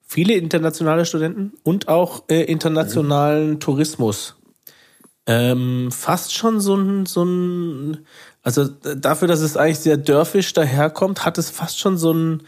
viele 0.00 0.34
internationale 0.34 1.04
Studenten 1.04 1.52
und 1.62 1.88
auch 1.88 2.24
äh, 2.28 2.42
internationalen 2.42 3.50
mhm. 3.50 3.60
Tourismus 3.60 4.36
ähm, 5.26 5.92
fast 5.92 6.34
schon 6.34 6.60
so 6.60 6.74
ein, 6.74 7.06
so 7.06 7.24
ein, 7.24 8.06
also 8.42 8.64
dafür, 8.64 9.28
dass 9.28 9.40
es 9.40 9.56
eigentlich 9.56 9.78
sehr 9.78 9.96
dörfisch 9.96 10.52
daherkommt, 10.52 11.24
hat 11.24 11.38
es 11.38 11.50
fast 11.50 11.78
schon 11.78 11.98
so 11.98 12.10
einen 12.10 12.42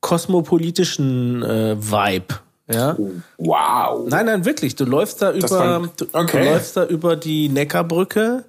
kosmopolitischen 0.00 1.42
äh, 1.42 1.76
Vibe. 1.78 2.34
Ja. 2.72 2.96
Wow. 3.36 4.08
Nein, 4.08 4.26
nein, 4.26 4.44
wirklich. 4.44 4.76
Du 4.76 4.84
läufst 4.84 5.22
da 5.22 5.32
über, 5.32 5.88
du, 5.96 6.06
okay. 6.12 6.44
du 6.44 6.50
läufst 6.52 6.76
da 6.76 6.86
über 6.86 7.16
die 7.16 7.48
Neckarbrücke 7.48 8.44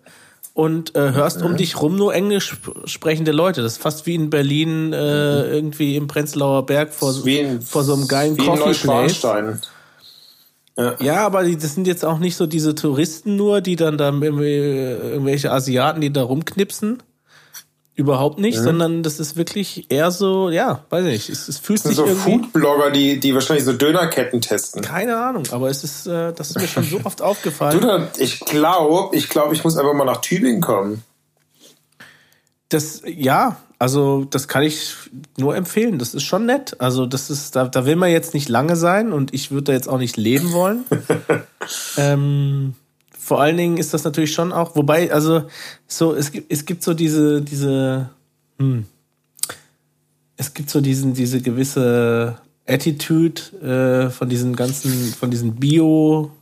und 0.62 0.96
äh, 0.96 1.14
hörst 1.14 1.42
um 1.42 1.58
dich 1.58 1.82
rum 1.82 1.96
nur 1.96 2.14
englisch 2.14 2.56
sprechende 2.86 3.32
Leute. 3.32 3.64
Das 3.64 3.74
ist 3.74 3.82
fast 3.82 4.06
wie 4.06 4.14
in 4.14 4.30
Berlin 4.30 4.94
äh, 4.94 5.56
irgendwie 5.56 5.96
im 5.96 6.06
Prenzlauer 6.06 6.68
Berg 6.68 6.94
vor, 6.94 7.16
in, 7.26 7.64
vor 7.64 7.84
so 7.84 7.96
einem 7.96 8.08
geilen 8.08 8.38
Coffee 8.38 8.76
Place. 8.76 9.24
Ja. 10.78 10.96
ja, 11.02 11.26
aber 11.26 11.46
die, 11.46 11.58
das 11.58 11.74
sind 11.74 11.88
jetzt 11.88 12.06
auch 12.06 12.20
nicht 12.20 12.36
so 12.36 12.46
diese 12.46 12.76
Touristen 12.76 13.36
nur, 13.36 13.62
die 13.62 13.76
dann 13.76 13.98
da 13.98 14.12
irgendwelche 14.12 15.52
Asiaten, 15.52 16.00
die 16.00 16.14
da 16.14 16.22
rumknipsen. 16.22 17.02
Überhaupt 18.02 18.40
nicht, 18.40 18.58
mhm. 18.58 18.64
sondern 18.64 19.04
das 19.04 19.20
ist 19.20 19.36
wirklich 19.36 19.92
eher 19.92 20.10
so, 20.10 20.50
ja, 20.50 20.84
weiß 20.90 21.06
ich 21.06 21.12
nicht. 21.12 21.30
Es, 21.30 21.48
es 21.48 21.60
fühlt 21.60 21.86
das 21.86 21.96
sind 21.96 22.08
sich 22.08 22.16
so 22.16 22.20
Foodblogger, 22.20 22.90
die, 22.90 23.20
die 23.20 23.36
wahrscheinlich 23.36 23.64
so 23.64 23.74
Dönerketten 23.74 24.42
testen. 24.42 24.82
Keine 24.82 25.18
Ahnung, 25.18 25.44
aber 25.52 25.70
es 25.70 25.84
ist, 25.84 26.08
äh, 26.08 26.34
das 26.34 26.50
ist 26.50 26.60
mir 26.60 26.68
schon 26.68 26.84
so 26.84 27.00
oft 27.04 27.22
aufgefallen. 27.22 27.80
Du, 27.80 28.10
ich 28.18 28.40
glaube, 28.40 29.16
ich 29.16 29.30
glaube, 29.30 29.54
ich 29.54 29.64
muss 29.64 29.78
einfach 29.78 29.94
mal 29.94 30.06
nach 30.06 30.22
Tübingen 30.22 30.62
kommen. 30.62 31.04
Das, 32.70 33.04
ja, 33.06 33.58
also 33.78 34.26
das 34.26 34.48
kann 34.48 34.64
ich 34.64 34.96
nur 35.38 35.56
empfehlen. 35.56 36.00
Das 36.00 36.16
ist 36.16 36.24
schon 36.24 36.48
nett. 36.48 36.82
Also 36.82 37.06
das 37.06 37.30
ist, 37.30 37.56
da, 37.56 37.68
da 37.68 37.86
will 37.86 37.98
man 37.98 38.10
jetzt 38.10 38.34
nicht 38.34 38.50
lange 38.50 38.76
sein 38.76 39.14
und 39.14 39.32
ich 39.32 39.52
würde 39.52 39.66
da 39.66 39.74
jetzt 39.74 39.88
auch 39.88 40.00
nicht 40.00 40.18
leben 40.18 40.54
wollen. 40.54 40.86
ähm, 41.98 42.74
vor 43.32 43.40
allen 43.40 43.56
Dingen 43.56 43.78
ist 43.78 43.94
das 43.94 44.04
natürlich 44.04 44.34
schon 44.34 44.52
auch, 44.52 44.76
wobei, 44.76 45.10
also 45.10 45.44
so, 45.88 46.14
es 46.14 46.34
gibt, 46.34 46.52
es 46.52 46.66
gibt 46.66 46.84
so 46.84 46.94
diese, 46.94 47.42
diese, 47.42 48.10
hm, 48.60 48.84
es 50.36 50.54
gibt 50.54 50.70
so 50.70 50.82
diesen, 50.82 51.14
diese 51.14 51.40
gewisse 51.40 52.36
Attitude 52.68 53.42
äh, 53.64 54.10
von 54.10 54.28
diesen 54.28 54.54
ganzen, 54.54 54.92
von 55.14 55.32
diesen 55.32 55.56
Bio-Typen, 55.56 56.34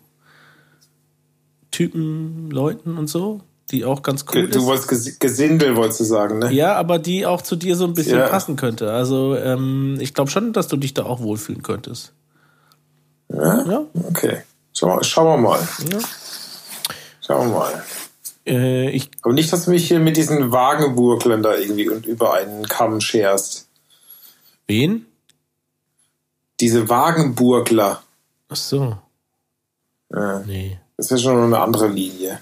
Leuten 2.50 2.98
und 2.98 3.06
so, 3.06 3.42
die 3.70 3.86
auch 3.86 4.02
ganz 4.02 4.26
cool 4.34 4.50
du, 4.50 4.58
ist. 4.58 4.66
wolltest 4.66 5.20
Gesindel, 5.20 5.76
wolltest 5.76 6.00
du 6.00 6.06
sagen, 6.06 6.40
ne? 6.40 6.52
Ja, 6.52 6.74
aber 6.74 6.98
die 6.98 7.28
auch 7.28 7.44
zu 7.44 7.56
dir 7.56 7.76
so 7.76 7.86
ein 7.86 7.94
bisschen 7.94 8.18
ja. 8.18 8.30
passen 8.30 8.56
könnte. 8.56 8.92
Also 8.94 9.36
ähm, 9.36 10.00
ich 10.00 10.16
glaube 10.16 10.32
schon, 10.32 10.54
dass 10.54 10.68
du 10.68 10.76
dich 10.76 10.96
da 10.96 11.04
auch 11.06 11.20
wohlfühlen 11.20 11.62
könntest. 11.62 12.14
Ja? 13.32 13.64
ja? 13.64 13.86
Okay. 14.08 14.38
Schau, 14.74 15.04
schauen 15.04 15.28
wir 15.28 15.38
mal. 15.50 15.60
Ja. 15.92 16.00
Schauen 17.30 17.52
wir 17.52 17.60
mal. 17.60 17.84
Äh, 18.48 18.90
ich 18.90 19.12
Aber 19.22 19.36
nicht, 19.36 19.54
dass 19.54 19.66
du 19.66 19.72
mich 19.72 19.88
hier 19.88 20.00
mit 20.00 20.18
diesen 20.18 20.52
Wagenburglern 20.52 21.44
da 21.44 21.56
irgendwie 21.56 21.88
und 21.88 22.08
über 22.08 22.34
einen 22.34 22.68
Kamm 22.68 23.02
scherst. 23.02 23.70
Wen? 24.66 25.06
Diese 26.60 26.90
Wagenburgler. 26.90 28.02
Ach 28.50 28.56
so. 28.56 28.98
Ja. 30.12 30.40
Nee. 30.40 30.80
Das 30.98 31.12
ist 31.12 31.22
schon 31.22 31.38
eine 31.38 31.60
andere 31.60 31.88
Linie. 31.88 32.40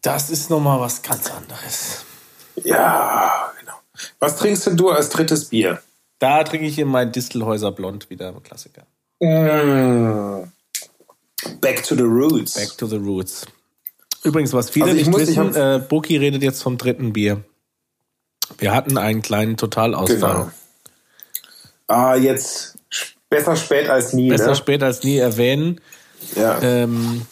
Das 0.00 0.30
ist 0.30 0.48
nochmal 0.48 0.80
was 0.80 1.02
ganz 1.02 1.30
anderes. 1.30 2.06
Ja, 2.64 3.52
genau. 3.60 3.74
Was 4.20 4.36
trinkst 4.36 4.66
denn 4.66 4.78
du 4.78 4.88
als 4.88 5.10
drittes 5.10 5.50
Bier? 5.50 5.82
Da 6.18 6.44
trinke 6.44 6.66
ich 6.66 6.78
in 6.78 6.88
mein 6.88 7.12
Distelhäuser 7.12 7.72
Blond 7.72 8.08
wieder, 8.08 8.32
Klassiker. 8.40 8.86
Mmh. 9.20 10.50
Back 11.60 11.82
to 11.84 11.94
the 11.94 12.02
Roots. 12.02 12.54
Back 12.54 12.76
to 12.78 12.86
the 12.86 12.96
Roots. 12.96 13.46
Übrigens, 14.22 14.52
was 14.52 14.70
viele 14.70 14.86
also 14.86 14.96
nicht 14.96 15.10
muss, 15.10 15.20
wissen, 15.22 15.54
äh, 15.54 15.80
Boki 15.86 16.16
redet 16.16 16.42
jetzt 16.42 16.62
vom 16.62 16.76
dritten 16.76 17.12
Bier. 17.12 17.42
Wir 18.58 18.74
hatten 18.74 18.98
einen 18.98 19.22
kleinen 19.22 19.56
Totalausfall. 19.56 20.16
Genau. 20.16 20.50
Ah, 21.86 22.16
jetzt 22.16 22.76
besser 23.28 23.56
spät 23.56 23.88
als 23.88 24.12
nie. 24.12 24.28
Besser 24.28 24.48
ne? 24.48 24.56
spät 24.56 24.82
als 24.82 25.02
nie 25.02 25.16
erwähnen. 25.16 25.80
Ja. 26.36 26.60
Ähm, 26.62 27.22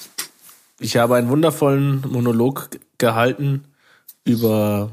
ich 0.80 0.96
habe 0.96 1.16
einen 1.16 1.28
wundervollen 1.28 2.04
Monolog 2.08 2.70
gehalten 2.96 3.64
über 4.24 4.90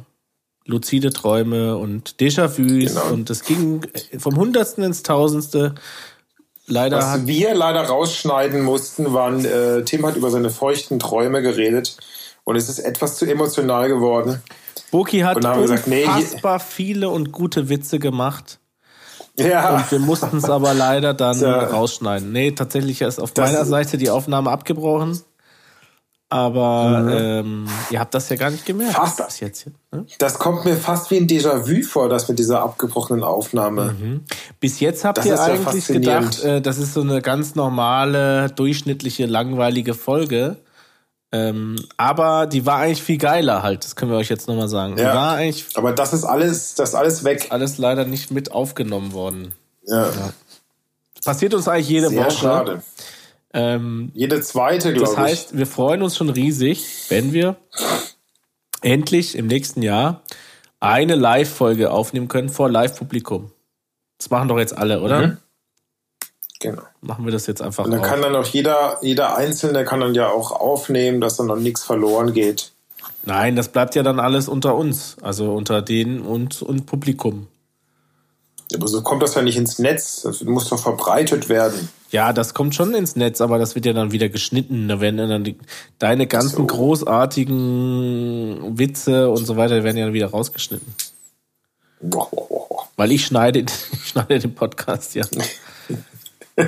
luzide 0.66 1.14
Träume 1.14 1.78
und 1.78 2.20
Déjà-vus 2.20 2.94
Genau. 2.94 3.14
und 3.14 3.30
es 3.30 3.44
ging 3.44 3.82
vom 4.18 4.36
Hundertsten 4.36 4.84
ins 4.84 5.04
Tausendste. 5.04 5.76
Leider 6.68 6.98
Was 6.98 7.28
wir 7.28 7.54
leider 7.54 7.82
rausschneiden 7.84 8.64
mussten, 8.64 9.14
waren, 9.14 9.46
äh, 9.46 9.84
Tim 9.84 10.06
hat 10.06 10.16
über 10.16 10.32
seine 10.32 10.50
feuchten 10.50 10.98
Träume 11.00 11.42
geredet 11.42 11.98
und 12.44 12.56
es 12.56 12.70
ist 12.70 12.80
etwas 12.80 13.18
zu 13.18 13.26
emotional 13.26 13.88
geworden. 13.88 14.42
Boki 14.92 15.20
hat 15.20 15.42
wir 15.44 15.62
gesagt, 15.62 15.88
nee, 15.88 16.06
unfassbar 16.06 16.60
viele 16.60 17.10
und 17.10 17.32
gute 17.32 17.70
Witze 17.70 18.00
gemacht. 18.00 18.60
Ja, 19.38 19.76
Und 19.76 19.92
wir 19.92 20.00
mussten 20.00 20.38
es 20.38 20.50
aber 20.50 20.74
leider 20.74 21.14
dann 21.14 21.38
Ja. 21.40 21.66
rausschneiden. 21.66 22.32
Nee, 22.32 22.52
tatsächlich 22.52 23.02
ist 23.02 23.20
auf 23.20 23.32
Das- 23.34 23.52
meiner 23.52 23.66
Seite 23.66 23.98
die 23.98 24.10
Aufnahme 24.10 24.50
abgebrochen. 24.50 25.22
Aber 26.30 27.08
ähm, 27.12 27.68
ihr 27.92 28.00
habt 28.00 28.14
das 28.14 28.30
ja 28.30 28.36
gar 28.36 28.50
nicht 28.50 28.66
gemerkt. 28.66 28.94
Mhm. 28.94 29.02
Fast. 29.02 29.26
Bis 29.26 29.40
jetzt. 29.42 29.68
Ne? 29.92 30.06
das 30.18 30.40
kommt 30.40 30.66
mir 30.66 30.76
fast 30.76 31.12
wie 31.12 31.18
ein 31.18 31.28
Déjà-vu 31.28 31.84
vor, 31.84 32.10
das 32.10 32.28
mit 32.28 32.40
dieser 32.40 32.62
abgebrochenen 32.62 33.24
Aufnahme. 33.24 34.22
Bis 34.60 34.80
jetzt 34.80 35.06
habt 35.06 35.20
Das 35.20 35.26
ihr 35.26 35.36
ja 35.36 35.44
eigentlich 35.44 35.84
faszinierend. 35.84 36.32
gedacht, 36.38 36.44
äh, 36.44 36.62
das 36.62 36.78
ist 36.80 36.94
so 36.94 37.02
eine 37.02 37.22
ganz 37.22 37.54
normale, 37.56 38.50
durchschnittliche, 38.50 39.28
langweilige 39.28 39.94
Folge. 39.94 40.58
Ähm, 41.32 41.76
aber 41.98 42.48
die 42.48 42.66
war 42.66 42.78
eigentlich 42.78 43.04
viel 43.04 43.18
geiler 43.18 43.62
halt, 43.62 43.84
das 43.84 43.96
können 43.96 44.10
wir 44.12 44.18
euch 44.18 44.30
jetzt 44.30 44.48
nochmal 44.48 44.68
sagen. 44.70 44.98
Ja. 44.98 45.14
war 45.14 45.36
eigentlich 45.36 45.66
Aber 45.76 45.92
das 45.92 46.14
ist 46.14 46.24
alles, 46.24 46.76
das 46.76 46.96
alles 46.96 47.24
weg. 47.24 47.48
alles 47.50 47.78
leider 47.78 48.06
nicht 48.06 48.32
mit 48.32 48.52
aufgenommen 48.52 49.12
worden. 49.14 49.54
Ja, 49.86 50.10
Passiert 51.26 51.54
uns 51.56 51.68
eigentlich 51.68 51.90
jede 51.90 52.10
sehr 52.10 52.26
Woche. 52.26 52.32
schade. 52.32 52.84
Ähm, 53.58 54.12
Jede 54.14 54.42
zweite, 54.42 54.92
glaube 54.92 55.06
Das 55.06 55.14
ich. 55.14 55.18
heißt, 55.18 55.58
wir 55.58 55.66
freuen 55.66 56.04
uns 56.04 56.18
schon 56.18 56.30
riesig, 56.30 56.86
wenn 57.08 57.32
wir 57.32 57.56
endlich 58.82 59.38
im 59.38 59.48
nächsten 59.48 59.82
Jahr 59.82 60.22
eine 60.82 61.16
Live-Folge 61.16 61.90
aufnehmen 61.90 62.28
können 62.28 62.50
vor 62.50 62.70
Live-Publikum. 62.70 63.52
Das 64.20 64.30
machen 64.30 64.50
doch 64.50 64.60
jetzt 64.60 64.78
alle, 64.78 65.02
oder? 65.02 65.28
Mhm. 65.28 65.38
Genau. 66.60 66.82
Machen 67.02 67.26
wir 67.26 67.32
das 67.32 67.48
jetzt 67.48 67.62
einfach 67.62 67.86
Und 67.86 67.92
dann 67.92 68.02
auch. 68.02 68.06
kann 68.06 68.22
dann 68.22 68.36
auch 68.36 68.46
jeder, 68.46 68.98
jeder 69.02 69.36
Einzelne 69.38 69.86
kann 69.86 70.02
dann 70.02 70.14
ja 70.16 70.30
auch 70.30 70.52
aufnehmen, 70.52 71.22
dass 71.22 71.38
dann 71.38 71.48
noch 71.48 71.58
nichts 71.58 71.84
verloren 71.84 72.34
geht. 72.34 72.72
Nein, 73.24 73.56
das 73.56 73.70
bleibt 73.70 73.96
ja 73.96 74.04
dann 74.04 74.20
alles 74.20 74.48
unter 74.50 74.76
uns, 74.76 75.16
also 75.22 75.54
unter 75.54 75.82
denen 75.82 76.22
und, 76.22 76.62
und 76.62 76.86
Publikum. 76.86 77.48
Aber 78.74 78.88
so 78.88 79.02
kommt 79.02 79.24
das 79.24 79.36
ja 79.36 79.42
nicht 79.42 79.58
ins 79.58 79.80
Netz. 79.80 80.22
Das 80.22 80.44
muss 80.44 80.68
doch 80.70 80.80
verbreitet 80.82 81.50
werden. 81.50 81.90
Ja, 82.16 82.32
das 82.32 82.54
kommt 82.54 82.74
schon 82.74 82.94
ins 82.94 83.18
Netz, 83.18 83.42
aber 83.42 83.60
das 83.60 83.76
wird 83.76 83.86
ja 83.86 83.92
dann 83.92 84.14
wieder 84.14 84.30
geschnitten. 84.30 84.88
Da 84.88 85.02
werden 85.02 85.18
dann 85.18 85.44
die, 85.44 85.58
deine 86.00 86.28
ganzen 86.28 86.56
So. 86.56 86.66
großartigen 86.66 87.58
Witze 88.80 89.30
und 89.30 89.46
so 89.46 89.58
weiter 89.58 89.84
werden 89.84 89.98
ja 89.98 90.14
wieder 90.14 90.28
rausgeschnitten. 90.28 90.88
Boah, 92.00 92.30
boah, 92.32 92.48
boah, 92.48 92.68
boah. 92.70 92.88
Weil 92.96 93.12
ich 93.12 93.26
schneide, 93.26 93.60
ich 93.92 94.08
schneide 94.08 94.40
den 94.40 94.56
Podcast 94.56 95.14
ja. 95.16 95.26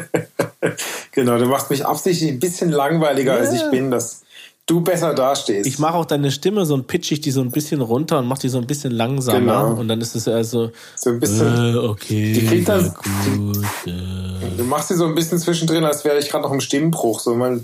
Genau, 1.13 1.37
du 1.37 1.45
machst 1.45 1.69
mich 1.69 1.85
absichtlich 1.85 2.29
ein 2.29 2.41
bisschen 2.41 2.69
langweiliger, 2.69 3.35
als 3.35 3.53
ich 3.53 3.71
bin, 3.71 3.89
dass 3.89 4.23
du 4.68 4.82
besser 4.82 5.13
dastehst. 5.15 5.65
Ich 5.65 5.80
mache 5.80 5.95
auch 5.95 6.05
deine 6.05 6.30
Stimme 6.30 6.65
so 6.65 6.76
ein 6.76 6.84
pitch 6.84 7.11
ich 7.11 7.22
die 7.22 7.32
so 7.32 7.41
ein 7.41 7.49
bisschen 7.51 7.82
runter 7.82 8.20
und 8.20 8.28
mache 8.28 8.41
die 8.41 8.49
so 8.49 8.57
ein 8.59 8.68
bisschen 8.68 8.91
langsamer 8.91 9.39
Genau. 9.39 9.74
und 9.80 9.88
dann 9.88 9.99
ist 10.01 10.15
es 10.15 10.28
also 10.28 10.72
so 10.95 11.09
ein 11.09 11.20
bisschen, 11.20 11.74
äh, 11.74 11.78
okay. 11.78 12.34
Die 12.34 12.45
klingt 12.45 12.70
das- 12.70 12.86
ja, 12.86 13.34
gut, 13.36 13.57
äh. 13.88 14.57
du 14.57 14.63
machst 14.65 14.89
sie 14.89 14.95
so 14.95 15.05
ein 15.05 15.15
bisschen 15.15 15.39
zwischendrin, 15.39 15.84
als 15.86 16.03
wäre 16.05 16.20
ich 16.20 16.30
gerade 16.30 16.43
noch 16.43 16.51
im 16.51 16.61
Stimmbruch. 16.61 17.20
So 17.22 17.34
mal 17.36 17.61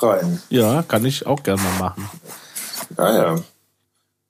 rein. 0.00 0.42
Ja, 0.50 0.82
kann 0.82 1.04
ich 1.04 1.26
auch 1.26 1.42
gerne 1.42 1.62
mal 1.62 1.78
machen. 1.78 2.10
Ja, 2.98 3.14
ja. 3.14 3.36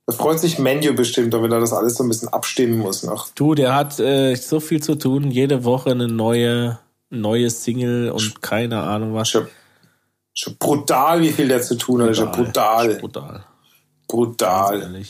Da 0.06 0.14
freut 0.14 0.38
sich 0.38 0.58
Menu 0.58 0.92
bestimmt, 0.94 1.32
wenn 1.32 1.50
er 1.50 1.60
das 1.60 1.72
alles 1.72 1.94
so 1.94 2.04
ein 2.04 2.08
bisschen 2.08 2.28
abstimmen 2.28 2.78
muss 2.78 3.02
noch. 3.04 3.28
Du, 3.34 3.54
der 3.54 3.74
hat 3.74 3.98
äh, 4.00 4.34
so 4.34 4.60
viel 4.60 4.82
zu 4.82 4.96
tun, 4.96 5.30
jede 5.30 5.64
Woche 5.64 5.90
eine 5.92 6.08
neue 6.08 6.78
neue 7.10 7.48
Single 7.48 8.10
und 8.10 8.42
keine 8.42 8.80
Ahnung 8.82 9.14
was. 9.14 9.28
Schon, 9.30 9.46
schon 10.34 10.56
brutal, 10.58 11.20
wie 11.22 11.32
viel 11.32 11.48
der 11.48 11.62
zu 11.62 11.76
tun 11.76 12.02
hat. 12.02 12.16
Schon 12.16 12.30
brutal. 12.32 12.96
Brutal. 12.96 13.44
Brutal. 14.08 15.02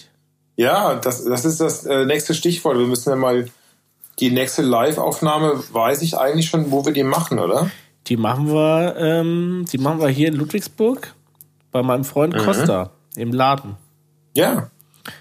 Ja, 0.57 0.95
das, 0.95 1.25
das 1.25 1.45
ist 1.45 1.61
das 1.61 1.85
äh, 1.87 2.05
nächste 2.07 2.35
Stichwort. 2.35 2.79
Wir 2.79 2.87
müssen 2.87 3.11
ja 3.11 3.17
mal 3.17 3.47
die 4.21 4.31
nächste 4.31 4.63
Live-Aufnahme, 4.63 5.61
weiß 5.73 6.03
ich 6.03 6.17
eigentlich 6.17 6.49
schon, 6.49 6.71
wo 6.71 6.85
wir 6.85 6.93
die 6.93 7.03
machen, 7.03 7.39
oder? 7.41 7.71
Die 8.07 8.17
machen 8.17 8.49
wir, 8.53 8.95
ähm, 8.99 9.65
die 9.73 9.79
machen 9.79 9.99
wir 10.01 10.09
hier 10.09 10.29
in 10.29 10.35
Ludwigsburg 10.35 11.13
bei 11.73 11.83
meinem 11.83 12.05
Freund 12.05 12.35
Mhm. 12.35 12.39
Costa 12.39 12.91
im 13.17 13.33
Laden. 13.33 13.77
Ja, 14.35 14.71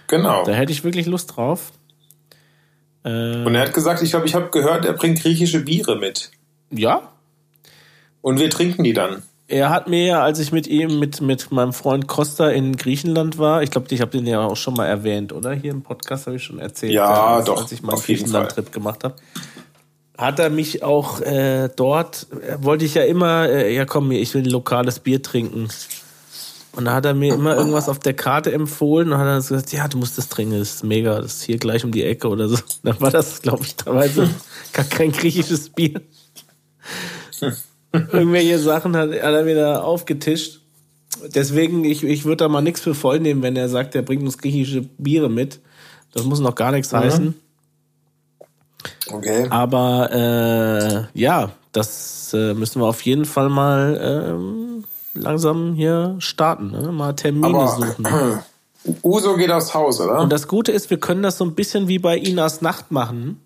genau. 0.08 0.44
Da 0.44 0.52
hätte 0.52 0.72
ich 0.72 0.84
wirklich 0.84 1.08
Lust 1.08 1.36
drauf. 1.36 1.72
Äh, 3.04 3.44
Und 3.46 3.56
er 3.56 3.62
hat 3.62 3.74
gesagt, 3.74 4.02
ich 4.04 4.12
glaube, 4.12 4.28
ich 4.28 4.36
habe 4.36 4.50
gehört, 4.50 4.86
er 4.86 4.94
bringt 4.94 5.20
griechische 5.22 5.62
Biere 5.62 5.98
mit. 5.98 6.30
ja, 6.70 7.10
Und 8.22 8.40
wir 8.40 8.50
trinken 8.50 8.84
die 8.84 8.94
dann. 8.94 9.24
Er 9.54 9.70
hat 9.70 9.88
mir, 9.88 10.04
ja, 10.04 10.24
als 10.24 10.40
ich 10.40 10.52
mit 10.52 10.66
ihm, 10.66 10.98
mit, 10.98 11.22
mit 11.22 11.52
meinem 11.52 11.74
Freund 11.74 12.08
Costa 12.08 12.50
in 12.50 12.76
Griechenland 12.76 13.38
war, 13.38 13.62
ich 13.62 13.70
glaube, 13.70 13.86
ich 13.92 14.02
habe 14.02 14.10
den 14.10 14.26
ja 14.26 14.44
auch 14.44 14.56
schon 14.56 14.74
mal 14.74 14.88
erwähnt, 14.88 15.32
oder? 15.32 15.54
Hier 15.54 15.70
im 15.70 15.84
Podcast 15.84 16.26
habe 16.26 16.38
ich 16.38 16.44
schon 16.44 16.58
erzählt. 16.58 16.92
Ja, 16.92 17.36
als, 17.36 17.46
doch, 17.46 17.62
Als 17.62 17.72
ich 17.72 17.84
meinen 17.84 18.02
Griechenland-Trip 18.02 18.72
gemacht 18.72 19.04
habe. 19.04 19.14
Hat 20.18 20.40
er 20.40 20.50
mich 20.50 20.82
auch 20.82 21.22
äh, 21.22 21.70
dort, 21.76 22.26
äh, 22.32 22.64
wollte 22.64 22.84
ich 22.86 22.96
ja 22.96 23.04
immer, 23.04 23.48
äh, 23.48 23.76
ja 23.76 23.86
komm, 23.86 24.10
ich 24.10 24.34
will 24.34 24.42
ein 24.42 24.50
lokales 24.50 24.98
Bier 24.98 25.22
trinken. 25.22 25.68
Und 26.72 26.86
da 26.86 26.96
hat 26.96 27.06
er 27.06 27.14
mir 27.14 27.36
immer 27.36 27.56
irgendwas 27.56 27.90
auf 27.90 28.00
der 28.00 28.16
Karte 28.16 28.52
empfohlen 28.52 29.12
und 29.12 29.20
hat 29.20 29.28
dann 29.28 29.38
gesagt, 29.38 29.72
ja, 29.72 29.88
du 29.88 30.00
musst 30.00 30.18
das 30.18 30.30
trinken, 30.30 30.58
das 30.58 30.78
ist 30.78 30.84
mega, 30.84 31.22
das 31.22 31.36
ist 31.36 31.44
hier 31.44 31.60
gleich 31.60 31.86
um 31.86 31.92
die 31.92 32.04
Ecke 32.04 32.28
oder 32.28 32.50
so. 32.50 32.58
Dann 32.82 33.00
war 33.00 33.12
das, 33.12 33.44
glaube 33.44 33.66
ich, 33.66 33.76
teilweise 33.76 34.28
gar 34.74 34.86
kein 34.86 35.12
griechisches 35.12 35.70
Bier. 35.70 36.02
Irgendwelche 37.94 38.58
Sachen 38.60 38.98
hat, 38.98 39.12
er 39.12 39.56
da 39.56 39.82
aufgetischt. 39.82 40.62
Deswegen, 41.34 41.84
ich, 41.84 42.04
ich 42.04 42.26
würde 42.26 42.38
da 42.38 42.50
mal 42.50 42.62
nichts 42.62 42.82
für 42.82 42.96
voll 42.96 43.20
nehmen, 43.20 43.44
wenn 43.44 43.56
er 43.56 43.70
sagt, 43.70 43.94
er 43.96 44.02
bringt 44.02 44.24
uns 44.24 44.38
griechische 44.38 44.82
Biere 44.82 45.30
mit. 45.30 45.60
Das 46.12 46.24
muss 46.24 46.40
noch 46.40 46.56
gar 46.56 46.72
nichts 46.72 46.92
heißen. 46.92 47.36
Okay. 49.12 49.48
Aber 49.50 50.10
äh, 51.14 51.20
ja, 51.20 51.52
das 51.72 52.34
äh, 52.34 52.54
müssen 52.54 52.82
wir 52.82 52.88
auf 52.88 53.02
jeden 53.02 53.26
Fall 53.26 53.50
mal 53.50 54.00
ähm, 54.02 54.84
langsam 55.14 55.74
hier 55.76 56.16
starten. 56.20 56.72
Ne? 56.72 56.92
Mal 56.92 57.14
Termine 57.14 57.48
Aber 57.48 57.68
suchen. 57.68 58.08
Uso 59.04 59.38
geht 59.38 59.52
aufs 59.52 59.74
Haus, 59.74 60.02
oder? 60.02 60.20
Und 60.20 60.32
das 60.32 60.48
Gute 60.48 60.72
ist, 60.72 60.90
wir 60.90 61.00
können 61.00 61.24
das 61.24 61.38
so 61.38 61.46
ein 61.46 61.56
bisschen 61.56 61.88
wie 61.88 62.00
bei 62.00 62.18
Inas 62.18 62.62
Nacht 62.62 62.92
machen. 62.92 63.40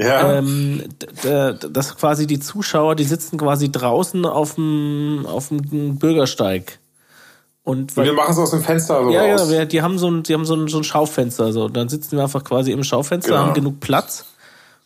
Ja. 0.00 0.32
Ähm, 0.38 0.82
d- 1.24 1.52
d- 1.54 1.68
dass 1.70 1.96
quasi 1.96 2.26
die 2.26 2.40
Zuschauer, 2.40 2.94
die 2.96 3.04
sitzen 3.04 3.38
quasi 3.38 3.70
draußen 3.70 4.24
auf 4.26 4.54
dem, 4.56 5.26
auf 5.26 5.48
dem 5.48 5.98
Bürgersteig. 5.98 6.78
Und 7.62 7.96
Und 7.96 8.04
wir 8.04 8.12
machen 8.14 8.32
es 8.32 8.38
aus 8.38 8.50
dem 8.52 8.62
Fenster 8.62 9.04
so 9.04 9.10
ja, 9.10 9.24
ja, 9.24 9.36
raus. 9.36 9.50
wir, 9.50 9.66
die 9.66 9.82
haben 9.82 9.98
so 9.98 10.10
ein, 10.10 10.22
die 10.22 10.32
haben 10.34 10.44
so 10.46 10.54
ein, 10.54 10.66
so 10.68 10.78
ein 10.78 10.84
Schaufenster. 10.84 11.52
So. 11.52 11.68
Dann 11.68 11.88
sitzen 11.88 12.16
wir 12.16 12.22
einfach 12.24 12.42
quasi 12.42 12.72
im 12.72 12.82
Schaufenster, 12.82 13.32
Genau. 13.32 13.42
haben 13.46 13.54
genug 13.54 13.80
Platz. 13.80 14.24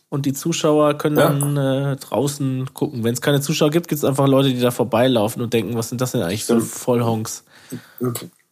Und 0.09 0.25
die 0.25 0.33
Zuschauer 0.33 0.93
können 0.95 1.17
Ja. 1.17 1.29
dann 1.29 1.57
äh, 1.57 1.95
draußen 1.95 2.73
gucken. 2.73 3.03
Wenn 3.03 3.13
es 3.13 3.21
keine 3.21 3.41
Zuschauer 3.41 3.71
gibt, 3.71 3.87
gibt 3.87 3.97
es 3.99 4.05
einfach 4.05 4.27
Leute, 4.27 4.49
die 4.49 4.59
da 4.59 4.71
vorbeilaufen 4.71 5.41
und 5.41 5.51
denken, 5.53 5.75
was 5.75 5.89
sind 5.89 5.99
das 6.01 6.11
denn 6.11 6.21
eigentlich 6.21 6.43
für. 6.45 6.61
Vollhonks? 6.61 7.43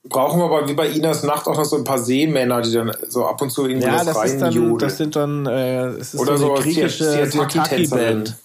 Brauchen 0.10 0.40
wir 0.40 0.46
aber 0.46 0.68
wie 0.68 0.74
bei 0.74 0.88
Inas 0.90 1.24
Nacht 1.24 1.48
auch 1.48 1.56
noch 1.56 1.64
so 1.64 1.78
ein 1.78 1.86
paar 1.86 2.00
Seemänner, 2.00 2.62
die 2.62 2.74
dann 2.74 2.92
so 3.08 3.26
ab 3.26 3.42
und 3.42 3.52
zu 3.52 3.66
irgendwie 3.68 3.88
Ja, 3.88 4.06
was 4.06 4.06
das 4.06 4.32
ist 4.32 4.42
dann, 4.42 4.78
das 4.78 4.98
sind 4.98 5.16
dann, 5.16 5.46
äh, 5.46 5.86
es 5.92 6.14
ist 6.14 6.20
Oder 6.20 6.38
so 6.38 6.48
so 6.48 6.54
eine 6.56 6.64
griechische 6.64 7.06
Siataki-Tänzerin. 7.06 8.26
Siataki-Band. 8.26 8.38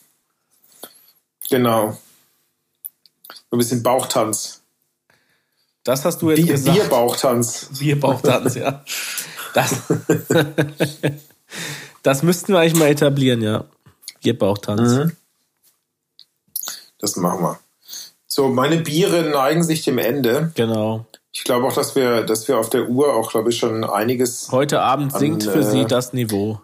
Genau. 1.50 1.98
So 3.50 3.56
ein 3.56 3.58
bisschen 3.58 3.82
Bauchtanz. 3.82 4.60
Das 5.82 6.04
hast 6.04 6.22
du 6.22 6.30
jetzt 6.30 6.44
Bier, 6.44 6.52
gesagt. 6.52 6.78
Bierbauchtanz. 6.78 7.70
Bierbauchtanz, 7.78 8.54
ja. 8.54 8.84
Das, 9.54 9.74
das 12.02 12.22
müssten 12.22 12.52
wir 12.52 12.60
eigentlich 12.60 12.78
mal 12.78 12.88
etablieren, 12.88 13.42
ja. 13.42 13.64
Bierbauchtanz. 14.22 14.92
Mhm. 14.92 15.16
Das 16.98 17.16
machen 17.16 17.42
wir. 17.42 17.58
So, 18.26 18.48
meine 18.48 18.76
Biere 18.76 19.30
neigen 19.30 19.64
sich 19.64 19.82
dem 19.82 19.98
Ende. 19.98 20.52
Genau. 20.54 21.06
Ich 21.32 21.44
glaube 21.44 21.66
auch, 21.66 21.72
dass 21.72 21.94
wir, 21.94 22.22
dass 22.22 22.48
wir 22.48 22.58
auf 22.58 22.70
der 22.70 22.88
Uhr 22.88 23.14
auch, 23.14 23.30
glaube 23.30 23.50
ich, 23.50 23.58
schon 23.58 23.84
einiges 23.84 24.50
Heute 24.50 24.80
Abend 24.80 25.12
sinkt 25.12 25.46
An, 25.46 25.52
für 25.52 25.60
äh, 25.60 25.70
Sie 25.70 25.84
das 25.84 26.12
Niveau. 26.12 26.60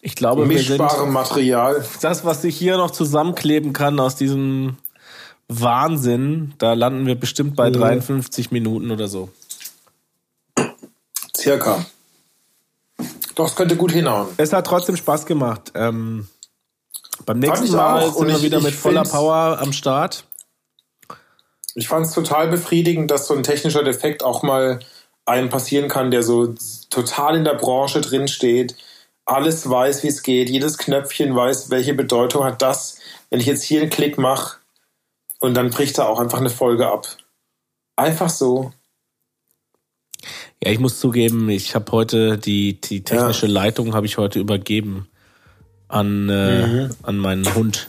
Ich 0.00 0.14
glaube, 0.14 0.48
wir 0.48 0.62
sind 0.62 0.80
Material. 1.08 1.84
das, 2.00 2.24
was 2.24 2.42
sich 2.42 2.56
hier 2.56 2.76
noch 2.76 2.90
zusammenkleben 2.90 3.72
kann 3.72 3.98
aus 3.98 4.14
diesem 4.14 4.76
Wahnsinn, 5.48 6.54
da 6.58 6.74
landen 6.74 7.06
wir 7.06 7.18
bestimmt 7.18 7.56
bei 7.56 7.70
53 7.70 8.50
Minuten 8.50 8.90
oder 8.90 9.08
so. 9.08 9.30
Circa. 11.36 11.84
Doch, 13.34 13.46
es 13.46 13.56
könnte 13.56 13.76
gut 13.76 13.92
hinhauen. 13.92 14.28
Es 14.36 14.52
hat 14.52 14.66
trotzdem 14.66 14.96
Spaß 14.96 15.24
gemacht. 15.24 15.72
Ähm, 15.74 16.28
beim 17.24 17.38
nächsten 17.38 17.72
Mal 17.72 18.12
sind 18.12 18.28
wir 18.28 18.42
wieder 18.42 18.58
ich 18.58 18.64
mit 18.64 18.74
voller 18.74 19.04
Power 19.04 19.58
am 19.60 19.72
Start. 19.72 20.24
Ich 21.78 21.86
fand 21.86 22.06
es 22.06 22.12
total 22.12 22.48
befriedigend, 22.48 23.08
dass 23.12 23.28
so 23.28 23.34
ein 23.34 23.44
technischer 23.44 23.84
Defekt 23.84 24.24
auch 24.24 24.42
mal 24.42 24.80
einem 25.24 25.48
passieren 25.48 25.88
kann, 25.88 26.10
der 26.10 26.24
so 26.24 26.54
total 26.90 27.36
in 27.36 27.44
der 27.44 27.54
Branche 27.54 28.00
drin 28.00 28.26
steht, 28.26 28.74
alles 29.24 29.70
weiß, 29.70 30.02
wie 30.02 30.08
es 30.08 30.24
geht, 30.24 30.50
jedes 30.50 30.76
Knöpfchen 30.76 31.36
weiß, 31.36 31.70
welche 31.70 31.94
Bedeutung 31.94 32.42
hat 32.42 32.62
das, 32.62 32.98
wenn 33.30 33.38
ich 33.38 33.46
jetzt 33.46 33.62
hier 33.62 33.80
einen 33.80 33.90
Klick 33.90 34.18
mache 34.18 34.56
und 35.38 35.54
dann 35.54 35.70
bricht 35.70 35.98
da 35.98 36.06
auch 36.06 36.18
einfach 36.18 36.40
eine 36.40 36.50
Folge 36.50 36.88
ab. 36.88 37.06
Einfach 37.94 38.30
so. 38.30 38.72
Ja, 40.60 40.72
ich 40.72 40.80
muss 40.80 40.98
zugeben, 40.98 41.48
ich 41.48 41.76
habe 41.76 41.92
heute 41.92 42.38
die, 42.38 42.80
die 42.80 43.04
technische 43.04 43.46
ja. 43.46 43.52
Leitung 43.52 43.94
habe 43.94 44.06
ich 44.06 44.18
heute 44.18 44.40
übergeben 44.40 45.06
an, 45.86 46.28
äh, 46.28 46.66
mhm. 46.66 46.90
an 47.02 47.18
meinen 47.18 47.54
Hund. 47.54 47.88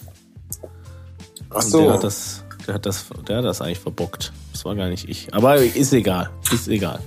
Ach 1.50 1.64
so. 1.64 1.82
Der 1.82 1.94
hat, 1.94 2.04
das, 2.04 2.39
der, 2.70 2.76
hat 2.76 2.86
das, 2.86 3.06
der 3.28 3.38
hat 3.38 3.46
das 3.46 3.62
eigentlich 3.62 3.80
verbockt. 3.80 4.32
Das 4.54 4.64
war 4.64 4.76
gar 4.76 4.90
nicht 4.90 5.10
ich. 5.10 5.34
Aber 5.34 5.58
ist 5.58 5.92
egal. 5.92 6.30
Ist 6.54 6.68
egal. 6.68 7.00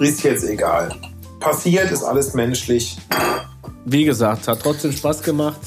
Ist 0.00 0.22
jetzt 0.24 0.44
egal. 0.44 0.94
Passiert, 1.38 1.90
ist 1.92 2.02
alles 2.02 2.34
menschlich. 2.34 2.98
Wie 3.84 4.04
gesagt, 4.04 4.48
hat 4.48 4.60
trotzdem 4.60 4.92
Spaß 4.92 5.22
gemacht. 5.22 5.60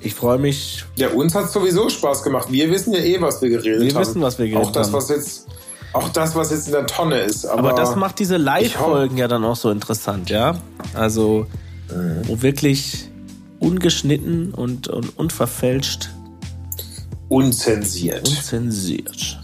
Ich 0.00 0.14
freue 0.14 0.38
mich. 0.38 0.84
Ja, 0.96 1.08
uns 1.08 1.34
hat 1.34 1.50
sowieso 1.50 1.88
Spaß 1.88 2.22
gemacht. 2.22 2.50
Wir 2.50 2.70
wissen 2.70 2.92
ja 2.92 3.00
eh, 3.00 3.20
was 3.20 3.42
wir 3.42 3.50
geredet 3.50 3.80
wir 3.80 3.88
haben. 3.88 3.94
Wir 3.94 4.00
wissen, 4.00 4.22
was 4.22 4.38
wir 4.38 4.48
geredet 4.48 4.68
auch 4.68 4.72
das, 4.72 4.86
haben. 4.86 4.94
Was 4.94 5.08
jetzt, 5.08 5.48
auch 5.92 6.08
das, 6.10 6.34
was 6.34 6.50
jetzt 6.50 6.66
in 6.66 6.72
der 6.72 6.86
Tonne 6.86 7.18
ist. 7.20 7.44
Aber, 7.44 7.70
Aber 7.70 7.72
das 7.72 7.96
macht 7.96 8.18
diese 8.18 8.36
Live-Folgen 8.36 9.16
ja 9.16 9.28
dann 9.28 9.44
auch 9.44 9.56
so 9.56 9.70
interessant, 9.70 10.30
ja? 10.30 10.56
Also, 10.94 11.46
mhm. 11.92 12.22
wo 12.28 12.40
wirklich 12.40 13.11
ungeschnitten 13.62 14.52
und, 14.52 14.88
und 14.88 15.16
unverfälscht. 15.18 16.10
Unzensiert. 17.28 18.28
Unzensiert. 18.28 19.38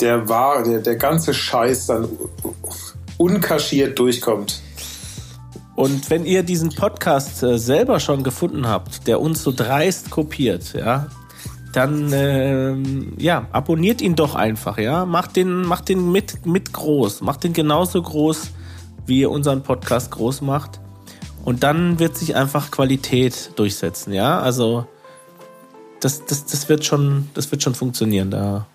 Der 0.00 0.28
war, 0.28 0.62
der, 0.62 0.80
der 0.80 0.96
ganze 0.96 1.32
Scheiß 1.32 1.86
dann 1.86 2.08
unkaschiert 3.16 3.98
durchkommt. 3.98 4.60
Und 5.76 6.10
wenn 6.10 6.26
ihr 6.26 6.42
diesen 6.42 6.74
Podcast 6.74 7.42
äh, 7.42 7.58
selber 7.58 8.00
schon 8.00 8.22
gefunden 8.22 8.66
habt, 8.66 9.06
der 9.06 9.20
uns 9.20 9.42
so 9.42 9.52
dreist 9.52 10.10
kopiert, 10.10 10.74
ja, 10.74 11.06
dann 11.72 12.10
ähm, 12.12 13.14
ja, 13.16 13.46
abonniert 13.52 14.02
ihn 14.02 14.16
doch 14.16 14.34
einfach, 14.34 14.78
ja. 14.78 15.06
Macht 15.06 15.36
den, 15.36 15.62
macht 15.62 15.88
den 15.88 16.10
mit, 16.10 16.44
mit 16.44 16.72
groß, 16.72 17.20
macht 17.22 17.44
den 17.44 17.52
genauso 17.52 18.02
groß, 18.02 18.50
wie 19.06 19.20
ihr 19.20 19.30
unseren 19.30 19.62
Podcast 19.62 20.10
groß 20.10 20.42
macht. 20.42 20.80
Und 21.44 21.62
dann 21.62 21.98
wird 21.98 22.16
sich 22.16 22.36
einfach 22.36 22.70
Qualität 22.70 23.52
durchsetzen, 23.56 24.12
ja. 24.12 24.40
Also 24.40 24.86
das, 26.00 26.24
das, 26.24 26.46
das 26.46 26.68
wird 26.68 26.84
schon, 26.84 27.30
das 27.34 27.50
wird 27.50 27.62
schon 27.62 27.74
funktionieren. 27.74 28.30
Da 28.30 28.66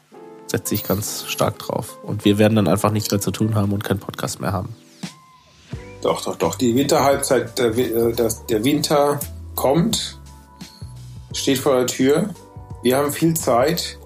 setze 0.47 0.76
ich 0.76 0.84
ganz 0.84 1.26
stark 1.28 1.59
drauf. 1.59 1.97
Und 2.03 2.26
wir 2.26 2.38
werden 2.38 2.55
dann 2.55 2.68
einfach 2.68 2.91
nichts 2.91 3.11
mehr 3.11 3.22
zu 3.22 3.32
tun 3.32 3.55
haben 3.55 3.72
und 3.72 3.84
keinen 3.84 3.99
Podcast 3.99 4.39
mehr 4.41 4.51
haben. 4.51 4.76
Doch, 6.01 6.24
doch, 6.24 6.36
doch. 6.36 6.55
Die 6.55 6.76
Winterhalbzeit, 6.76 7.57
der, 7.57 7.78
äh, 7.78 8.13
der 8.49 8.63
Winter 8.63 9.20
kommt, 9.55 10.20
steht 11.34 11.57
vor 11.57 11.78
der 11.78 11.88
Tür. 11.88 12.30
Wir 12.84 12.97
haben 12.97 13.11
viel 13.11 13.36
Zeit. 13.36 13.97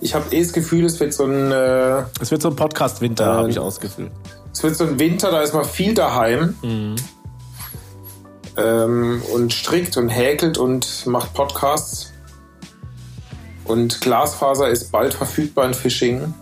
Ich 0.00 0.14
habe 0.14 0.34
eh 0.34 0.42
das 0.42 0.52
Gefühl, 0.52 0.84
es 0.84 1.00
wird 1.00 1.14
so 1.14 1.24
ein. 1.24 1.50
Äh, 1.50 2.04
es 2.20 2.30
wird 2.30 2.42
so 2.42 2.48
ein 2.48 2.56
Podcast-Winter, 2.56 3.24
äh, 3.24 3.36
habe 3.36 3.50
ich 3.50 3.58
ausgefühlt. 3.58 4.10
Es 4.52 4.62
wird 4.62 4.76
so 4.76 4.84
ein 4.84 4.98
Winter, 4.98 5.30
da 5.30 5.40
ist 5.40 5.54
man 5.54 5.64
viel 5.64 5.94
daheim. 5.94 6.54
Mhm. 6.62 6.96
Ähm, 8.56 9.22
und 9.32 9.52
strickt 9.52 9.96
und 9.96 10.08
häkelt 10.08 10.58
und 10.58 11.06
macht 11.06 11.32
Podcasts. 11.34 12.12
Und 13.64 14.00
Glasfaser 14.00 14.68
ist 14.68 14.92
bald 14.92 15.14
verfügbar 15.14 15.66
in 15.66 15.74
Fishing 15.74 16.34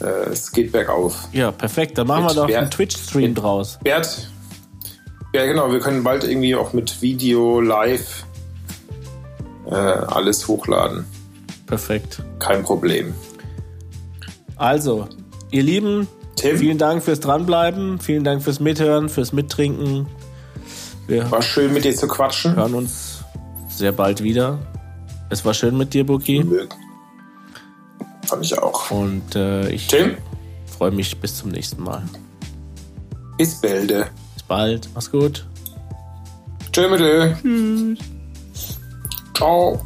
äh, 0.00 0.30
es 0.30 0.52
geht 0.52 0.72
bergauf. 0.72 1.28
Ja, 1.32 1.50
perfekt. 1.50 1.98
Dann 1.98 2.06
machen 2.06 2.24
mit 2.24 2.32
wir 2.32 2.40
doch 2.42 2.46
Bert, 2.46 2.58
einen 2.60 2.70
Twitch-Stream 2.70 3.34
draus. 3.34 3.78
Bert, 3.82 4.28
ja 5.34 5.46
genau, 5.46 5.72
wir 5.72 5.80
können 5.80 6.04
bald 6.04 6.24
irgendwie 6.24 6.54
auch 6.54 6.72
mit 6.72 7.00
Video, 7.02 7.60
Live 7.60 8.24
äh, 9.66 9.74
alles 9.74 10.46
hochladen. 10.46 11.04
Perfekt. 11.66 12.22
Kein 12.38 12.62
Problem. 12.62 13.14
Also, 14.56 15.08
ihr 15.50 15.62
Lieben, 15.62 16.06
Tim? 16.36 16.58
vielen 16.58 16.78
Dank 16.78 17.02
fürs 17.02 17.20
Dranbleiben, 17.20 17.98
vielen 18.00 18.24
Dank 18.24 18.42
fürs 18.42 18.60
Mithören, 18.60 19.08
fürs 19.08 19.32
Mittrinken. 19.32 20.06
Wir 21.06 21.30
war 21.30 21.42
schön 21.42 21.72
mit 21.72 21.84
dir 21.84 21.94
zu 21.94 22.08
quatschen. 22.08 22.56
Hören 22.56 22.74
uns 22.74 23.22
sehr 23.68 23.92
bald 23.92 24.22
wieder. 24.22 24.58
Es 25.30 25.44
war 25.44 25.54
schön 25.54 25.76
mit 25.76 25.94
dir, 25.94 26.06
Buki. 26.06 26.44
Fand 28.26 28.44
ich 28.44 28.58
auch. 28.58 28.90
Und 28.90 29.34
äh, 29.34 29.68
ich 29.70 29.88
freue 30.66 30.90
mich 30.90 31.20
bis 31.20 31.36
zum 31.36 31.50
nächsten 31.50 31.82
Mal. 31.82 32.02
Bis 33.36 33.60
bald. 33.60 33.88
Bis 33.88 34.42
bald. 34.46 34.88
Mach's 34.94 35.10
gut. 35.10 35.46
Tschö 36.72 36.88
mit 36.88 37.00
Tschüss. 37.00 37.98
Ciao. 39.34 39.80